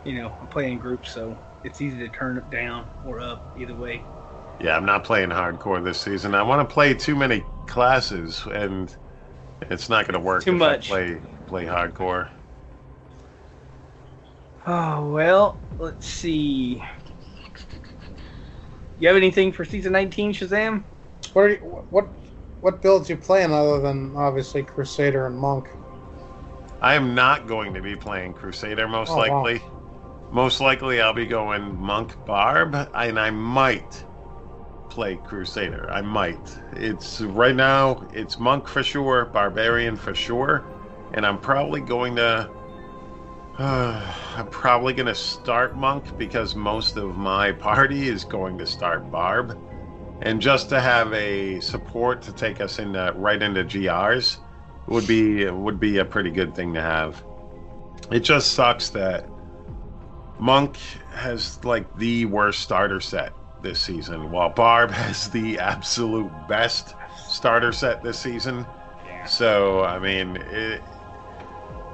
you 0.05 0.21
know, 0.21 0.35
I 0.43 0.47
play 0.47 0.73
in 0.73 0.79
groups, 0.79 1.11
so 1.11 1.39
it's 1.63 1.81
easy 1.81 1.99
to 1.99 2.09
turn 2.09 2.37
it 2.37 2.51
down 2.51 2.91
or 3.05 3.21
up 3.21 3.45
either 3.57 3.77
way. 3.77 4.05
Yeah, 4.61 4.77
I'm 4.77 4.85
not 4.85 5.05
playing 5.05 5.31
hardcore 5.31 5.83
this 5.83 6.01
season. 6.01 6.35
I 6.35 6.43
want 6.43 6.69
to 6.69 6.73
play 6.73 6.95
too 6.95 7.17
many 7.17 7.45
classes, 7.67 8.45
and 8.53 8.95
it's 9.63 9.89
not 9.89 10.07
going 10.07 10.15
to 10.15 10.21
work 10.21 10.45
Too 10.45 10.53
much. 10.53 10.89
Play 10.89 11.21
play 11.47 11.65
hardcore. 11.67 12.31
Oh 14.67 15.11
well, 15.11 15.61
let's 15.79 16.07
see. 16.07 16.83
You 18.99 19.09
have 19.09 19.17
anything 19.17 19.53
for 19.53 19.65
season 19.65 19.93
19, 19.93 20.33
Shazam? 20.33 20.85
What 21.33 21.43
are 21.43 21.49
you, 21.51 21.57
what 21.89 22.11
what 22.61 22.83
builds 22.83 23.09
you 23.09 23.17
playing 23.17 23.53
other 23.53 23.81
than 23.81 24.15
obviously 24.17 24.63
Crusader 24.63 25.27
and 25.27 25.37
Monk? 25.39 25.69
I 26.81 26.95
am 26.95 27.15
not 27.15 27.47
going 27.47 27.75
to 27.75 27.81
be 27.83 27.97
playing 27.97 28.35
Crusader 28.35 28.89
most 28.89 29.11
Oh, 29.11 29.23
wow. 29.23 29.43
likely. 29.43 29.63
Most 30.31 30.61
likely, 30.61 31.01
I'll 31.01 31.13
be 31.13 31.27
going 31.27 31.75
Monk 31.77 32.15
Barb, 32.25 32.75
and 32.95 33.19
I 33.19 33.31
might 33.31 34.05
play 34.91 35.17
Crusader. 35.17 35.91
I 35.91 36.03
might. 36.03 36.59
It's 36.73 37.21
right 37.21 37.55
now. 37.55 38.07
It's 38.13 38.39
Monk 38.39 38.69
for 38.69 38.83
sure, 38.83 39.27
Barbarian 39.27 39.97
for 39.97 40.15
sure, 40.15 40.65
and 41.13 41.27
I'm 41.27 41.39
probably 41.39 41.81
going 41.81 42.17
to. 42.17 42.51
Uh, 43.59 44.15
I'm 44.37 44.49
probably 44.49 44.93
going 44.95 45.07
to 45.07 45.15
start 45.15 45.77
Monk 45.77 46.17
because 46.17 46.55
most 46.55 46.97
of 46.97 47.17
my 47.17 47.53
party 47.53 48.09
is 48.09 48.25
going 48.25 48.59
to 48.59 48.67
start 48.67 49.11
Barb, 49.11 49.59
and 50.23 50.41
just 50.41 50.69
to 50.69 50.81
have 50.81 51.13
a 51.15 51.61
support 51.61 52.23
to 52.23 52.33
take 52.33 52.61
us 52.61 52.79
into 52.79 53.01
uh, 53.01 53.13
right 53.13 53.43
into 53.43 53.65
GRs 53.65 54.39
would 54.87 55.07
be 55.07 55.49
would 55.49 55.81
be 55.81 55.99
a 55.99 56.05
pretty 56.05 56.31
good 56.31 56.55
thing 56.55 56.75
to 56.75 56.81
have. 56.81 57.23
It 58.11 58.21
just 58.21 58.53
sucks 58.53 58.91
that 58.91 59.27
Monk 60.39 60.77
has 61.13 61.63
like 61.65 61.97
the 61.97 62.27
worst 62.27 62.61
starter 62.61 63.01
set 63.01 63.33
this 63.63 63.81
season, 63.81 64.31
while 64.31 64.51
Barb 64.51 64.91
has 65.03 65.31
the 65.31 65.59
absolute 65.59 66.31
best 66.49 66.95
starter 67.29 67.73
set 67.73 68.03
this 68.03 68.19
season. 68.19 68.67
Yeah. 69.07 69.25
So 69.25 69.85
I 69.85 69.99
mean, 69.99 70.37
it 70.37 70.83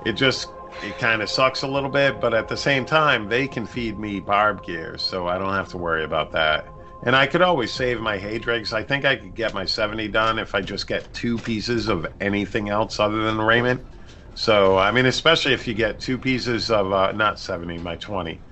it 0.05 0.13
just 0.13 0.49
it 0.83 0.99
kind 0.99 1.23
of 1.23 1.31
sucks 1.31 1.63
a 1.63 1.69
little 1.69 1.91
bit, 1.91 2.21
but 2.21 2.35
at 2.35 2.49
the 2.49 2.57
same 2.57 2.85
time, 2.85 3.29
they 3.29 3.47
can 3.47 3.67
feed 3.67 3.99
me 3.99 4.21
Barb 4.21 4.65
gear, 4.65 4.99
so 4.99 5.27
I 5.29 5.39
don't 5.39 5.55
have 5.55 5.69
to 5.71 5.79
worry 5.79 6.05
about 6.05 6.33
that. 6.33 6.67
And 7.05 7.15
I 7.15 7.27
could 7.27 7.43
always 7.43 7.73
save 7.73 8.01
my 8.01 8.19
Haedrig's. 8.19 8.73
I 8.73 8.83
think 8.83 9.05
I 9.05 9.17
could 9.17 9.35
get 9.35 9.55
my 9.55 9.65
70 9.65 10.09
done 10.09 10.39
if 10.39 10.55
I 10.55 10.63
just 10.63 10.87
get 10.87 11.13
two 11.13 11.39
pieces 11.39 11.89
of 11.89 12.07
anything 12.21 12.69
else 12.69 12.99
other 12.99 13.23
than 13.23 13.39
raiment. 13.39 13.87
So, 14.35 14.77
I 14.79 14.91
mean, 14.93 15.07
especially 15.07 15.53
if 15.53 15.67
you 15.67 15.75
get 15.75 16.01
two 16.01 16.19
pieces 16.19 16.71
of, 16.71 16.93
uh, 16.93 17.13
not 17.13 17.39
70, 17.39 17.79
my 17.79 17.97
20. 17.97 18.43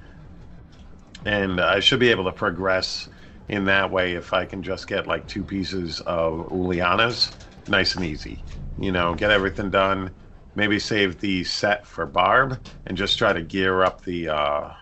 And 1.25 1.61
I 1.61 1.81
should 1.81 2.01
be 2.01 2.11
able 2.11 2.25
to 2.25 2.33
progress 2.33 3.09
in 3.49 3.65
that 3.65 3.91
way 3.91 4.15
if 4.15 4.33
I 4.33 4.45
can 4.47 4.63
just 4.63 4.87
get 4.87 5.07
like 5.07 5.27
two 5.27 5.45
pieces 5.45 6.01
of 6.01 6.49
Ulianas, 6.51 7.35
nice 7.67 7.95
and 7.95 8.05
easy. 8.05 8.45
You 8.79 8.93
know, 8.93 9.15
get 9.15 9.31
everything 9.31 9.71
done. 9.71 10.13
Maybe 10.55 10.79
save 10.79 11.19
the 11.19 11.45
set 11.45 11.87
for 11.87 12.07
Barb 12.07 12.61
and 12.87 12.97
just 12.97 13.19
try 13.19 13.33
to 13.33 13.43
gear 13.43 13.83
up 13.83 14.03
the 14.03 14.29
uh, 14.29 14.73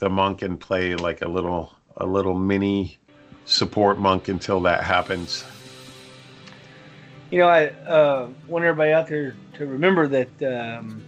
the 0.00 0.10
monk 0.10 0.42
and 0.42 0.58
play 0.60 0.94
like 0.96 1.22
a 1.22 1.28
little 1.28 1.75
a 1.96 2.06
little 2.06 2.34
mini 2.34 2.98
support 3.44 3.98
monk 3.98 4.28
until 4.28 4.60
that 4.62 4.82
happens. 4.82 5.44
You 7.30 7.40
know, 7.40 7.48
I 7.48 7.66
uh, 7.66 8.28
want 8.46 8.64
everybody 8.64 8.92
out 8.92 9.08
there 9.08 9.34
to 9.54 9.66
remember 9.66 10.06
that 10.08 10.42
um, 10.42 11.02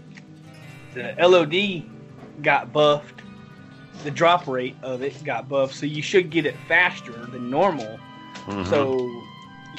the 0.95 1.15
LOD 1.19 1.85
got 2.43 2.73
buffed. 2.73 3.23
The 4.05 4.11
drop 4.11 4.47
rate 4.47 4.77
of 4.83 5.03
it 5.03 5.23
got 5.25 5.49
buffed, 5.49 5.75
so 5.75 5.87
you 5.87 6.03
should 6.03 6.31
get 6.31 6.47
it 6.47 6.57
faster 6.69 7.13
than 7.27 7.51
normal. 7.51 7.99
Mhm. 8.47 8.67
So 8.67 9.11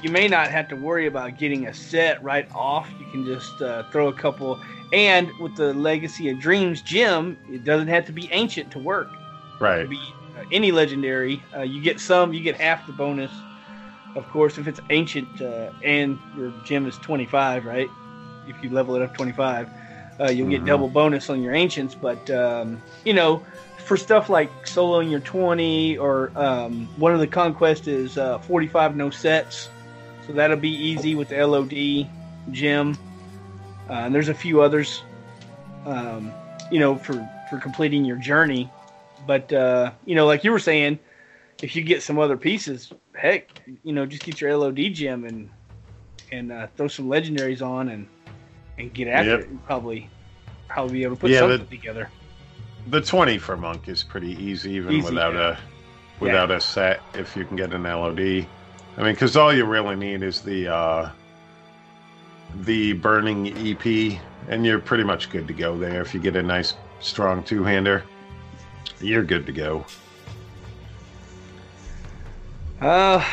you 0.03 0.10
may 0.10 0.28
not 0.28 0.49
have 0.49 0.68
to 0.70 0.76
worry 0.76 1.07
about 1.07 1.38
getting 1.38 1.68
a 1.68 1.74
set 1.74 2.22
right 2.24 2.47
off. 2.53 2.89
You 2.99 3.05
can 3.12 3.26
just 3.26 3.62
uh, 3.62 3.84
throw 3.91 4.10
a 4.10 4.14
couple. 4.14 4.60
And 4.91 5.30
with 5.39 5.55
the 5.55 5.74
Legacy 5.74 6.30
of 6.30 6.39
Dreams 6.39 6.82
gem, 6.82 7.38
it 7.49 7.64
doesn't 7.64 7.88
have 7.88 8.05
to 8.07 8.12
be 8.12 8.30
ancient 8.32 8.72
to 8.72 8.80
work. 8.80 9.10
It 9.12 9.64
right. 9.64 9.89
be 9.89 10.01
any 10.51 10.71
legendary. 10.71 11.43
Uh, 11.55 11.61
you 11.61 11.81
get 11.81 11.99
some, 11.99 12.33
you 12.33 12.41
get 12.41 12.55
half 12.59 12.85
the 12.87 12.93
bonus. 12.93 13.31
Of 14.15 14.27
course, 14.29 14.57
if 14.57 14.67
it's 14.67 14.81
ancient 14.89 15.41
uh, 15.41 15.69
and 15.83 16.17
your 16.35 16.51
gem 16.65 16.87
is 16.87 16.97
25, 16.97 17.65
right? 17.65 17.89
If 18.47 18.63
you 18.63 18.69
level 18.71 18.95
it 18.95 19.01
up 19.01 19.13
25, 19.13 19.69
uh, 20.19 20.29
you'll 20.29 20.49
get 20.49 20.63
Mhm. 20.63 20.67
double 20.67 20.87
bonus 20.89 21.29
on 21.29 21.41
your 21.41 21.53
ancients. 21.53 21.95
But, 21.95 22.29
um, 22.31 22.81
you 23.05 23.13
know, 23.13 23.43
for 23.85 23.95
stuff 23.97 24.29
like 24.29 24.51
soloing 24.65 25.09
your 25.09 25.19
20 25.21 25.97
or 25.97 26.31
um, 26.35 26.87
one 26.97 27.13
of 27.13 27.19
the 27.19 27.27
conquest 27.27 27.87
is 27.87 28.17
uh, 28.17 28.39
45 28.39 28.95
no 28.95 29.09
sets. 29.09 29.69
So 30.27 30.33
that'll 30.33 30.57
be 30.57 30.69
easy 30.69 31.15
with 31.15 31.29
the 31.29 31.45
LOD 31.45 32.07
gem. 32.51 32.97
Uh, 33.89 33.93
and 33.93 34.13
there's 34.13 34.29
a 34.29 34.33
few 34.33 34.61
others, 34.61 35.01
um, 35.85 36.31
you 36.71 36.79
know, 36.79 36.95
for, 36.95 37.13
for 37.49 37.57
completing 37.57 38.05
your 38.05 38.17
journey. 38.17 38.69
But, 39.30 39.53
uh, 39.53 39.91
you 40.07 40.15
know, 40.15 40.25
like 40.25 40.43
you 40.43 40.49
were 40.51 40.57
saying, 40.57 40.97
if 41.61 41.75
you 41.75 41.84
get 41.84 42.01
some 42.01 42.17
other 42.17 42.36
pieces, 42.36 42.91
heck, 43.13 43.61
you 43.84 43.93
know, 43.93 44.07
just 44.07 44.23
get 44.23 44.41
your 44.41 44.57
LOD 44.57 44.77
gem 44.91 45.23
and 45.23 45.51
and 46.32 46.51
uh, 46.51 46.65
throw 46.75 46.88
some 46.88 47.05
legendaries 47.07 47.61
on 47.61 47.89
and 47.89 48.07
and 48.80 48.91
get 48.91 49.07
after 49.07 49.30
Yep. 49.30 49.39
it. 49.41 49.49
And 49.49 49.63
probably 49.67 50.09
probably 50.67 50.93
be 50.93 51.03
able 51.03 51.15
to 51.15 51.21
put 51.21 51.30
Yeah, 51.30 51.41
something 51.41 51.59
but- 51.59 51.69
together. 51.69 52.09
The 52.88 53.01
20 53.01 53.38
for 53.38 53.55
monk 53.55 53.88
is 53.88 54.01
pretty 54.01 54.32
easy 54.43 54.71
even 54.71 54.93
Easy, 54.93 55.07
without 55.07 55.36
yeah. 55.36 55.57
a 55.59 56.19
without 56.19 56.49
a 56.49 56.59
set 56.59 57.01
if 57.13 57.36
you 57.36 57.45
can 57.45 57.55
get 57.55 57.71
an 57.71 57.84
LOD. 57.84 58.19
I 58.19 59.03
mean, 59.03 59.13
because 59.13 59.38
all 59.38 59.53
you 59.53 59.65
really 59.65 59.95
need 59.95 60.23
is 60.23 60.41
the 60.41 60.73
uh, 60.73 61.09
the 62.61 62.93
burning 62.93 63.55
EP, 63.59 64.19
and 64.47 64.65
you're 64.65 64.80
pretty 64.80 65.03
much 65.03 65.30
good 65.30 65.47
to 65.47 65.53
go 65.53 65.77
there. 65.77 66.01
If 66.01 66.15
you 66.15 66.19
get 66.19 66.36
a 66.36 66.41
nice 66.41 66.73
strong 66.99 67.43
two 67.43 67.63
hander, 67.63 68.03
you're 69.02 69.24
good 69.24 69.45
to 69.45 69.52
go. 69.52 69.86
Uh, 72.82 73.24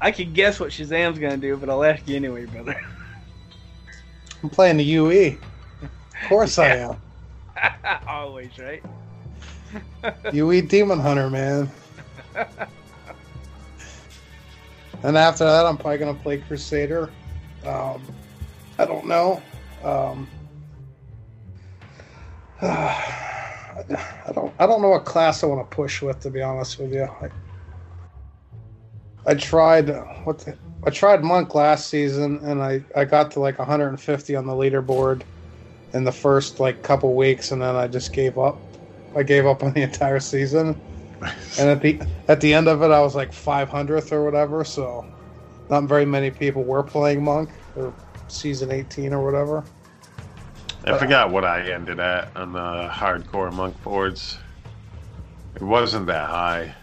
I 0.00 0.10
could 0.10 0.34
guess 0.34 0.58
what 0.58 0.70
Shazam's 0.70 1.18
gonna 1.18 1.36
do, 1.36 1.56
but 1.56 1.70
I'll 1.70 1.84
ask 1.84 2.06
you 2.08 2.16
anyway, 2.16 2.46
brother. 2.46 2.80
I'm 4.42 4.50
playing 4.50 4.76
the 4.76 4.84
UE. 4.84 5.38
Of 5.82 6.28
course 6.28 6.58
I 6.58 6.76
am. 6.76 6.96
Always, 8.08 8.50
right? 8.58 8.82
UE 10.32 10.62
Demon 10.62 10.98
Hunter, 10.98 11.30
man. 11.30 11.70
and 15.02 15.16
after 15.16 15.44
that, 15.44 15.66
I'm 15.66 15.76
probably 15.76 15.98
gonna 15.98 16.14
play 16.14 16.38
Crusader. 16.38 17.10
Um, 17.64 18.02
I 18.78 18.84
don't 18.84 19.06
know. 19.06 19.42
Um, 19.82 20.28
I 23.76 24.32
don't. 24.32 24.54
I 24.58 24.66
don't 24.66 24.82
know 24.82 24.90
what 24.90 25.04
class 25.04 25.44
I 25.44 25.48
want 25.48 25.68
to 25.70 25.74
push 25.74 26.02
with. 26.02 26.20
To 26.20 26.30
be 26.30 26.42
honest 26.42 26.78
with 26.78 26.92
you, 26.92 27.04
I, 27.04 27.30
I 29.26 29.34
tried 29.34 29.88
what 30.24 30.40
the, 30.40 30.58
I 30.84 30.90
tried 30.90 31.24
monk 31.24 31.54
last 31.54 31.88
season, 31.88 32.40
and 32.44 32.62
I 32.62 32.84
I 32.96 33.04
got 33.04 33.32
to 33.32 33.40
like 33.40 33.58
150 33.58 34.36
on 34.36 34.46
the 34.46 34.54
leaderboard 34.54 35.22
in 35.94 36.04
the 36.04 36.12
first 36.12 36.60
like 36.60 36.82
couple 36.82 37.14
weeks, 37.16 37.52
and 37.52 37.62
then 37.62 37.76
I 37.76 37.88
just 37.88 38.12
gave 38.12 38.38
up. 38.38 38.62
I 39.14 39.22
gave 39.24 39.46
up 39.46 39.62
on 39.62 39.72
the 39.74 39.82
entire 39.84 40.20
season, 40.20 40.82
and 41.58 41.70
at 41.70 41.82
the 41.82 42.00
at 42.28 42.40
the 42.40 42.54
end 42.54 42.68
of 42.68 42.82
it, 42.82 42.90
I 42.90 43.00
was 43.00 43.14
like 43.14 43.32
500th 43.32 44.12
or 44.12 44.24
whatever. 44.24 44.64
So, 44.64 45.06
not 45.70 45.84
very 45.84 46.06
many 46.06 46.30
people 46.30 46.64
were 46.64 46.84
playing 46.84 47.24
monk 47.24 47.50
or 47.74 47.94
season 48.28 48.70
18 48.72 49.12
or 49.12 49.24
whatever. 49.24 49.64
I 50.86 50.98
forgot 50.98 51.30
what 51.30 51.44
I 51.44 51.70
ended 51.72 51.98
at 51.98 52.36
on 52.36 52.52
the 52.52 52.88
hardcore 52.92 53.52
monk 53.52 53.82
boards. 53.82 54.38
It 55.56 55.62
wasn't 55.62 56.06
that 56.06 56.28
high. 56.28 56.74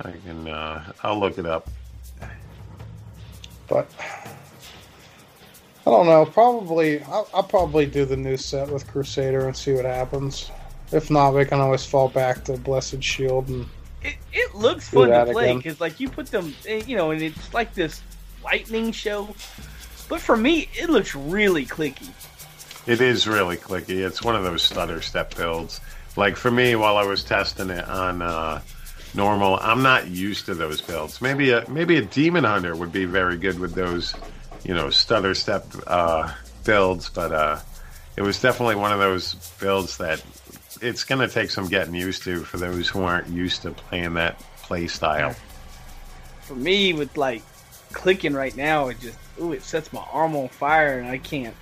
I 0.00 0.12
can. 0.24 0.46
Uh, 0.46 0.92
I'll 1.02 1.18
look 1.18 1.38
it 1.38 1.46
up. 1.46 1.68
But 3.66 3.90
I 5.86 5.90
don't 5.90 6.06
know. 6.06 6.26
Probably 6.26 7.02
I'll, 7.04 7.28
I'll 7.32 7.42
probably 7.42 7.86
do 7.86 8.04
the 8.04 8.16
new 8.16 8.36
set 8.36 8.68
with 8.68 8.86
Crusader 8.88 9.46
and 9.46 9.56
see 9.56 9.72
what 9.72 9.84
happens. 9.84 10.50
If 10.92 11.10
not, 11.10 11.34
we 11.34 11.44
can 11.44 11.60
always 11.60 11.84
fall 11.84 12.08
back 12.08 12.44
to 12.44 12.56
Blessed 12.56 13.02
Shield 13.02 13.48
and 13.48 13.66
It, 14.02 14.16
it 14.32 14.54
looks 14.54 14.88
fun 14.88 15.10
to 15.10 15.32
play 15.32 15.54
because, 15.56 15.80
like, 15.80 16.00
you 16.00 16.08
put 16.08 16.26
them, 16.26 16.54
eh, 16.66 16.82
you 16.86 16.96
know, 16.96 17.10
and 17.10 17.20
it's 17.20 17.52
like 17.52 17.74
this 17.74 18.02
lightning 18.42 18.92
show. 18.92 19.28
But 20.08 20.20
for 20.20 20.36
me, 20.36 20.68
it 20.74 20.88
looks 20.88 21.14
really 21.14 21.66
clicky. 21.66 22.08
It 22.88 23.02
is 23.02 23.28
really 23.28 23.58
clicky. 23.58 24.02
It's 24.02 24.22
one 24.22 24.34
of 24.34 24.44
those 24.44 24.62
stutter 24.62 25.02
step 25.02 25.36
builds. 25.36 25.78
Like 26.16 26.36
for 26.36 26.50
me, 26.50 26.74
while 26.74 26.96
I 26.96 27.04
was 27.04 27.22
testing 27.22 27.68
it 27.68 27.86
on 27.86 28.22
uh, 28.22 28.62
normal, 29.14 29.58
I'm 29.60 29.82
not 29.82 30.08
used 30.08 30.46
to 30.46 30.54
those 30.54 30.80
builds. 30.80 31.20
Maybe 31.20 31.50
a 31.50 31.68
maybe 31.68 31.98
a 31.98 32.02
demon 32.02 32.44
hunter 32.44 32.74
would 32.74 32.90
be 32.90 33.04
very 33.04 33.36
good 33.36 33.58
with 33.58 33.74
those, 33.74 34.14
you 34.64 34.72
know, 34.72 34.88
stutter 34.88 35.34
step 35.34 35.66
uh, 35.86 36.32
builds. 36.64 37.10
But 37.10 37.30
uh, 37.30 37.58
it 38.16 38.22
was 38.22 38.40
definitely 38.40 38.76
one 38.76 38.92
of 38.92 39.00
those 39.00 39.34
builds 39.60 39.98
that 39.98 40.24
it's 40.80 41.04
going 41.04 41.20
to 41.20 41.32
take 41.32 41.50
some 41.50 41.68
getting 41.68 41.94
used 41.94 42.22
to 42.22 42.42
for 42.42 42.56
those 42.56 42.88
who 42.88 43.02
aren't 43.02 43.28
used 43.28 43.60
to 43.62 43.72
playing 43.72 44.14
that 44.14 44.40
play 44.62 44.86
style. 44.86 45.36
For 46.40 46.54
me, 46.54 46.94
with 46.94 47.18
like 47.18 47.42
clicking 47.92 48.32
right 48.32 48.56
now, 48.56 48.88
it 48.88 48.98
just 48.98 49.18
ooh, 49.38 49.52
it 49.52 49.62
sets 49.62 49.92
my 49.92 50.02
arm 50.10 50.34
on 50.36 50.48
fire, 50.48 50.98
and 50.98 51.06
I 51.06 51.18
can't. 51.18 51.54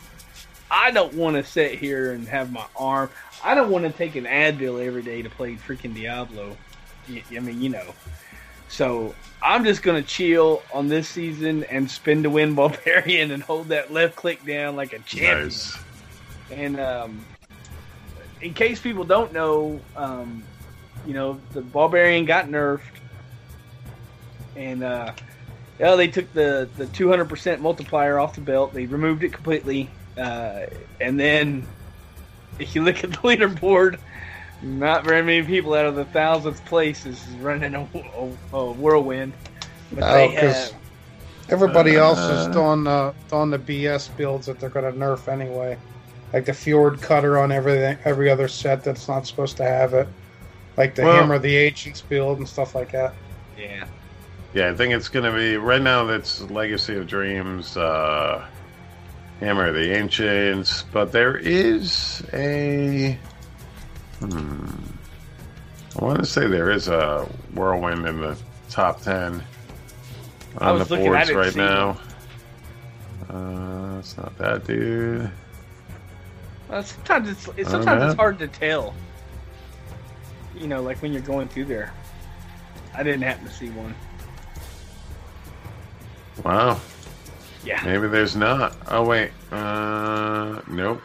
I 0.76 0.90
don't 0.90 1.14
want 1.14 1.36
to 1.36 1.42
sit 1.42 1.78
here 1.78 2.12
and 2.12 2.28
have 2.28 2.52
my 2.52 2.66
arm. 2.76 3.08
I 3.42 3.54
don't 3.54 3.70
want 3.70 3.84
to 3.86 3.90
take 3.90 4.14
an 4.14 4.24
Advil 4.24 4.84
every 4.84 5.02
day 5.02 5.22
to 5.22 5.30
play 5.30 5.54
freaking 5.56 5.94
Diablo. 5.94 6.54
Y- 7.08 7.22
I 7.34 7.40
mean, 7.40 7.62
you 7.62 7.70
know. 7.70 7.94
So 8.68 9.14
I'm 9.42 9.64
just 9.64 9.82
gonna 9.82 10.02
chill 10.02 10.62
on 10.74 10.88
this 10.88 11.08
season 11.08 11.64
and 11.64 11.90
spin 11.90 12.24
to 12.24 12.30
win 12.30 12.54
Barbarian 12.60 13.30
and 13.30 13.42
hold 13.42 13.68
that 13.68 13.90
left 13.92 14.16
click 14.16 14.44
down 14.44 14.76
like 14.76 14.92
a 14.92 14.98
champion. 14.98 15.44
Nice. 15.44 15.78
And 16.50 16.78
um, 16.78 17.24
in 18.42 18.52
case 18.52 18.78
people 18.78 19.04
don't 19.04 19.32
know, 19.32 19.80
um, 19.96 20.44
you 21.06 21.14
know, 21.14 21.40
the 21.52 21.62
Barbarian 21.62 22.26
got 22.26 22.46
nerfed. 22.48 22.80
and 24.56 24.82
uh, 24.84 25.12
yeah, 25.78 25.94
they 25.96 26.08
took 26.08 26.30
the 26.34 26.68
the 26.76 26.84
200% 26.86 27.60
multiplier 27.60 28.18
off 28.18 28.34
the 28.34 28.40
belt. 28.42 28.74
They 28.74 28.86
removed 28.86 29.22
it 29.24 29.32
completely, 29.32 29.88
uh, 30.16 30.66
and 31.00 31.18
then 31.18 31.66
if 32.58 32.74
you 32.74 32.82
look 32.82 33.04
at 33.04 33.10
the 33.10 33.16
leaderboard, 33.18 33.98
not 34.62 35.04
very 35.04 35.22
many 35.22 35.46
people 35.46 35.74
out 35.74 35.86
of 35.86 35.94
the 35.96 36.04
thousandth 36.06 36.64
place 36.64 37.04
is 37.06 37.22
running 37.40 37.74
a, 37.74 37.86
a, 38.52 38.56
a 38.56 38.72
whirlwind. 38.72 39.32
But 39.92 40.02
Oh, 40.04 40.14
they 40.28 40.34
'cause- 40.34 40.70
have, 40.70 40.80
Everybody 41.48 41.94
else 41.94 42.18
is 42.18 42.46
on 42.56 42.82
doing 42.82 42.86
uh, 42.88 43.12
doing 43.30 43.50
the 43.50 43.58
BS 43.60 44.08
builds 44.16 44.46
that 44.46 44.58
they're 44.58 44.68
going 44.68 44.92
to 44.92 44.98
nerf 44.98 45.28
anyway, 45.28 45.78
like 46.32 46.44
the 46.44 46.52
Fjord 46.52 47.00
Cutter 47.00 47.38
on 47.38 47.52
everything, 47.52 47.96
every 48.04 48.28
other 48.28 48.48
set 48.48 48.82
that's 48.82 49.06
not 49.06 49.28
supposed 49.28 49.56
to 49.58 49.62
have 49.62 49.94
it, 49.94 50.08
like 50.76 50.96
the 50.96 51.02
Well- 51.04 51.14
Hammer 51.14 51.36
of 51.36 51.42
the 51.42 51.56
Ancients 51.56 52.00
build 52.00 52.38
and 52.38 52.48
stuff 52.48 52.74
like 52.74 52.90
that. 52.90 53.14
yeah, 53.56 53.84
Yeah, 54.54 54.70
I 54.70 54.74
think 54.74 54.92
it's 54.92 55.08
going 55.08 55.24
to 55.24 55.30
be 55.38 55.56
right 55.56 55.80
now. 55.80 56.04
That's 56.04 56.40
Legacy 56.50 56.96
of 56.96 57.06
Dreams, 57.06 57.76
uh, 57.76 58.44
Hammer 59.40 59.66
of 59.66 59.74
the 59.74 59.92
Ancients, 59.94 60.84
but 60.92 61.12
there 61.12 61.36
is 61.36 62.22
a. 62.32 63.18
Hmm. 64.20 64.66
I 65.98 66.04
want 66.04 66.18
to 66.20 66.26
say 66.26 66.46
there 66.46 66.70
is 66.70 66.88
a 66.88 67.28
whirlwind 67.54 68.06
in 68.06 68.20
the 68.20 68.36
top 68.70 69.00
ten 69.02 69.42
on 70.58 70.78
the 70.78 70.84
looking, 70.84 71.06
boards 71.06 71.32
right 71.32 71.56
now. 71.56 71.98
Uh, 73.28 73.96
it's 73.98 74.16
not 74.16 74.36
that 74.38 74.66
dude. 74.66 75.30
Sometimes 76.82 77.28
it's, 77.28 77.48
it's 77.56 77.70
sometimes 77.70 78.04
it's 78.04 78.14
hard 78.14 78.38
to 78.38 78.48
tell. 78.48 78.94
You 80.56 80.66
know, 80.66 80.82
like 80.82 81.02
when 81.02 81.12
you're 81.12 81.22
going 81.22 81.48
through 81.48 81.66
there. 81.66 81.92
I 82.94 83.02
didn't 83.02 83.22
happen 83.22 83.44
to 83.46 83.52
see 83.52 83.68
one. 83.70 83.94
Wow, 86.42 86.80
Yeah. 87.66 87.82
maybe 87.84 88.06
there's 88.06 88.36
not. 88.36 88.76
Oh 88.88 89.04
wait, 89.04 89.32
uh, 89.50 90.60
nope. 90.68 91.02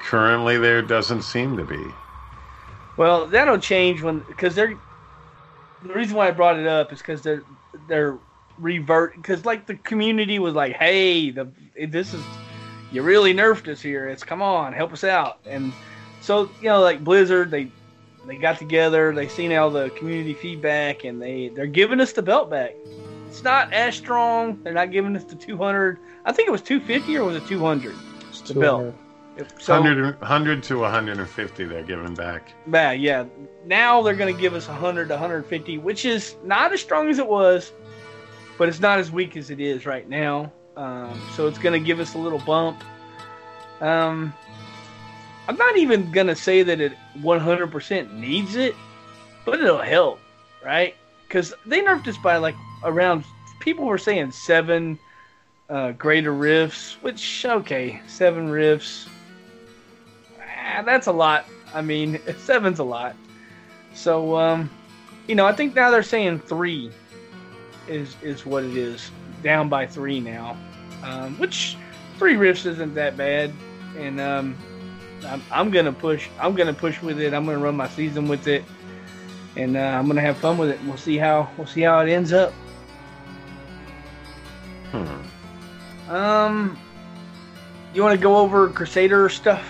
Currently, 0.00 0.56
there 0.58 0.82
doesn't 0.82 1.22
seem 1.22 1.56
to 1.56 1.64
be. 1.64 1.84
Well, 2.96 3.26
that'll 3.26 3.58
change 3.58 4.02
when 4.02 4.20
because 4.20 4.54
they're 4.54 4.78
the 5.82 5.92
reason 5.92 6.16
why 6.16 6.28
I 6.28 6.30
brought 6.30 6.58
it 6.58 6.66
up 6.66 6.92
is 6.92 6.98
because 6.98 7.22
they're 7.22 7.42
they're 7.88 8.18
revert 8.58 9.16
because 9.16 9.44
like 9.44 9.66
the 9.66 9.74
community 9.74 10.38
was 10.38 10.54
like, 10.54 10.72
hey, 10.74 11.30
the 11.30 11.48
this 11.88 12.14
is 12.14 12.24
you 12.92 13.02
really 13.02 13.34
nerfed 13.34 13.68
us 13.68 13.82
here. 13.82 14.08
It's 14.08 14.24
come 14.24 14.40
on, 14.40 14.72
help 14.72 14.92
us 14.92 15.04
out. 15.04 15.38
And 15.44 15.72
so 16.20 16.50
you 16.60 16.68
know, 16.68 16.80
like 16.80 17.04
Blizzard, 17.04 17.50
they 17.50 17.70
they 18.26 18.36
got 18.36 18.58
together, 18.58 19.14
they 19.14 19.28
seen 19.28 19.52
all 19.52 19.70
the 19.70 19.90
community 19.90 20.34
feedback, 20.34 21.04
and 21.04 21.20
they 21.20 21.48
they're 21.48 21.66
giving 21.66 22.00
us 22.00 22.12
the 22.12 22.22
belt 22.22 22.50
back. 22.50 22.72
It's 23.36 23.44
not 23.44 23.70
as 23.74 23.94
strong. 23.94 24.62
They're 24.62 24.72
not 24.72 24.90
giving 24.90 25.14
us 25.14 25.24
the 25.24 25.34
200. 25.34 25.98
I 26.24 26.32
think 26.32 26.48
it 26.48 26.50
was 26.50 26.62
250 26.62 27.18
or 27.18 27.24
was 27.24 27.36
it 27.36 27.46
200? 27.46 27.94
It's 28.30 28.40
The 28.40 28.54
belt. 28.54 28.94
200. 29.36 29.60
So 29.60 29.74
100, 29.74 30.18
100 30.18 30.62
to 30.62 30.78
150 30.78 31.64
they're 31.66 31.82
giving 31.82 32.14
back. 32.14 32.54
Yeah, 32.72 32.92
yeah. 32.92 33.26
Now 33.66 34.00
they're 34.00 34.14
going 34.14 34.34
to 34.34 34.40
give 34.40 34.54
us 34.54 34.68
100 34.68 35.08
to 35.08 35.14
150, 35.16 35.76
which 35.76 36.06
is 36.06 36.36
not 36.44 36.72
as 36.72 36.80
strong 36.80 37.10
as 37.10 37.18
it 37.18 37.26
was, 37.26 37.72
but 38.56 38.70
it's 38.70 38.80
not 38.80 38.98
as 38.98 39.12
weak 39.12 39.36
as 39.36 39.50
it 39.50 39.60
is 39.60 39.84
right 39.84 40.08
now. 40.08 40.50
Um, 40.78 41.20
so 41.34 41.46
it's 41.46 41.58
going 41.58 41.78
to 41.78 41.86
give 41.86 42.00
us 42.00 42.14
a 42.14 42.18
little 42.18 42.38
bump. 42.38 42.82
Um, 43.82 44.32
I'm 45.46 45.56
not 45.56 45.76
even 45.76 46.10
going 46.10 46.28
to 46.28 46.36
say 46.36 46.62
that 46.62 46.80
it 46.80 46.94
100% 47.18 48.12
needs 48.14 48.56
it, 48.56 48.74
but 49.44 49.60
it'll 49.60 49.82
help, 49.82 50.20
right? 50.64 50.94
Because 51.28 51.52
they 51.66 51.82
nerfed 51.82 52.08
us 52.08 52.16
by 52.16 52.38
like 52.38 52.54
around, 52.84 53.24
people 53.60 53.84
were 53.84 53.98
saying 53.98 54.30
seven 54.30 54.98
uh, 55.68 55.92
greater 55.92 56.32
rifts, 56.32 56.96
which, 57.02 57.44
okay, 57.44 58.00
seven 58.06 58.48
rifts. 58.48 59.08
Ah, 60.40 60.82
that's 60.82 61.06
a 61.06 61.12
lot. 61.12 61.46
I 61.74 61.82
mean, 61.82 62.20
seven's 62.38 62.78
a 62.78 62.84
lot. 62.84 63.16
So, 63.94 64.36
um, 64.36 64.70
you 65.26 65.34
know, 65.34 65.46
I 65.46 65.52
think 65.52 65.74
now 65.74 65.90
they're 65.90 66.02
saying 66.02 66.40
three 66.40 66.90
is 67.88 68.16
is 68.22 68.44
what 68.44 68.64
it 68.64 68.76
is, 68.76 69.10
down 69.42 69.68
by 69.68 69.86
three 69.86 70.20
now, 70.20 70.56
um, 71.02 71.38
which 71.38 71.76
three 72.18 72.34
riffs 72.34 72.66
isn't 72.66 72.94
that 72.94 73.16
bad, 73.16 73.52
and 73.96 74.20
um, 74.20 74.56
I'm, 75.26 75.42
I'm 75.50 75.70
gonna 75.70 75.92
push. 75.92 76.28
I'm 76.38 76.54
gonna 76.54 76.74
push 76.74 77.00
with 77.02 77.20
it. 77.20 77.32
I'm 77.32 77.46
gonna 77.46 77.58
run 77.58 77.76
my 77.76 77.88
season 77.88 78.28
with 78.28 78.46
it, 78.46 78.64
and 79.56 79.76
uh, 79.76 79.80
I'm 79.80 80.06
gonna 80.06 80.20
have 80.20 80.36
fun 80.38 80.58
with 80.58 80.70
it. 80.70 80.80
We'll 80.84 80.96
see 80.96 81.16
how 81.16 81.50
we'll 81.56 81.66
see 81.66 81.82
how 81.82 82.00
it 82.00 82.10
ends 82.10 82.32
up. 82.32 82.52
Hmm. 84.92 86.10
Um, 86.10 86.78
you 87.94 88.02
want 88.02 88.14
to 88.14 88.22
go 88.22 88.36
over 88.36 88.68
Crusader 88.68 89.28
stuff, 89.28 89.64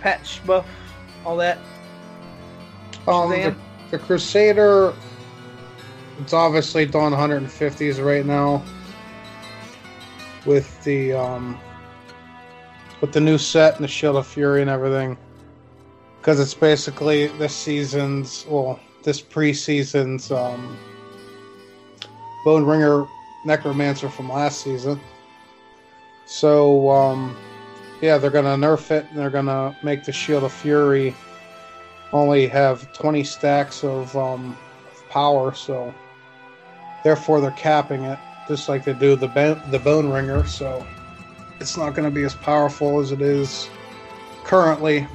patch 0.00 0.44
buff, 0.46 0.66
all 1.24 1.36
that? 1.36 1.58
Um, 3.06 3.30
the, 3.30 3.54
the 3.90 3.98
Crusader, 3.98 4.94
it's 6.20 6.32
obviously 6.32 6.86
doing 6.86 7.12
150s 7.12 8.04
right 8.04 8.24
now 8.24 8.62
with 10.46 10.82
the 10.84 11.12
um, 11.12 11.60
with 13.00 13.12
the 13.12 13.20
new 13.20 13.38
set 13.38 13.76
and 13.76 13.84
the 13.84 13.88
Shield 13.88 14.16
of 14.16 14.26
Fury 14.26 14.60
and 14.60 14.70
everything, 14.70 15.16
because 16.20 16.40
it's 16.40 16.54
basically 16.54 17.26
this 17.38 17.54
season's 17.54 18.46
well, 18.48 18.78
this 19.02 19.20
preseason's 19.20 20.30
um, 20.30 20.76
Bone 22.44 22.64
Ringer 22.64 23.06
Necromancer 23.44 24.08
from 24.08 24.30
last 24.30 24.62
season. 24.62 25.00
So 26.26 26.90
um, 26.90 27.36
yeah, 28.00 28.18
they're 28.18 28.30
gonna 28.30 28.56
nerf 28.56 28.90
it 28.90 29.06
and 29.10 29.18
they're 29.18 29.30
gonna 29.30 29.76
make 29.82 30.04
the 30.04 30.12
Shield 30.12 30.44
of 30.44 30.52
Fury 30.52 31.14
only 32.12 32.46
have 32.46 32.92
20 32.92 33.24
stacks 33.24 33.82
of, 33.84 34.14
um, 34.16 34.56
of 34.92 35.08
power, 35.08 35.54
so 35.54 35.94
therefore 37.04 37.40
they're 37.40 37.50
capping 37.52 38.04
it, 38.04 38.18
just 38.48 38.68
like 38.68 38.84
they 38.84 38.92
do 38.92 39.16
the 39.16 39.28
ben- 39.28 39.60
the 39.70 39.78
Bone 39.78 40.08
Ringer. 40.10 40.46
So 40.46 40.86
it's 41.60 41.76
not 41.76 41.94
going 41.94 42.08
to 42.08 42.14
be 42.14 42.24
as 42.24 42.34
powerful 42.34 43.00
as 43.00 43.12
it 43.12 43.22
is 43.22 43.68
currently. 44.44 45.06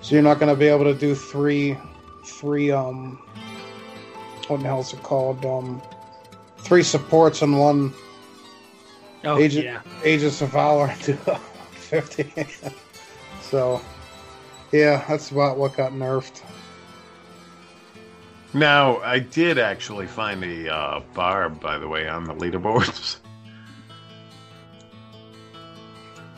So 0.00 0.14
you're 0.14 0.22
not 0.22 0.38
going 0.38 0.52
to 0.52 0.58
be 0.58 0.66
able 0.66 0.84
to 0.84 0.94
do 0.94 1.14
three, 1.14 1.76
three 2.24 2.70
um, 2.70 3.18
what 4.48 4.60
the 4.60 4.66
hell 4.66 4.80
is 4.80 4.92
it 4.92 5.02
called? 5.02 5.44
Um, 5.44 5.82
three 6.62 6.82
supports 6.82 7.42
and 7.42 7.58
one 7.58 7.92
Oh 9.24 9.38
Agent- 9.38 9.64
yeah. 9.64 9.82
Aegis 10.04 10.40
of 10.40 10.50
Valor 10.50 10.94
to 11.02 11.14
50. 11.72 12.32
so, 13.42 13.80
yeah, 14.72 15.04
that's 15.08 15.30
about 15.30 15.58
what 15.58 15.76
got 15.76 15.92
nerfed. 15.92 16.42
Now, 18.52 18.98
I 18.98 19.20
did 19.20 19.58
actually 19.58 20.06
find 20.06 20.42
a 20.42 20.74
uh, 20.74 21.00
barb, 21.14 21.60
by 21.60 21.78
the 21.78 21.86
way, 21.86 22.08
on 22.08 22.24
the 22.24 22.34
leaderboards. 22.34 23.18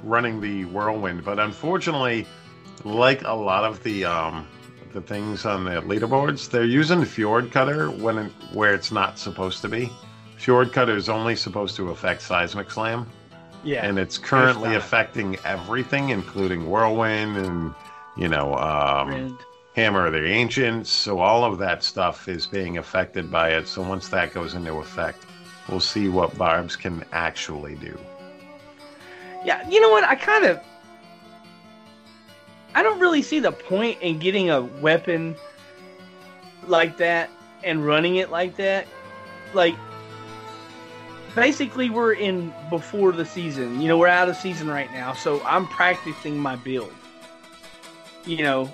Running 0.02 0.40
the 0.40 0.64
whirlwind, 0.66 1.24
but 1.24 1.38
unfortunately, 1.38 2.26
like 2.84 3.22
a 3.22 3.32
lot 3.32 3.62
of 3.62 3.82
the 3.84 4.04
um, 4.04 4.48
the 4.92 5.00
things 5.00 5.46
on 5.46 5.64
the 5.64 5.80
leaderboards, 5.82 6.50
they're 6.50 6.64
using 6.64 7.04
Fjord 7.04 7.52
Cutter 7.52 7.88
when 7.88 8.18
it, 8.18 8.32
where 8.52 8.74
it's 8.74 8.90
not 8.90 9.16
supposed 9.16 9.62
to 9.62 9.68
be. 9.68 9.88
Fjord 10.42 10.72
Cutter 10.72 10.96
is 10.96 11.08
only 11.08 11.36
supposed 11.36 11.76
to 11.76 11.90
affect 11.90 12.20
Seismic 12.20 12.68
Slam, 12.68 13.06
Yeah. 13.62 13.86
and 13.86 13.96
it's 13.96 14.18
currently 14.18 14.70
not. 14.70 14.78
affecting 14.78 15.38
everything, 15.44 16.08
including 16.08 16.68
whirlwind 16.68 17.36
and 17.36 17.72
you 18.16 18.26
know 18.28 18.56
um, 18.56 19.38
Hammer 19.76 20.06
of 20.06 20.14
the 20.14 20.26
Ancients, 20.26 20.90
so 20.90 21.20
all 21.20 21.44
of 21.44 21.58
that 21.58 21.84
stuff 21.84 22.26
is 22.28 22.48
being 22.48 22.78
affected 22.78 23.30
by 23.30 23.50
it. 23.50 23.68
So 23.68 23.82
once 23.82 24.08
that 24.08 24.34
goes 24.34 24.54
into 24.54 24.74
effect, 24.78 25.24
we'll 25.68 25.78
see 25.78 26.08
what 26.08 26.36
barbs 26.36 26.74
can 26.74 27.04
actually 27.12 27.76
do. 27.76 27.96
Yeah, 29.44 29.66
you 29.68 29.80
know 29.80 29.90
what? 29.90 30.02
I 30.02 30.16
kind 30.16 30.44
of. 30.44 30.60
I 32.74 32.82
don't 32.82 32.98
really 32.98 33.22
see 33.22 33.38
the 33.38 33.52
point 33.52 34.00
in 34.02 34.18
getting 34.18 34.50
a 34.50 34.60
weapon 34.60 35.36
like 36.66 36.96
that 36.96 37.30
and 37.62 37.86
running 37.86 38.16
it 38.16 38.30
like 38.30 38.56
that. 38.56 38.88
Like, 39.54 39.76
basically, 41.34 41.90
we're 41.90 42.14
in 42.14 42.52
before 42.70 43.12
the 43.12 43.24
season. 43.24 43.80
You 43.80 43.88
know, 43.88 43.98
we're 43.98 44.08
out 44.08 44.28
of 44.28 44.36
season 44.36 44.68
right 44.68 44.90
now, 44.92 45.12
so 45.12 45.42
I'm 45.44 45.66
practicing 45.66 46.38
my 46.38 46.56
build. 46.56 46.92
You 48.24 48.42
know, 48.42 48.70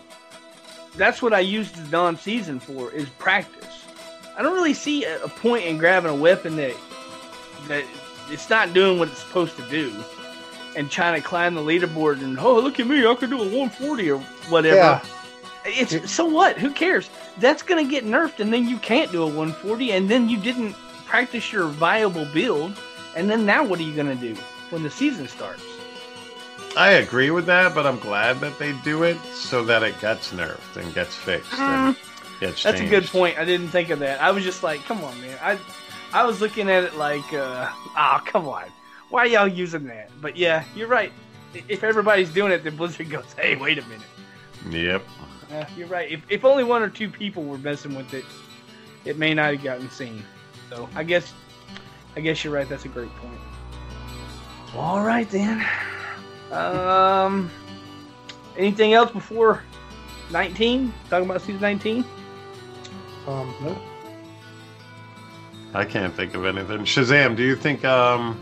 that's 0.97 1.23
what 1.23 1.33
I 1.33 1.41
use 1.41 1.73
the 1.73 1.89
non-season 1.89 2.61
for 2.61 2.93
is 2.93 3.09
practice. 3.11 3.85
I 4.37 4.43
don't 4.43 4.55
really 4.55 4.75
see 4.75 5.05
a 5.05 5.25
a 5.25 5.29
point 5.29 5.65
in 5.65 5.79
grabbing 5.79 6.11
a 6.11 6.15
weapon 6.15 6.57
that 6.57 6.75
that 7.67 7.85
it's 8.31 8.49
not 8.49 8.73
doing 8.73 8.99
what 8.99 9.09
it's 9.09 9.21
supposed 9.21 9.57
to 9.57 9.69
do 9.71 9.93
and 10.77 10.91
trying 10.91 11.21
to 11.21 11.27
climb 11.27 11.55
the 11.55 11.61
leaderboard 11.61 12.23
and 12.23 12.39
oh 12.39 12.61
look 12.61 12.79
at 12.79 12.87
me 12.87 13.07
I 13.07 13.15
could 13.15 13.31
do 13.31 13.37
a 13.37 13.45
140 13.45 14.11
or 14.11 14.21
whatever. 14.49 14.77
Yeah. 14.77 15.05
It's 15.65 16.11
so 16.11 16.25
what? 16.25 16.57
Who 16.57 16.71
cares? 16.73 17.11
that's 17.41 17.63
gonna 17.63 17.85
get 17.85 18.05
nerfed, 18.05 18.41
and 18.41 18.53
then 18.53 18.69
you 18.69 18.79
can't 18.79 19.11
do 19.13 19.23
a 19.23 19.27
140, 19.27 19.93
and 19.93 20.09
then 20.09 20.29
you 20.29 20.39
didn't 20.39 20.75
practice 21.09 21.53
your 21.53 21.67
viable 21.69 22.27
build, 22.27 22.79
and 23.17 23.29
then 23.29 23.47
now 23.47 23.65
what 23.65 23.81
are 23.81 23.83
you 23.83 23.95
gonna 23.95 24.15
do 24.15 24.35
when 24.71 24.83
the 24.83 24.91
season 24.91 25.27
starts? 25.27 25.65
I 26.77 26.91
agree 26.91 27.31
with 27.31 27.47
that, 27.47 27.75
but 27.75 27.87
I'm 27.87 27.99
glad 27.99 28.41
that 28.41 28.59
they 28.59 28.73
do 28.85 29.03
it 29.03 29.19
so 29.35 29.65
that 29.65 29.83
it 29.83 29.99
gets 30.01 30.33
nerfed 30.33 30.77
and 30.77 30.95
gets 30.95 31.15
fixed. 31.15 31.53
and 31.55 31.97
gets 32.41 32.61
Mm. 32.61 32.63
That's 32.63 32.81
a 32.81 32.87
good 32.87 33.07
point. 33.07 33.39
I 33.39 33.45
didn't 33.45 33.69
think 33.69 33.91
of 33.91 33.99
that. 34.01 34.21
I 34.21 34.31
was 34.31 34.45
just 34.45 34.63
like, 34.63 34.85
come 34.85 35.03
on, 35.03 35.21
man. 35.21 35.37
I 35.43 35.59
I 36.13 36.25
was 36.25 36.41
looking 36.41 36.71
at 36.71 36.85
it 36.85 36.95
like, 36.95 37.33
uh, 37.33 37.69
ah, 37.97 38.23
come 38.25 38.47
on. 38.47 38.65
Why 39.11 39.25
y'all 39.25 39.49
using 39.49 39.85
that? 39.87 40.11
But 40.21 40.37
yeah, 40.37 40.65
you're 40.77 40.89
right. 40.89 41.13
If 41.69 41.83
everybody's 41.83 42.31
doing 42.31 42.53
it, 42.53 42.63
then 42.63 42.77
Blizzard 42.77 43.11
goes, 43.11 43.33
hey, 43.37 43.57
wait 43.57 43.79
a 43.79 43.83
minute. 43.87 44.07
Yep. 44.71 45.03
Uh, 45.51 45.65
you're 45.77 45.89
right. 45.89 46.11
If, 46.11 46.21
if 46.29 46.45
only 46.45 46.65
one 46.65 46.83
or 46.83 46.91
two 46.91 47.09
people 47.09 47.43
were 47.45 47.59
messing 47.59 47.95
with 47.95 48.13
it, 48.13 48.25
it 49.05 49.17
may 49.19 49.33
not 49.33 49.55
have 49.55 49.65
gotten 49.65 49.91
seen. 49.91 50.23
So 50.71 50.89
I 50.95 51.03
guess, 51.03 51.33
I 52.17 52.21
guess 52.21 52.45
you're 52.45 52.53
right. 52.53 52.69
That's 52.69 52.85
a 52.85 52.89
great 52.89 53.15
point. 53.17 53.39
All 54.75 55.03
right 55.03 55.29
then. 55.31 55.65
Um, 56.53 57.51
anything 58.57 58.93
else 58.95 59.11
before 59.11 59.63
19? 60.31 60.93
Talking 61.11 61.29
about 61.31 61.41
season 61.43 61.61
19? 61.61 62.05
Um, 63.27 63.55
nope. 63.63 63.79
I 65.75 65.85
can't 65.85 66.15
think 66.15 66.35
of 66.35 66.45
anything. 66.47 66.81
Shazam, 66.81 67.37
do 67.37 67.43
you 67.43 67.55
think 67.55 67.85
um, 67.85 68.41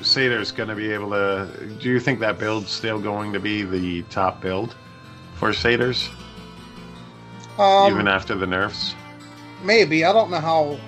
Sator's 0.00 0.52
going 0.52 0.68
to 0.68 0.76
be 0.76 0.92
able 0.92 1.10
to? 1.10 1.48
Do 1.80 1.88
you 1.90 1.98
think 1.98 2.20
that 2.20 2.38
build's 2.38 2.70
still 2.70 3.00
going 3.00 3.32
to 3.32 3.40
be 3.40 3.62
the 3.62 4.02
top 4.04 4.40
build 4.40 4.76
for 5.34 5.52
Satyrs, 5.52 6.08
Um, 7.58 7.92
even 7.92 8.06
after 8.06 8.34
the 8.36 8.46
nerfs? 8.46 8.94
maybe 9.64 10.04
I 10.04 10.12
don't 10.12 10.30
know 10.30 10.40
how. 10.40 10.78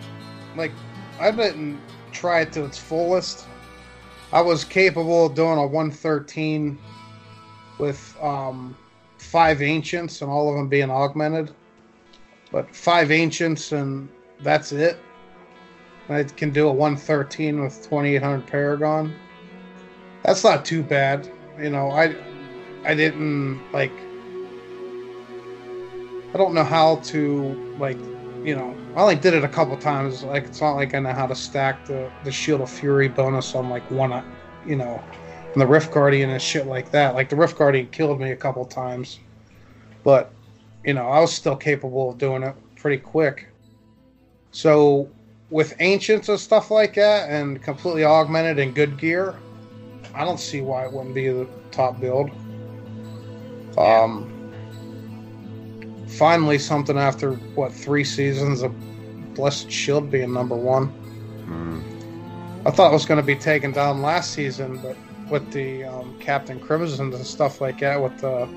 Like, 0.56 0.72
I 1.20 1.30
didn't 1.30 1.80
try 2.12 2.40
it 2.40 2.52
to 2.52 2.64
its 2.64 2.78
fullest. 2.78 3.46
I 4.32 4.40
was 4.40 4.64
capable 4.64 5.26
of 5.26 5.34
doing 5.34 5.58
a 5.58 5.66
113 5.66 6.78
with 7.78 8.16
um, 8.20 8.76
five 9.18 9.62
ancients 9.62 10.22
and 10.22 10.30
all 10.30 10.48
of 10.48 10.56
them 10.56 10.68
being 10.68 10.90
augmented. 10.90 11.52
But 12.50 12.74
five 12.74 13.10
ancients 13.10 13.72
and 13.72 14.08
that's 14.40 14.72
it. 14.72 14.98
I 16.08 16.22
can 16.24 16.50
do 16.50 16.68
a 16.68 16.72
113 16.72 17.62
with 17.62 17.82
2800 17.82 18.46
Paragon. 18.46 19.14
That's 20.22 20.44
not 20.44 20.64
too 20.64 20.82
bad. 20.82 21.30
You 21.60 21.70
know, 21.70 21.90
I 21.90 22.14
I 22.84 22.94
didn't 22.94 23.60
like 23.72 23.92
I 26.34 26.36
don't 26.36 26.54
know 26.54 26.64
how 26.64 26.96
to 26.96 27.74
like 27.78 27.98
you 28.44 28.54
know, 28.54 28.76
I 28.94 29.00
only 29.00 29.16
did 29.16 29.32
it 29.32 29.42
a 29.42 29.48
couple 29.48 29.76
times. 29.78 30.22
Like 30.22 30.44
it's 30.44 30.60
not 30.60 30.74
like 30.74 30.94
I 30.94 30.98
know 30.98 31.12
how 31.12 31.26
to 31.26 31.34
stack 31.34 31.86
the 31.86 32.10
the 32.22 32.30
Shield 32.30 32.60
of 32.60 32.70
Fury 32.70 33.08
bonus 33.08 33.54
on 33.54 33.70
like 33.70 33.90
one, 33.90 34.12
uh, 34.12 34.22
you 34.66 34.76
know, 34.76 35.02
and 35.52 35.60
the 35.60 35.66
Rift 35.66 35.90
Guardian 35.90 36.30
and 36.30 36.40
shit 36.40 36.66
like 36.66 36.90
that. 36.90 37.14
Like 37.14 37.30
the 37.30 37.36
Rift 37.36 37.56
Guardian 37.56 37.88
killed 37.88 38.20
me 38.20 38.32
a 38.32 38.36
couple 38.36 38.64
times, 38.66 39.18
but 40.04 40.30
you 40.84 40.92
know 40.92 41.08
I 41.08 41.20
was 41.20 41.32
still 41.32 41.56
capable 41.56 42.10
of 42.10 42.18
doing 42.18 42.42
it 42.42 42.54
pretty 42.76 42.98
quick. 42.98 43.48
So 44.50 45.08
with 45.48 45.74
ancients 45.80 46.28
and 46.28 46.38
stuff 46.38 46.70
like 46.70 46.94
that, 46.94 47.30
and 47.30 47.62
completely 47.62 48.04
augmented 48.04 48.58
and 48.58 48.74
good 48.74 48.98
gear, 48.98 49.36
I 50.14 50.24
don't 50.24 50.38
see 50.38 50.60
why 50.60 50.84
it 50.84 50.92
wouldn't 50.92 51.14
be 51.14 51.28
the 51.28 51.48
top 51.70 51.98
build. 51.98 52.30
Um, 53.78 54.33
finally 56.18 56.58
something 56.58 56.98
after 56.98 57.32
what 57.54 57.72
three 57.72 58.04
seasons 58.04 58.62
of 58.62 58.72
Blessed 59.34 59.70
Shield 59.70 60.10
being 60.10 60.32
number 60.32 60.56
one. 60.56 60.86
Hmm. 60.86 61.80
I 62.66 62.70
thought 62.70 62.90
it 62.90 62.94
was 62.94 63.04
going 63.04 63.20
to 63.20 63.26
be 63.26 63.36
taken 63.36 63.72
down 63.72 64.00
last 64.00 64.32
season, 64.32 64.78
but 64.78 64.96
with 65.30 65.50
the 65.52 65.84
um, 65.84 66.18
Captain 66.20 66.58
Crimson 66.60 67.12
and 67.12 67.26
stuff 67.26 67.60
like 67.60 67.80
that, 67.80 68.00
with 68.00 68.18
the 68.18 68.48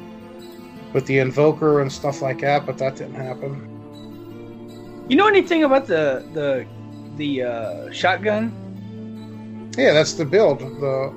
with 0.93 1.05
the 1.05 1.19
Invoker 1.19 1.81
and 1.81 1.91
stuff 1.91 2.21
like 2.21 2.39
that, 2.41 2.65
but 2.65 2.77
that 2.77 2.95
didn't 2.95 3.15
happen. 3.15 5.05
You 5.09 5.17
know 5.17 5.27
anything 5.27 5.63
about 5.63 5.87
the 5.87 6.25
the 6.33 6.65
the 7.17 7.43
uh, 7.43 7.91
shotgun? 7.91 8.53
Yeah, 9.77 9.93
that's 9.93 10.13
the 10.13 10.25
build. 10.25 10.59
The 10.59 11.13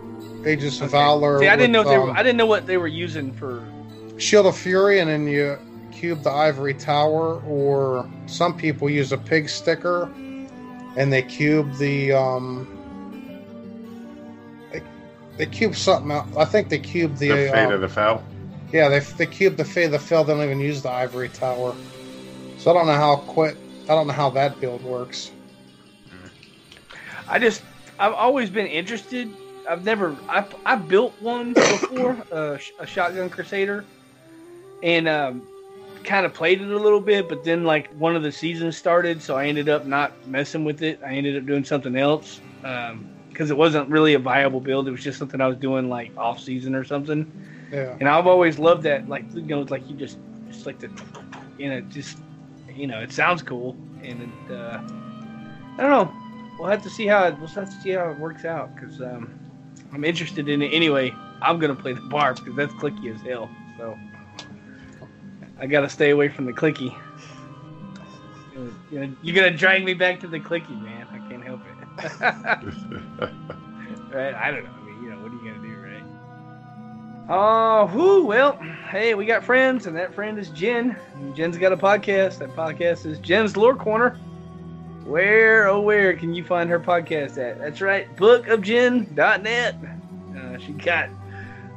Aegis 0.46 0.80
of 0.80 0.88
Okay. 0.88 0.92
Valor. 0.92 1.38
See, 1.40 1.48
I 1.48 1.56
didn't 1.56 1.72
know 1.72 1.80
with, 1.80 1.88
if 1.88 1.92
they 1.92 1.98
were, 1.98 2.10
um, 2.10 2.16
I 2.16 2.22
didn't 2.22 2.36
know 2.38 2.46
what 2.46 2.66
they 2.66 2.76
were 2.76 2.88
using 2.88 3.32
for. 3.32 3.66
Shield 4.16 4.46
of 4.46 4.56
Fury, 4.56 5.00
and 5.00 5.08
then 5.08 5.26
you 5.26 5.58
cube 6.00 6.22
the 6.22 6.30
Ivory 6.30 6.74
Tower, 6.74 7.40
or 7.42 8.08
some 8.26 8.56
people 8.56 8.88
use 8.88 9.12
a 9.12 9.18
pig 9.18 9.48
sticker, 9.48 10.04
and 10.96 11.12
they 11.12 11.22
cube 11.22 11.74
the 11.76 12.12
um. 12.12 12.66
They, 14.72 14.82
they 15.36 15.46
cube 15.46 15.76
something 15.76 16.10
out. 16.10 16.26
I 16.36 16.46
think 16.46 16.70
they 16.70 16.78
cube 16.78 17.16
the. 17.16 17.28
The 17.28 17.50
fate 17.50 17.64
um, 17.66 17.72
of 17.72 17.80
the 17.82 17.88
fell. 17.88 18.24
Yeah, 18.72 18.88
they 18.88 19.00
they 19.00 19.26
cube 19.26 19.56
the 19.56 19.64
Fate 19.64 19.86
of 19.86 19.92
the 19.92 19.98
Fell. 19.98 20.24
They 20.24 20.32
don't 20.32 20.44
even 20.44 20.60
use 20.60 20.82
the 20.82 20.90
Ivory 20.90 21.28
Tower. 21.28 21.74
So 22.58 22.70
I 22.70 22.74
don't 22.74 22.86
know 22.86 22.94
how 22.94 23.16
quit. 23.16 23.56
I 23.84 23.94
don't 23.94 24.06
know 24.06 24.12
how 24.12 24.30
that 24.30 24.60
build 24.60 24.82
works. 24.82 25.32
I 27.28 27.38
just 27.38 27.62
I've 27.98 28.14
always 28.14 28.48
been 28.48 28.66
interested. 28.66 29.28
I've 29.68 29.84
never 29.84 30.16
I 30.28 30.44
I 30.64 30.76
built 30.76 31.14
one 31.20 31.52
before 31.54 32.16
uh, 32.32 32.58
a 32.78 32.86
shotgun 32.86 33.28
crusader, 33.28 33.84
and 34.82 35.08
um, 35.08 35.42
kind 36.04 36.26
of 36.26 36.34
played 36.34 36.60
it 36.60 36.70
a 36.70 36.78
little 36.78 37.00
bit. 37.00 37.28
But 37.28 37.44
then 37.44 37.64
like 37.64 37.92
one 37.94 38.16
of 38.16 38.22
the 38.22 38.32
seasons 38.32 38.76
started, 38.76 39.22
so 39.22 39.36
I 39.36 39.46
ended 39.46 39.68
up 39.68 39.86
not 39.86 40.26
messing 40.26 40.64
with 40.64 40.82
it. 40.82 41.00
I 41.04 41.14
ended 41.14 41.36
up 41.36 41.46
doing 41.46 41.64
something 41.64 41.96
else 41.96 42.40
because 42.60 43.50
it 43.50 43.56
wasn't 43.56 43.88
really 43.88 44.14
a 44.14 44.18
viable 44.18 44.60
build. 44.60 44.88
It 44.88 44.90
was 44.90 45.02
just 45.02 45.18
something 45.18 45.40
I 45.40 45.46
was 45.46 45.56
doing 45.56 45.88
like 45.88 46.16
off 46.16 46.40
season 46.40 46.74
or 46.74 46.84
something. 46.84 47.30
Yeah. 47.72 47.96
And 48.00 48.08
I've 48.08 48.26
always 48.26 48.58
loved 48.58 48.82
that, 48.84 49.08
like 49.08 49.24
you 49.32 49.42
know, 49.42 49.60
it's 49.60 49.70
like 49.70 49.88
you 49.88 49.96
just 49.96 50.18
just 50.50 50.66
like 50.66 50.78
the, 50.80 50.90
you 51.58 51.68
know, 51.70 51.80
just 51.82 52.18
you 52.74 52.86
know, 52.86 53.00
it 53.00 53.12
sounds 53.12 53.42
cool, 53.42 53.76
and 54.02 54.22
it, 54.22 54.52
uh, 54.52 54.80
I 55.76 55.76
don't 55.78 55.90
know. 55.90 56.12
We'll 56.58 56.68
have 56.68 56.82
to 56.82 56.90
see 56.90 57.06
how 57.06 57.24
it, 57.24 57.38
we'll 57.38 57.48
have 57.48 57.70
to 57.70 57.80
see 57.80 57.90
how 57.90 58.10
it 58.10 58.18
works 58.18 58.44
out 58.44 58.74
because 58.74 59.00
um, 59.00 59.38
I'm 59.92 60.04
interested 60.04 60.48
in 60.48 60.62
it 60.62 60.68
anyway. 60.68 61.12
I'm 61.42 61.58
gonna 61.58 61.74
play 61.74 61.92
the 61.92 62.00
barb 62.10 62.36
because 62.36 62.56
that's 62.56 62.74
clicky 62.74 63.14
as 63.14 63.20
hell. 63.22 63.48
So 63.78 63.96
I 65.60 65.66
gotta 65.66 65.88
stay 65.88 66.10
away 66.10 66.28
from 66.28 66.46
the 66.46 66.52
clicky. 66.52 66.96
You're 68.90 69.02
gonna, 69.02 69.16
you're 69.22 69.36
gonna 69.36 69.56
drag 69.56 69.84
me 69.84 69.94
back 69.94 70.20
to 70.20 70.26
the 70.26 70.40
clicky, 70.40 70.80
man. 70.82 71.06
I 71.12 71.18
can't 71.28 71.44
help 71.44 71.60
it. 71.66 71.76
right? 74.14 74.34
I 74.34 74.50
don't 74.50 74.64
know. 74.64 74.70
I 74.70 74.84
mean, 74.84 75.04
you 75.04 75.10
know, 75.10 75.18
what 75.18 75.30
are 75.30 75.34
you 75.34 75.52
gonna 75.52 75.62
do, 75.62 75.76
right? 75.80 76.02
Oh, 77.28 77.86
whoo, 77.94 78.26
well, 78.26 78.56
hey, 78.90 79.14
we 79.14 79.24
got 79.26 79.44
friends, 79.44 79.86
and 79.86 79.96
that 79.96 80.14
friend 80.14 80.38
is 80.38 80.48
Jen. 80.50 80.96
Jen's 81.34 81.56
got 81.56 81.72
a 81.72 81.76
podcast. 81.76 82.38
That 82.38 82.56
podcast 82.56 83.06
is 83.06 83.18
Jen's 83.18 83.56
Lore 83.56 83.76
Corner. 83.76 84.18
Where, 85.04 85.68
oh, 85.68 85.80
where 85.80 86.14
can 86.14 86.34
you 86.34 86.44
find 86.44 86.68
her 86.70 86.80
podcast 86.80 87.38
at? 87.38 87.58
That's 87.58 87.80
right, 87.80 88.14
bookofjen.net. 88.16 89.76
Uh, 90.36 90.58
she 90.58 90.72
got, 90.72 91.10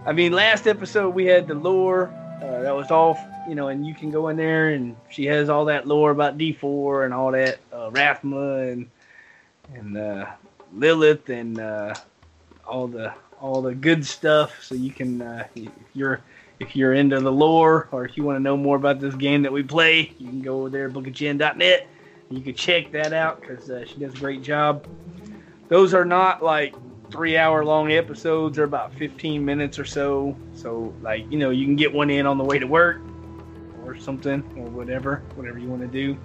I 0.06 0.12
mean, 0.12 0.32
last 0.32 0.68
episode 0.68 1.14
we 1.14 1.26
had 1.26 1.48
the 1.48 1.56
lore. 1.56 2.08
Uh, 2.44 2.62
that 2.62 2.76
was 2.76 2.92
all, 2.92 3.18
you 3.48 3.56
know, 3.56 3.68
and 3.68 3.86
you 3.86 3.94
can 3.94 4.12
go 4.12 4.30
in 4.30 4.38
there 4.38 4.70
and 4.70 4.96
she 5.10 5.26
has 5.26 5.50
all 5.50 5.66
that 5.66 5.88
lore 5.88 6.12
about 6.12 6.38
D4 6.38 7.06
and 7.06 7.14
all 7.14 7.32
that, 7.32 7.60
uh, 7.72 7.90
Rathma 7.90 8.72
and, 8.72 8.90
and, 9.74 9.98
uh, 9.98 10.26
Lilith 10.74 11.30
and, 11.30 11.60
uh, 11.60 11.94
all 12.66 12.88
the 12.88 13.14
all 13.40 13.62
the 13.62 13.76
good 13.76 14.06
stuff. 14.06 14.64
So 14.64 14.76
you 14.76 14.92
can 14.92 15.22
uh, 15.22 15.48
if 15.56 15.72
you're 15.94 16.22
if 16.60 16.76
you're 16.76 16.94
into 16.94 17.20
the 17.20 17.32
lore 17.32 17.88
or 17.92 18.06
if 18.06 18.16
you 18.18 18.24
want 18.24 18.38
to 18.38 18.40
know 18.44 18.56
more 18.56 18.78
about 18.78 19.00
this 19.00 19.16
game 19.16 19.42
that 19.42 19.52
we 19.52 19.64
play 19.64 20.14
you 20.18 20.30
can 20.30 20.42
go 20.42 20.60
over 20.60 20.70
there 20.70 20.90
bookofjen.net 20.90 21.88
and 22.30 22.38
you 22.38 22.44
can 22.44 22.54
check 22.56 22.92
that 22.92 23.12
out 23.12 23.42
because 23.42 23.70
uh, 23.70 23.86
she 23.86 23.96
does 23.96 24.14
a 24.14 24.18
great 24.18 24.42
job. 24.42 24.88
Those 25.68 25.94
are 25.94 26.06
not 26.06 26.42
like 26.44 26.74
three 27.12 27.38
hour 27.38 27.64
long 27.66 27.92
episodes. 27.92 28.56
They're 28.56 28.66
about 28.66 28.94
15 28.94 29.44
minutes 29.44 29.78
or 29.78 29.86
so. 29.86 30.36
So 30.56 30.94
like 31.02 31.30
you 31.32 31.38
know 31.38 31.50
you 31.50 31.66
can 31.66 31.76
get 31.76 31.94
one 31.94 32.10
in 32.10 32.26
on 32.26 32.38
the 32.38 32.44
way 32.44 32.60
to 32.60 32.66
work 32.66 33.02
or 33.86 33.98
something 33.98 34.44
or 34.58 34.66
whatever 34.70 35.24
whatever 35.36 35.60
you 35.60 35.68
want 35.68 35.82
to 35.82 35.88
do 35.88 36.18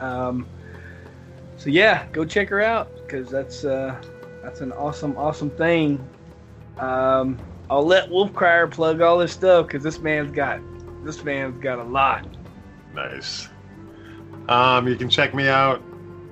um, 0.00 0.46
so 1.56 1.70
yeah 1.70 2.06
go 2.12 2.24
check 2.24 2.48
her 2.48 2.60
out 2.60 2.94
because 2.96 3.30
that's 3.30 3.64
uh, 3.64 4.00
that's 4.42 4.60
an 4.60 4.72
awesome, 4.72 5.16
awesome 5.16 5.50
thing. 5.50 6.04
Um, 6.78 7.38
I'll 7.68 7.84
let 7.84 8.08
Wolfcryer 8.08 8.70
plug 8.70 9.00
all 9.00 9.18
this 9.18 9.32
stuff 9.32 9.66
because 9.66 9.82
this 9.82 9.98
man's 9.98 10.32
got 10.32 10.60
this 11.04 11.22
man's 11.22 11.62
got 11.62 11.78
a 11.78 11.84
lot. 11.84 12.26
Nice. 12.94 13.48
Um, 14.48 14.88
you 14.88 14.96
can 14.96 15.08
check 15.08 15.34
me 15.34 15.48
out 15.48 15.82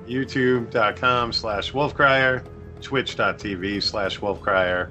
youtube.com 0.09 1.31
slash 1.35 1.72
wolfcryer 1.72 2.43
twitch.tv 2.81 3.83
slash 3.83 4.18
wolfcryer 4.18 4.89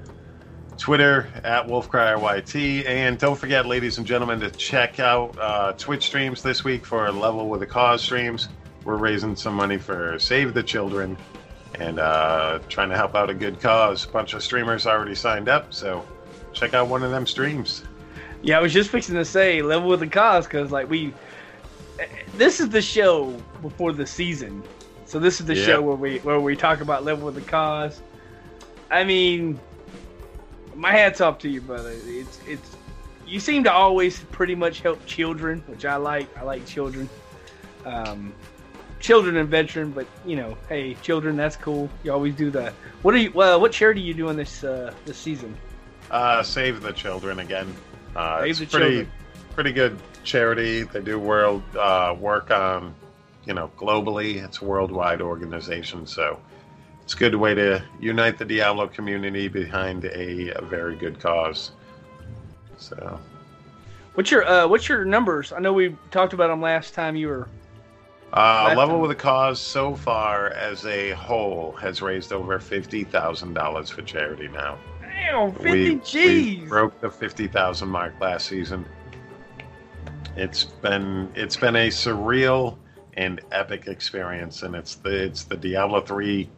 Twitter 0.78 1.28
at 1.44 1.66
WolfCryerYT. 1.66 2.86
And 2.86 3.18
don't 3.18 3.36
forget, 3.36 3.66
ladies 3.66 3.98
and 3.98 4.06
gentlemen, 4.06 4.40
to 4.40 4.50
check 4.50 5.00
out 5.00 5.36
uh, 5.38 5.72
Twitch 5.72 6.06
streams 6.06 6.42
this 6.42 6.64
week 6.64 6.86
for 6.86 7.10
Level 7.10 7.48
with 7.48 7.62
a 7.62 7.66
Cause 7.66 8.02
streams. 8.02 8.48
We're 8.84 8.96
raising 8.96 9.36
some 9.36 9.54
money 9.54 9.76
for 9.76 10.18
Save 10.18 10.54
the 10.54 10.62
Children 10.62 11.18
and 11.74 11.98
uh, 11.98 12.60
trying 12.68 12.88
to 12.90 12.96
help 12.96 13.14
out 13.14 13.28
a 13.28 13.34
good 13.34 13.60
cause. 13.60 14.04
A 14.04 14.08
bunch 14.08 14.34
of 14.34 14.42
streamers 14.42 14.86
already 14.86 15.14
signed 15.14 15.48
up, 15.48 15.74
so 15.74 16.06
check 16.52 16.74
out 16.74 16.88
one 16.88 17.02
of 17.02 17.10
them 17.10 17.26
streams. 17.26 17.84
Yeah, 18.40 18.58
I 18.58 18.62
was 18.62 18.72
just 18.72 18.90
fixing 18.90 19.16
to 19.16 19.24
say 19.24 19.62
level 19.62 19.88
with 19.88 20.00
the 20.00 20.06
cause 20.06 20.46
because 20.46 20.70
like 20.70 20.88
we, 20.88 21.12
this 22.36 22.60
is 22.60 22.68
the 22.70 22.80
show 22.80 23.30
before 23.62 23.92
the 23.92 24.06
season, 24.06 24.62
so 25.04 25.18
this 25.18 25.40
is 25.40 25.46
the 25.46 25.56
Yeah. 25.56 25.64
show 25.66 25.82
where 25.82 25.96
we 25.96 26.18
where 26.18 26.40
we 26.40 26.56
talk 26.56 26.80
about 26.80 27.04
level 27.04 27.26
with 27.26 27.34
the 27.34 27.40
cause. 27.42 28.00
I 28.90 29.04
mean, 29.04 29.60
my 30.78 30.92
hats 30.92 31.20
off 31.20 31.38
to 31.40 31.48
you, 31.48 31.60
brother. 31.60 31.92
It's 32.06 32.38
it's 32.46 32.76
you 33.26 33.40
seem 33.40 33.64
to 33.64 33.72
always 33.72 34.20
pretty 34.30 34.54
much 34.54 34.80
help 34.80 35.04
children, 35.04 35.62
which 35.66 35.84
I 35.84 35.96
like. 35.96 36.34
I 36.38 36.42
like 36.42 36.64
children, 36.66 37.08
um, 37.84 38.32
children 39.00 39.36
and 39.36 39.48
veteran. 39.48 39.90
But 39.90 40.06
you 40.24 40.36
know, 40.36 40.56
hey, 40.68 40.94
children, 41.02 41.36
that's 41.36 41.56
cool. 41.56 41.90
You 42.04 42.12
always 42.12 42.34
do 42.34 42.50
that. 42.52 42.72
What 43.02 43.14
are 43.14 43.18
you? 43.18 43.32
Well, 43.32 43.60
what 43.60 43.72
charity 43.72 44.00
are 44.02 44.04
you 44.04 44.14
doing 44.14 44.36
this 44.36 44.64
uh, 44.64 44.94
this 45.04 45.18
season? 45.18 45.54
Uh, 46.10 46.42
Save 46.42 46.80
the 46.80 46.92
Children 46.92 47.40
again. 47.40 47.74
Uh, 48.16 48.40
Save 48.40 48.50
it's 48.50 48.58
the 48.60 48.66
pretty, 48.66 48.94
Children. 48.96 49.12
pretty 49.54 49.72
good 49.72 49.98
charity. 50.24 50.84
They 50.84 51.02
do 51.02 51.18
world 51.18 51.62
uh, 51.76 52.16
work 52.18 52.50
on, 52.50 52.94
you 53.44 53.52
know, 53.52 53.70
globally. 53.76 54.42
It's 54.42 54.62
a 54.62 54.64
worldwide 54.64 55.20
organization, 55.20 56.06
so 56.06 56.40
it's 57.08 57.14
a 57.14 57.16
good 57.16 57.34
way 57.36 57.54
to 57.54 57.82
unite 58.00 58.36
the 58.36 58.44
Diablo 58.44 58.86
community 58.86 59.48
behind 59.48 60.04
a, 60.04 60.52
a 60.54 60.60
very 60.60 60.94
good 60.94 61.18
cause. 61.18 61.70
So 62.76 63.18
What's 64.12 64.30
your 64.30 64.46
uh, 64.46 64.68
what's 64.68 64.90
your 64.90 65.06
numbers? 65.06 65.50
I 65.50 65.58
know 65.58 65.72
we 65.72 65.96
talked 66.10 66.34
about 66.34 66.48
them 66.48 66.60
last 66.60 66.92
time 66.92 67.16
you 67.16 67.28
were. 67.28 67.48
Uh, 68.34 68.74
Level 68.76 68.96
time. 68.96 69.00
with 69.00 69.10
a 69.12 69.14
Cause 69.14 69.58
so 69.58 69.94
far 69.94 70.48
as 70.48 70.84
a 70.84 71.12
whole 71.12 71.72
has 71.80 72.02
raised 72.02 72.30
over 72.30 72.58
fifty 72.58 73.04
thousand 73.04 73.54
dollars 73.54 73.88
for 73.88 74.02
charity 74.02 74.48
now. 74.48 74.76
Damn, 75.00 75.52
fifty 75.52 75.70
we, 75.70 75.90
we 75.94 76.00
G's. 76.04 76.68
broke 76.68 77.00
the 77.00 77.10
fifty 77.10 77.48
thousand 77.48 77.88
mark 77.88 78.20
last 78.20 78.48
season. 78.48 78.84
It's 80.36 80.62
been 80.62 81.32
it's 81.34 81.56
been 81.56 81.76
a 81.76 81.88
surreal 81.88 82.76
and 83.14 83.40
epic 83.50 83.86
experience, 83.86 84.62
and 84.62 84.74
it's 84.74 84.96
the 84.96 85.24
it's 85.24 85.44
the 85.44 85.56
Diablo 85.56 86.02
three 86.02 86.50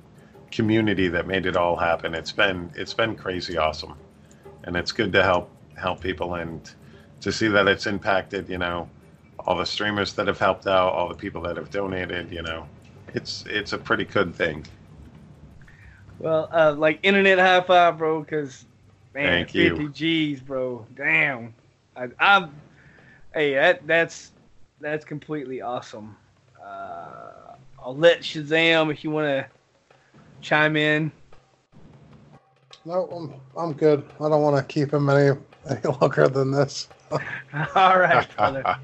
community 0.50 1.08
that 1.08 1.26
made 1.26 1.46
it 1.46 1.56
all 1.56 1.76
happen. 1.76 2.14
It's 2.14 2.32
been 2.32 2.70
it's 2.74 2.94
been 2.94 3.16
crazy 3.16 3.56
awesome, 3.56 3.94
and 4.64 4.76
it's 4.76 4.92
good 4.92 5.12
to 5.12 5.22
help 5.22 5.50
help 5.76 6.00
people 6.00 6.34
and 6.34 6.70
to 7.20 7.32
see 7.32 7.48
that 7.48 7.68
it's 7.68 7.86
impacted. 7.86 8.48
You 8.48 8.58
know, 8.58 8.88
all 9.38 9.56
the 9.56 9.66
streamers 9.66 10.12
that 10.14 10.26
have 10.26 10.38
helped 10.38 10.66
out, 10.66 10.92
all 10.92 11.08
the 11.08 11.14
people 11.14 11.42
that 11.42 11.56
have 11.56 11.70
donated. 11.70 12.32
You 12.32 12.42
know, 12.42 12.66
it's 13.14 13.44
it's 13.46 13.72
a 13.72 13.78
pretty 13.78 14.04
good 14.04 14.34
thing. 14.34 14.66
Well, 16.18 16.48
uh, 16.52 16.74
like 16.76 16.98
internet 17.02 17.38
high 17.38 17.60
five, 17.62 17.98
bro. 17.98 18.20
Because 18.20 18.64
man, 19.14 19.44
Thank 19.44 19.54
you. 19.54 19.70
fifty 19.70 19.88
G's, 19.88 20.40
bro. 20.40 20.86
Damn. 20.94 21.54
I, 21.96 22.08
I'm. 22.18 22.52
Hey, 23.32 23.54
that 23.54 23.86
that's 23.86 24.32
that's 24.80 25.04
completely 25.04 25.60
awesome. 25.60 26.16
Uh, 26.60 27.54
I'll 27.82 27.96
let 27.96 28.20
Shazam 28.20 28.90
if 28.90 29.04
you 29.04 29.10
want 29.10 29.26
to 29.26 29.46
chime 30.40 30.76
in. 30.76 31.12
No, 32.84 33.06
I'm 33.06 33.34
I'm 33.56 33.72
good. 33.72 34.04
I 34.20 34.28
don't 34.28 34.42
want 34.42 34.56
to 34.56 34.62
keep 34.72 34.92
him 34.92 35.08
any 35.10 35.38
any 35.68 35.80
longer 36.00 36.28
than 36.28 36.50
this. 36.50 36.88
All 37.74 37.98
right, 37.98 38.26
brother. 38.36 38.76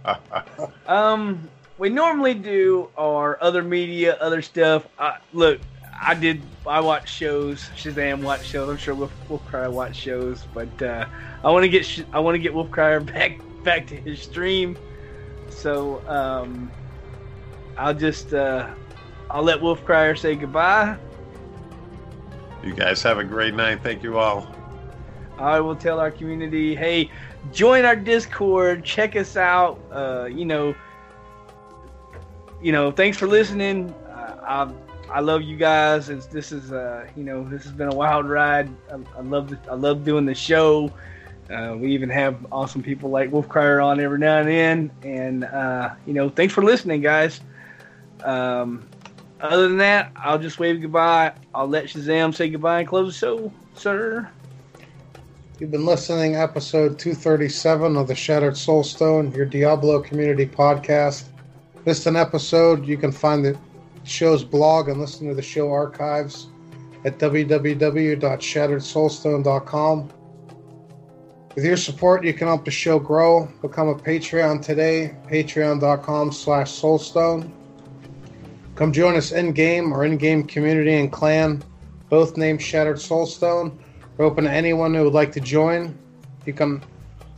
Um, 0.86 1.48
we 1.78 1.88
normally 1.88 2.34
do 2.34 2.88
our 2.98 3.38
other 3.42 3.62
media, 3.62 4.16
other 4.20 4.42
stuff. 4.42 4.86
Uh, 4.98 5.16
look, 5.32 5.60
I 6.00 6.14
did. 6.14 6.42
I 6.66 6.80
watch 6.80 7.10
shows. 7.10 7.70
Shazam 7.76 8.22
watch 8.22 8.44
shows. 8.44 8.68
I'm 8.68 8.76
sure 8.76 8.94
Wolf, 8.94 9.12
Wolfcryer 9.28 9.72
watch 9.72 9.96
shows. 9.96 10.44
But 10.52 10.82
uh, 10.82 11.06
I 11.44 11.50
want 11.50 11.62
to 11.62 11.68
get 11.68 11.86
Sh- 11.86 12.02
I 12.12 12.18
want 12.20 12.34
to 12.34 12.38
get 12.38 12.52
Wolfcryer 12.52 13.04
back 13.14 13.40
back 13.62 13.86
to 13.88 13.96
his 13.96 14.20
stream. 14.20 14.76
So 15.48 16.06
um, 16.08 16.70
I'll 17.78 17.94
just 17.94 18.34
uh, 18.34 18.68
I'll 19.30 19.42
let 19.42 19.60
Wolfcryer 19.60 20.18
say 20.18 20.34
goodbye. 20.34 20.96
You 22.62 22.74
guys 22.74 23.02
have 23.02 23.18
a 23.18 23.24
great 23.24 23.54
night. 23.54 23.82
Thank 23.82 24.02
you 24.02 24.18
all. 24.18 24.46
I 25.38 25.60
will 25.60 25.76
tell 25.76 26.00
our 26.00 26.10
community, 26.10 26.74
hey, 26.74 27.10
join 27.52 27.84
our 27.84 27.96
Discord, 27.96 28.84
check 28.84 29.16
us 29.16 29.36
out. 29.36 29.78
Uh, 29.90 30.28
you 30.30 30.44
know, 30.44 30.74
you 32.62 32.72
know, 32.72 32.90
thanks 32.90 33.18
for 33.18 33.26
listening. 33.26 33.90
Uh, 34.08 34.36
I 34.42 34.72
I 35.12 35.20
love 35.20 35.42
you 35.42 35.56
guys. 35.56 36.08
It's, 36.08 36.26
this 36.26 36.52
is 36.52 36.72
uh, 36.72 37.06
you 37.16 37.22
know, 37.22 37.44
this 37.44 37.62
has 37.64 37.72
been 37.72 37.92
a 37.92 37.94
wild 37.94 38.26
ride. 38.26 38.68
I, 38.90 38.98
I 39.18 39.20
love 39.20 39.50
the, 39.50 39.58
I 39.70 39.74
love 39.74 40.04
doing 40.04 40.26
the 40.26 40.34
show. 40.34 40.90
Uh, 41.50 41.76
we 41.78 41.92
even 41.92 42.08
have 42.08 42.44
awesome 42.50 42.82
people 42.82 43.08
like 43.10 43.30
Wolfcryer 43.30 43.84
on 43.84 44.00
every 44.00 44.18
now 44.18 44.38
and 44.38 44.48
then. 44.48 44.90
And 45.02 45.44
uh, 45.44 45.94
you 46.06 46.14
know, 46.14 46.28
thanks 46.28 46.54
for 46.54 46.64
listening, 46.64 47.02
guys. 47.02 47.40
Um, 48.24 48.88
other 49.40 49.68
than 49.68 49.78
that, 49.78 50.12
I'll 50.16 50.38
just 50.38 50.58
wave 50.58 50.80
goodbye. 50.80 51.32
I'll 51.54 51.68
let 51.68 51.84
Shazam 51.86 52.34
say 52.34 52.48
goodbye 52.48 52.80
and 52.80 52.88
close 52.88 53.08
the 53.08 53.18
show, 53.18 53.52
sir. 53.74 54.28
You've 55.58 55.70
been 55.70 55.86
listening 55.86 56.36
episode 56.36 56.98
237 56.98 57.96
of 57.96 58.08
the 58.08 58.14
Shattered 58.14 58.52
Soulstone, 58.54 59.34
your 59.34 59.46
Diablo 59.46 60.00
community 60.00 60.44
podcast. 60.46 61.24
Missed 61.86 62.06
an 62.06 62.16
episode, 62.16 62.86
you 62.86 62.98
can 62.98 63.12
find 63.12 63.42
the 63.44 63.56
show's 64.04 64.44
blog 64.44 64.88
and 64.88 65.00
listen 65.00 65.26
to 65.28 65.34
the 65.34 65.40
show 65.40 65.72
archives 65.72 66.48
at 67.04 67.18
www.shatteredsoulstone.com. 67.18 70.12
With 71.54 71.64
your 71.64 71.76
support, 71.78 72.24
you 72.24 72.34
can 72.34 72.48
help 72.48 72.66
the 72.66 72.70
show 72.70 72.98
grow. 72.98 73.48
Become 73.62 73.88
a 73.88 73.94
Patreon 73.94 74.60
today, 74.60 75.16
patreon.com 75.26 76.32
slash 76.32 76.70
soulstone. 76.70 77.50
Come 78.76 78.92
join 78.92 79.16
us 79.16 79.32
in-game 79.32 79.90
or 79.90 80.04
in-game 80.04 80.44
community 80.44 80.96
and 80.96 81.10
clan, 81.10 81.64
both 82.10 82.36
named 82.36 82.60
Shattered 82.60 82.98
Soulstone. 82.98 83.74
We're 84.16 84.26
open 84.26 84.44
to 84.44 84.50
anyone 84.50 84.92
who 84.92 85.04
would 85.04 85.14
like 85.14 85.32
to 85.32 85.40
join. 85.40 85.96
You 86.44 86.52
can 86.52 86.84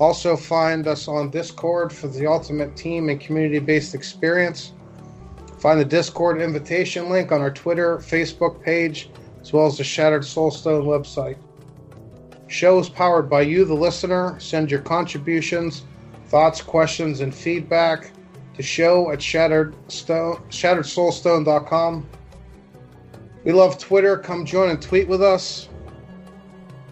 also 0.01 0.37
find 0.37 0.89
us 0.89 1.07
on 1.07 1.31
Discord 1.31 1.93
for 1.93 2.09
the 2.09 2.27
ultimate 2.27 2.75
team 2.75 3.09
and 3.09 3.21
community 3.21 3.61
based 3.61 3.95
experience. 3.95 4.73
Find 5.61 5.79
the 5.79 5.85
Discord 5.85 6.41
invitation 6.41 7.09
link 7.09 7.31
on 7.31 7.41
our 7.41 7.53
Twitter, 7.53 7.99
Facebook 7.99 8.61
page, 8.61 9.09
as 9.41 9.53
well 9.53 9.67
as 9.67 9.79
the 9.79 9.85
Shattered 9.85 10.23
Soulstone 10.23 10.87
website. 10.87 11.37
Show 12.49 12.81
is 12.81 12.89
powered 12.89 13.31
by 13.31 13.43
you, 13.43 13.65
the 13.65 13.75
listener. 13.75 14.41
Send 14.41 14.73
your 14.73 14.81
contributions, 14.81 15.85
thoughts, 16.27 16.61
questions, 16.61 17.21
and 17.21 17.33
feedback 17.33 18.11
to 18.59 18.63
show 18.65 19.11
at 19.13 19.23
shattered 19.23 19.75
shatteredstone, 19.89 20.43
shatteredsoulstone.com. 20.51 22.09
We 23.45 23.53
love 23.53 23.79
Twitter. 23.79 24.19
Come 24.19 24.45
join 24.45 24.71
and 24.71 24.83
tweet 24.83 25.07
with 25.07 25.23
us. 25.23 25.69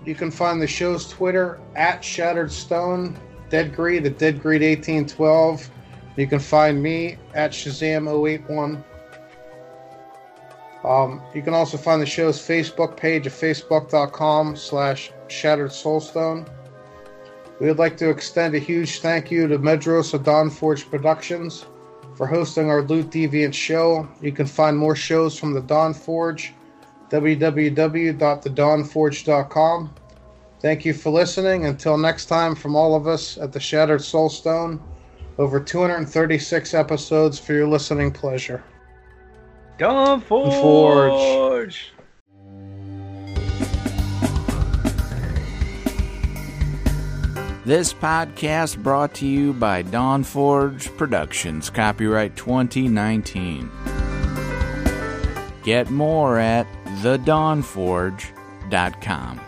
You 0.04 0.14
can 0.14 0.30
find 0.30 0.62
the 0.62 0.68
show's 0.68 1.08
Twitter 1.08 1.58
at 1.74 2.04
Shattered 2.04 2.52
Stone, 2.52 3.18
Dead 3.50 3.74
Greed 3.74 4.06
at 4.06 4.16
Dead 4.16 4.40
Greed 4.40 4.62
1812. 4.62 5.68
You 6.16 6.28
can 6.28 6.38
find 6.38 6.80
me 6.80 7.18
at 7.34 7.50
Shazam081. 7.50 8.84
Um, 10.84 11.20
you 11.34 11.42
can 11.42 11.52
also 11.52 11.76
find 11.76 12.00
the 12.00 12.06
show's 12.06 12.38
Facebook 12.38 12.96
page 12.96 13.26
at 13.26 13.32
facebook.com 13.32 14.54
slash 14.54 15.10
Shattered 15.26 15.72
Soulstone. 15.72 16.48
We 17.58 17.68
would 17.68 17.78
like 17.78 17.96
to 17.98 18.10
extend 18.10 18.54
a 18.54 18.58
huge 18.58 19.00
thank 19.00 19.30
you 19.30 19.48
to 19.48 19.58
Medros 19.58 20.12
of 20.12 20.24
Dawnforge 20.24 20.90
Productions 20.90 21.64
for 22.14 22.26
hosting 22.26 22.68
our 22.68 22.82
Loot 22.82 23.08
Deviant 23.10 23.54
show. 23.54 24.06
You 24.20 24.32
can 24.32 24.44
find 24.46 24.76
more 24.76 24.94
shows 24.94 25.38
from 25.38 25.54
the 25.54 25.62
Dawn 25.62 25.94
Forge 25.94 26.52
www.thedawnforge.com. 27.10 29.94
Thank 30.60 30.84
you 30.84 30.92
for 30.92 31.10
listening. 31.10 31.66
Until 31.66 31.96
next 31.96 32.26
time, 32.26 32.54
from 32.54 32.74
all 32.74 32.96
of 32.96 33.06
us 33.06 33.38
at 33.38 33.52
the 33.52 33.60
Shattered 33.60 34.00
Soulstone, 34.00 34.80
over 35.38 35.60
236 35.60 36.74
episodes 36.74 37.38
for 37.38 37.52
your 37.52 37.68
listening 37.68 38.10
pleasure. 38.10 38.64
Dawn 39.78 40.20
Forge. 40.20 41.92
This 47.66 47.92
podcast 47.92 48.80
brought 48.80 49.12
to 49.14 49.26
you 49.26 49.52
by 49.52 49.82
Dawn 49.82 50.22
Forge 50.22 50.96
Productions, 50.96 51.68
copyright 51.68 52.36
2019. 52.36 53.68
Get 55.64 55.90
more 55.90 56.38
at 56.38 56.68
thedawnforge.com. 57.02 59.40